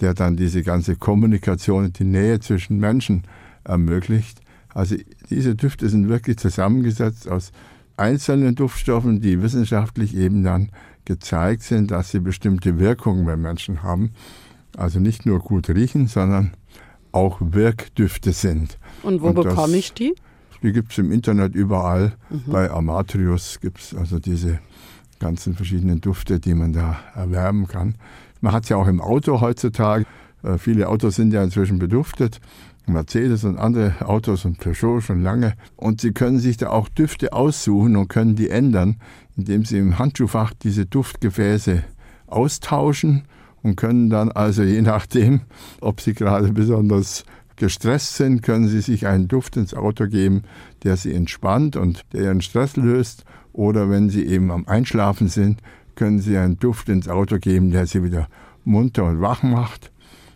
der 0.00 0.14
dann 0.14 0.36
diese 0.36 0.62
ganze 0.62 0.96
Kommunikation 0.96 1.84
und 1.86 1.98
die 1.98 2.04
Nähe 2.04 2.40
zwischen 2.40 2.78
Menschen 2.78 3.24
ermöglicht. 3.64 4.40
Also 4.74 4.96
diese 5.30 5.54
Düfte 5.56 5.88
sind 5.88 6.08
wirklich 6.08 6.36
zusammengesetzt 6.36 7.28
aus 7.28 7.50
einzelnen 7.96 8.54
Duftstoffen, 8.54 9.20
die 9.20 9.42
wissenschaftlich 9.42 10.14
eben 10.14 10.44
dann 10.44 10.70
gezeigt 11.06 11.62
sind, 11.62 11.90
dass 11.90 12.10
sie 12.10 12.20
bestimmte 12.20 12.78
Wirkungen 12.78 13.24
bei 13.24 13.36
Menschen 13.36 13.82
haben. 13.82 14.10
Also 14.76 15.00
nicht 15.00 15.24
nur 15.24 15.38
gut 15.38 15.70
riechen, 15.70 16.06
sondern 16.06 16.52
auch 17.12 17.38
Wirkdüfte 17.40 18.32
sind. 18.32 18.78
Und 19.02 19.22
wo 19.22 19.28
und 19.28 19.36
bekomme 19.36 19.72
das, 19.72 19.74
ich 19.76 19.94
die? 19.94 20.14
Die 20.62 20.72
gibt 20.72 20.92
es 20.92 20.98
im 20.98 21.12
Internet 21.12 21.54
überall. 21.54 22.12
Mhm. 22.28 22.42
Bei 22.46 22.70
Amatrius 22.70 23.60
gibt 23.60 23.80
es 23.80 23.94
also 23.94 24.18
diese 24.18 24.58
ganzen 25.18 25.54
verschiedenen 25.54 26.00
Dufte, 26.00 26.40
die 26.40 26.54
man 26.54 26.72
da 26.72 26.98
erwerben 27.14 27.66
kann. 27.66 27.94
Man 28.40 28.52
hat 28.52 28.64
es 28.64 28.68
ja 28.68 28.76
auch 28.76 28.88
im 28.88 29.00
Auto 29.00 29.40
heutzutage. 29.40 30.04
Äh, 30.42 30.58
viele 30.58 30.88
Autos 30.88 31.16
sind 31.16 31.32
ja 31.32 31.42
inzwischen 31.42 31.78
beduftet. 31.78 32.40
Mercedes 32.86 33.42
und 33.44 33.58
andere 33.58 33.94
Autos 34.06 34.44
und 34.44 34.58
Peugeot 34.58 35.00
schon 35.00 35.22
lange. 35.22 35.54
Und 35.76 36.00
Sie 36.00 36.12
können 36.12 36.38
sich 36.38 36.56
da 36.56 36.70
auch 36.70 36.88
Düfte 36.88 37.32
aussuchen 37.32 37.96
und 37.96 38.08
können 38.08 38.36
die 38.36 38.48
ändern, 38.48 38.96
indem 39.36 39.64
Sie 39.64 39.78
im 39.78 39.98
Handschuhfach 39.98 40.52
diese 40.54 40.86
Duftgefäße 40.86 41.82
austauschen 42.28 43.24
und 43.62 43.76
können 43.76 44.08
dann 44.08 44.30
also 44.30 44.62
je 44.62 44.82
nachdem, 44.82 45.40
ob 45.80 46.00
Sie 46.00 46.14
gerade 46.14 46.52
besonders 46.52 47.24
gestresst 47.56 48.16
sind, 48.16 48.42
können 48.42 48.68
Sie 48.68 48.80
sich 48.80 49.06
einen 49.06 49.28
Duft 49.28 49.56
ins 49.56 49.74
Auto 49.74 50.06
geben, 50.06 50.42
der 50.84 50.96
Sie 50.96 51.12
entspannt 51.12 51.74
und 51.74 52.02
der 52.12 52.22
Ihren 52.24 52.40
Stress 52.42 52.76
löst 52.76 53.24
oder 53.56 53.90
wenn 53.90 54.10
Sie 54.10 54.24
eben 54.26 54.50
am 54.50 54.66
Einschlafen 54.68 55.28
sind, 55.28 55.60
können 55.94 56.20
Sie 56.20 56.36
einen 56.36 56.58
Duft 56.58 56.88
ins 56.88 57.08
Auto 57.08 57.38
geben, 57.38 57.70
der 57.70 57.86
Sie 57.86 58.04
wieder 58.04 58.28
munter 58.64 59.04
und 59.04 59.20
wach 59.20 59.42
macht. 59.42 59.90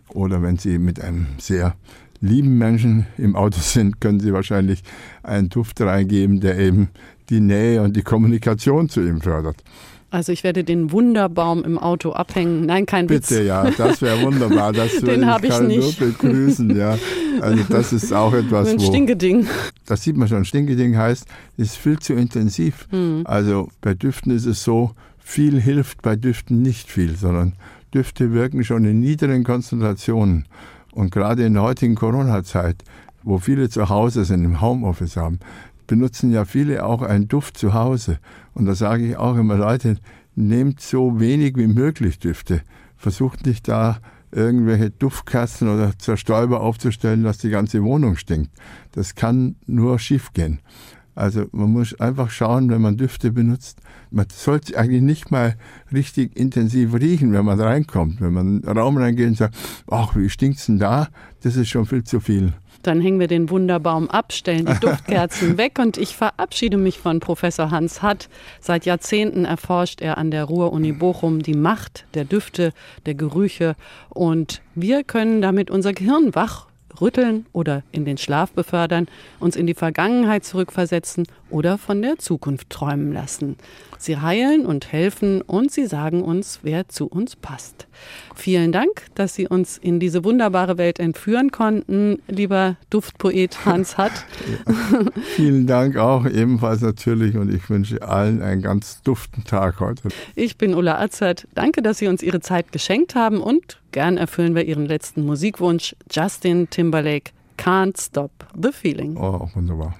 Oder 0.08 0.42
wenn 0.42 0.56
Sie 0.56 0.78
mit 0.78 1.00
einem 1.00 1.26
sehr 1.38 1.74
lieben 2.20 2.58
Menschen 2.58 3.06
im 3.18 3.36
Auto 3.36 3.58
sind, 3.60 4.00
können 4.00 4.20
Sie 4.20 4.32
wahrscheinlich 4.32 4.82
einen 5.22 5.50
Duft 5.50 5.80
reingeben, 5.80 6.40
der 6.40 6.58
eben 6.58 6.88
die 7.28 7.40
Nähe 7.40 7.82
und 7.82 7.96
die 7.96 8.02
Kommunikation 8.02 8.88
zu 8.88 9.00
ihm 9.00 9.20
fördert. 9.20 9.62
Also 10.10 10.32
ich 10.32 10.42
werde 10.42 10.64
den 10.64 10.90
Wunderbaum 10.90 11.62
im 11.64 11.78
Auto 11.78 12.10
abhängen. 12.12 12.66
Nein, 12.66 12.84
kein 12.84 13.06
Bitte, 13.06 13.20
Witz. 13.20 13.28
Bitte, 13.28 13.42
ja, 13.44 13.70
das 13.70 14.02
wäre 14.02 14.20
wunderbar. 14.22 14.72
Das 14.72 14.96
den 15.00 15.26
habe 15.26 15.46
ich, 15.46 15.54
ich 15.54 15.60
nicht. 15.60 16.00
nur 16.00 16.08
begrüßen, 16.08 16.76
ja. 16.76 16.98
Also 17.40 17.62
das 17.68 17.92
ist 17.92 18.12
auch 18.12 18.34
etwas, 18.34 18.68
Ein 18.68 18.80
wo... 18.80 18.86
Stinkeding. 18.86 19.46
Das 19.86 20.02
sieht 20.02 20.16
man 20.16 20.26
schon. 20.26 20.44
Stinkeding 20.44 20.96
heißt, 20.96 21.26
ist 21.56 21.76
viel 21.76 21.98
zu 22.00 22.14
intensiv. 22.14 22.88
Hm. 22.90 23.22
Also 23.24 23.68
bei 23.80 23.94
Düften 23.94 24.32
ist 24.32 24.46
es 24.46 24.64
so, 24.64 24.90
viel 25.18 25.60
hilft 25.60 26.02
bei 26.02 26.16
Düften 26.16 26.60
nicht 26.60 26.90
viel, 26.90 27.16
sondern 27.16 27.52
Düfte 27.94 28.32
wirken 28.32 28.64
schon 28.64 28.84
in 28.84 28.98
niederen 28.98 29.44
Konzentrationen. 29.44 30.46
Und 30.92 31.12
gerade 31.12 31.44
in 31.44 31.54
der 31.54 31.62
heutigen 31.62 31.94
Corona-Zeit, 31.94 32.82
wo 33.22 33.38
viele 33.38 33.68
zu 33.68 33.88
Hause 33.88 34.24
sind, 34.24 34.44
im 34.44 34.60
Homeoffice 34.60 35.16
haben, 35.16 35.38
benutzen 35.90 36.30
ja 36.30 36.44
viele 36.44 36.84
auch 36.86 37.02
einen 37.02 37.26
Duft 37.26 37.58
zu 37.58 37.74
Hause. 37.74 38.20
Und 38.54 38.66
da 38.66 38.76
sage 38.76 39.08
ich 39.08 39.16
auch 39.16 39.36
immer, 39.36 39.56
Leute, 39.56 39.96
nehmt 40.36 40.80
so 40.80 41.18
wenig 41.18 41.56
wie 41.56 41.66
möglich 41.66 42.20
Düfte. 42.20 42.62
Versucht 42.96 43.44
nicht 43.44 43.66
da 43.66 43.98
irgendwelche 44.30 44.90
Duftkerzen 44.90 45.68
oder 45.68 45.98
Zerstäuber 45.98 46.60
aufzustellen, 46.60 47.24
dass 47.24 47.38
die 47.38 47.50
ganze 47.50 47.82
Wohnung 47.82 48.14
stinkt. 48.14 48.52
Das 48.92 49.16
kann 49.16 49.56
nur 49.66 49.98
schiefgehen. 49.98 50.60
Also 51.16 51.46
man 51.50 51.72
muss 51.72 51.98
einfach 51.98 52.30
schauen, 52.30 52.70
wenn 52.70 52.82
man 52.82 52.96
Düfte 52.96 53.32
benutzt. 53.32 53.80
Man 54.12 54.26
sollte 54.32 54.78
eigentlich 54.78 55.02
nicht 55.02 55.32
mal 55.32 55.56
richtig 55.92 56.36
intensiv 56.36 56.94
riechen, 56.94 57.32
wenn 57.32 57.44
man 57.44 57.60
reinkommt. 57.60 58.20
Wenn 58.20 58.32
man 58.32 58.46
in 58.46 58.62
den 58.62 58.78
Raum 58.78 58.96
reingeht 58.96 59.26
und 59.26 59.36
sagt, 59.36 59.56
ach, 59.90 60.14
wie 60.14 60.30
stinkt's 60.30 60.66
denn 60.66 60.78
da? 60.78 61.08
Das 61.42 61.56
ist 61.56 61.68
schon 61.68 61.86
viel 61.86 62.04
zu 62.04 62.20
viel. 62.20 62.52
Dann 62.82 63.00
hängen 63.00 63.20
wir 63.20 63.28
den 63.28 63.50
Wunderbaum 63.50 64.08
ab, 64.08 64.32
stellen 64.32 64.66
die 64.66 64.74
Duftkerzen 64.80 65.58
weg 65.58 65.78
und 65.78 65.98
ich 65.98 66.16
verabschiede 66.16 66.76
mich 66.76 66.98
von 66.98 67.20
Professor 67.20 67.70
Hans 67.70 68.02
Hatt. 68.02 68.28
Seit 68.60 68.86
Jahrzehnten 68.86 69.44
erforscht 69.44 70.00
er 70.00 70.18
an 70.18 70.30
der 70.30 70.44
Ruhr-Uni 70.44 70.92
Bochum 70.92 71.42
die 71.42 71.54
Macht 71.54 72.06
der 72.14 72.24
Düfte, 72.24 72.72
der 73.06 73.14
Gerüche 73.14 73.76
und 74.08 74.62
wir 74.74 75.04
können 75.04 75.42
damit 75.42 75.70
unser 75.70 75.92
Gehirn 75.92 76.34
wach 76.34 76.69
rütteln 77.00 77.46
oder 77.52 77.82
in 77.92 78.04
den 78.04 78.18
Schlaf 78.18 78.52
befördern, 78.52 79.06
uns 79.38 79.56
in 79.56 79.66
die 79.66 79.74
Vergangenheit 79.74 80.44
zurückversetzen 80.44 81.26
oder 81.50 81.78
von 81.78 82.00
der 82.02 82.18
Zukunft 82.18 82.70
träumen 82.70 83.12
lassen. 83.12 83.56
Sie 83.98 84.16
heilen 84.16 84.64
und 84.64 84.92
helfen 84.92 85.42
und 85.42 85.70
sie 85.70 85.86
sagen 85.86 86.22
uns, 86.22 86.60
wer 86.62 86.88
zu 86.88 87.06
uns 87.06 87.36
passt. 87.36 87.86
Vielen 88.34 88.72
Dank, 88.72 89.02
dass 89.14 89.34
Sie 89.34 89.46
uns 89.46 89.76
in 89.76 90.00
diese 90.00 90.24
wunderbare 90.24 90.78
Welt 90.78 90.98
entführen 90.98 91.50
konnten, 91.50 92.22
lieber 92.26 92.76
Duftpoet 92.88 93.66
Hans 93.66 93.98
Hatt. 93.98 94.24
Ja, 94.66 95.00
vielen 95.36 95.66
Dank 95.66 95.98
auch, 95.98 96.24
ebenfalls 96.24 96.80
natürlich 96.80 97.36
und 97.36 97.52
ich 97.52 97.68
wünsche 97.68 98.00
allen 98.00 98.40
einen 98.40 98.62
ganz 98.62 99.02
duften 99.02 99.44
Tag 99.44 99.80
heute. 99.80 100.08
Ich 100.34 100.56
bin 100.56 100.74
Ulla 100.74 100.98
Azert. 100.98 101.46
Danke, 101.54 101.82
dass 101.82 101.98
Sie 101.98 102.06
uns 102.06 102.22
Ihre 102.22 102.40
Zeit 102.40 102.72
geschenkt 102.72 103.14
haben 103.14 103.42
und 103.42 103.79
gern 103.92 104.16
erfüllen 104.16 104.54
wir 104.54 104.64
Ihren 104.64 104.86
letzten 104.86 105.24
Musikwunsch, 105.24 105.94
Justin 106.10 106.68
Timberlake, 106.70 107.32
Can't 107.56 107.96
Stop 107.98 108.30
the 108.60 108.72
Feeling. 108.72 109.16
Oh, 109.16 109.48
wunderbar. 109.54 109.94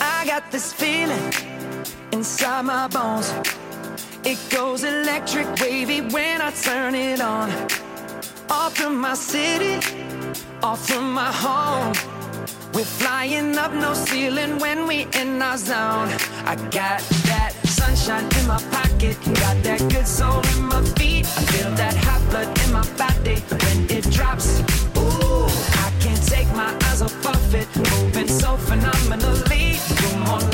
I 0.00 0.26
got 0.26 0.42
this 0.50 0.72
feeling 0.72 1.32
inside 2.12 2.64
my 2.64 2.88
bones. 2.88 3.32
It 4.24 4.38
goes 4.50 4.84
electric 4.84 5.46
wavy 5.60 6.00
when 6.00 6.40
I 6.40 6.50
turn 6.50 6.94
it 6.94 7.20
on. 7.20 7.50
Off 8.48 8.76
from 8.76 8.98
my 9.00 9.14
city, 9.14 9.76
off 10.62 10.88
from 10.88 11.12
my 11.12 11.30
home. 11.30 11.92
We're 12.74 12.84
flying 12.84 13.56
up 13.56 13.72
no 13.72 13.94
ceiling 13.94 14.58
when 14.58 14.86
we 14.86 15.06
in 15.14 15.40
our 15.40 15.56
zone. 15.56 16.10
I 16.44 16.56
got 16.70 17.00
that 17.30 17.52
sunshine 17.64 18.24
in 18.38 18.46
my 18.46 18.60
pocket, 18.70 19.16
got 19.40 19.62
that 19.62 19.80
good 19.90 20.06
soul 20.06 20.40
in 20.56 20.64
my 20.64 20.82
feet. 20.96 21.26
I 21.26 21.42
feel 21.52 21.70
that 21.72 21.96
hot 21.96 22.22
blood 22.30 22.48
in 22.64 22.72
my 22.72 22.86
body 22.98 23.36
when 23.60 23.90
it 23.90 24.10
drops. 24.10 24.60
Ooh, 24.96 25.46
I 25.86 25.92
can't 26.00 26.22
take 26.26 26.48
my 26.54 26.76
eyes 26.88 27.02
off 27.02 27.26
of 27.26 27.54
it, 27.54 27.68
moving 27.76 28.28
so 28.28 28.56
phenomenally. 28.56 29.78
You're 30.00 30.18
more 30.26 30.53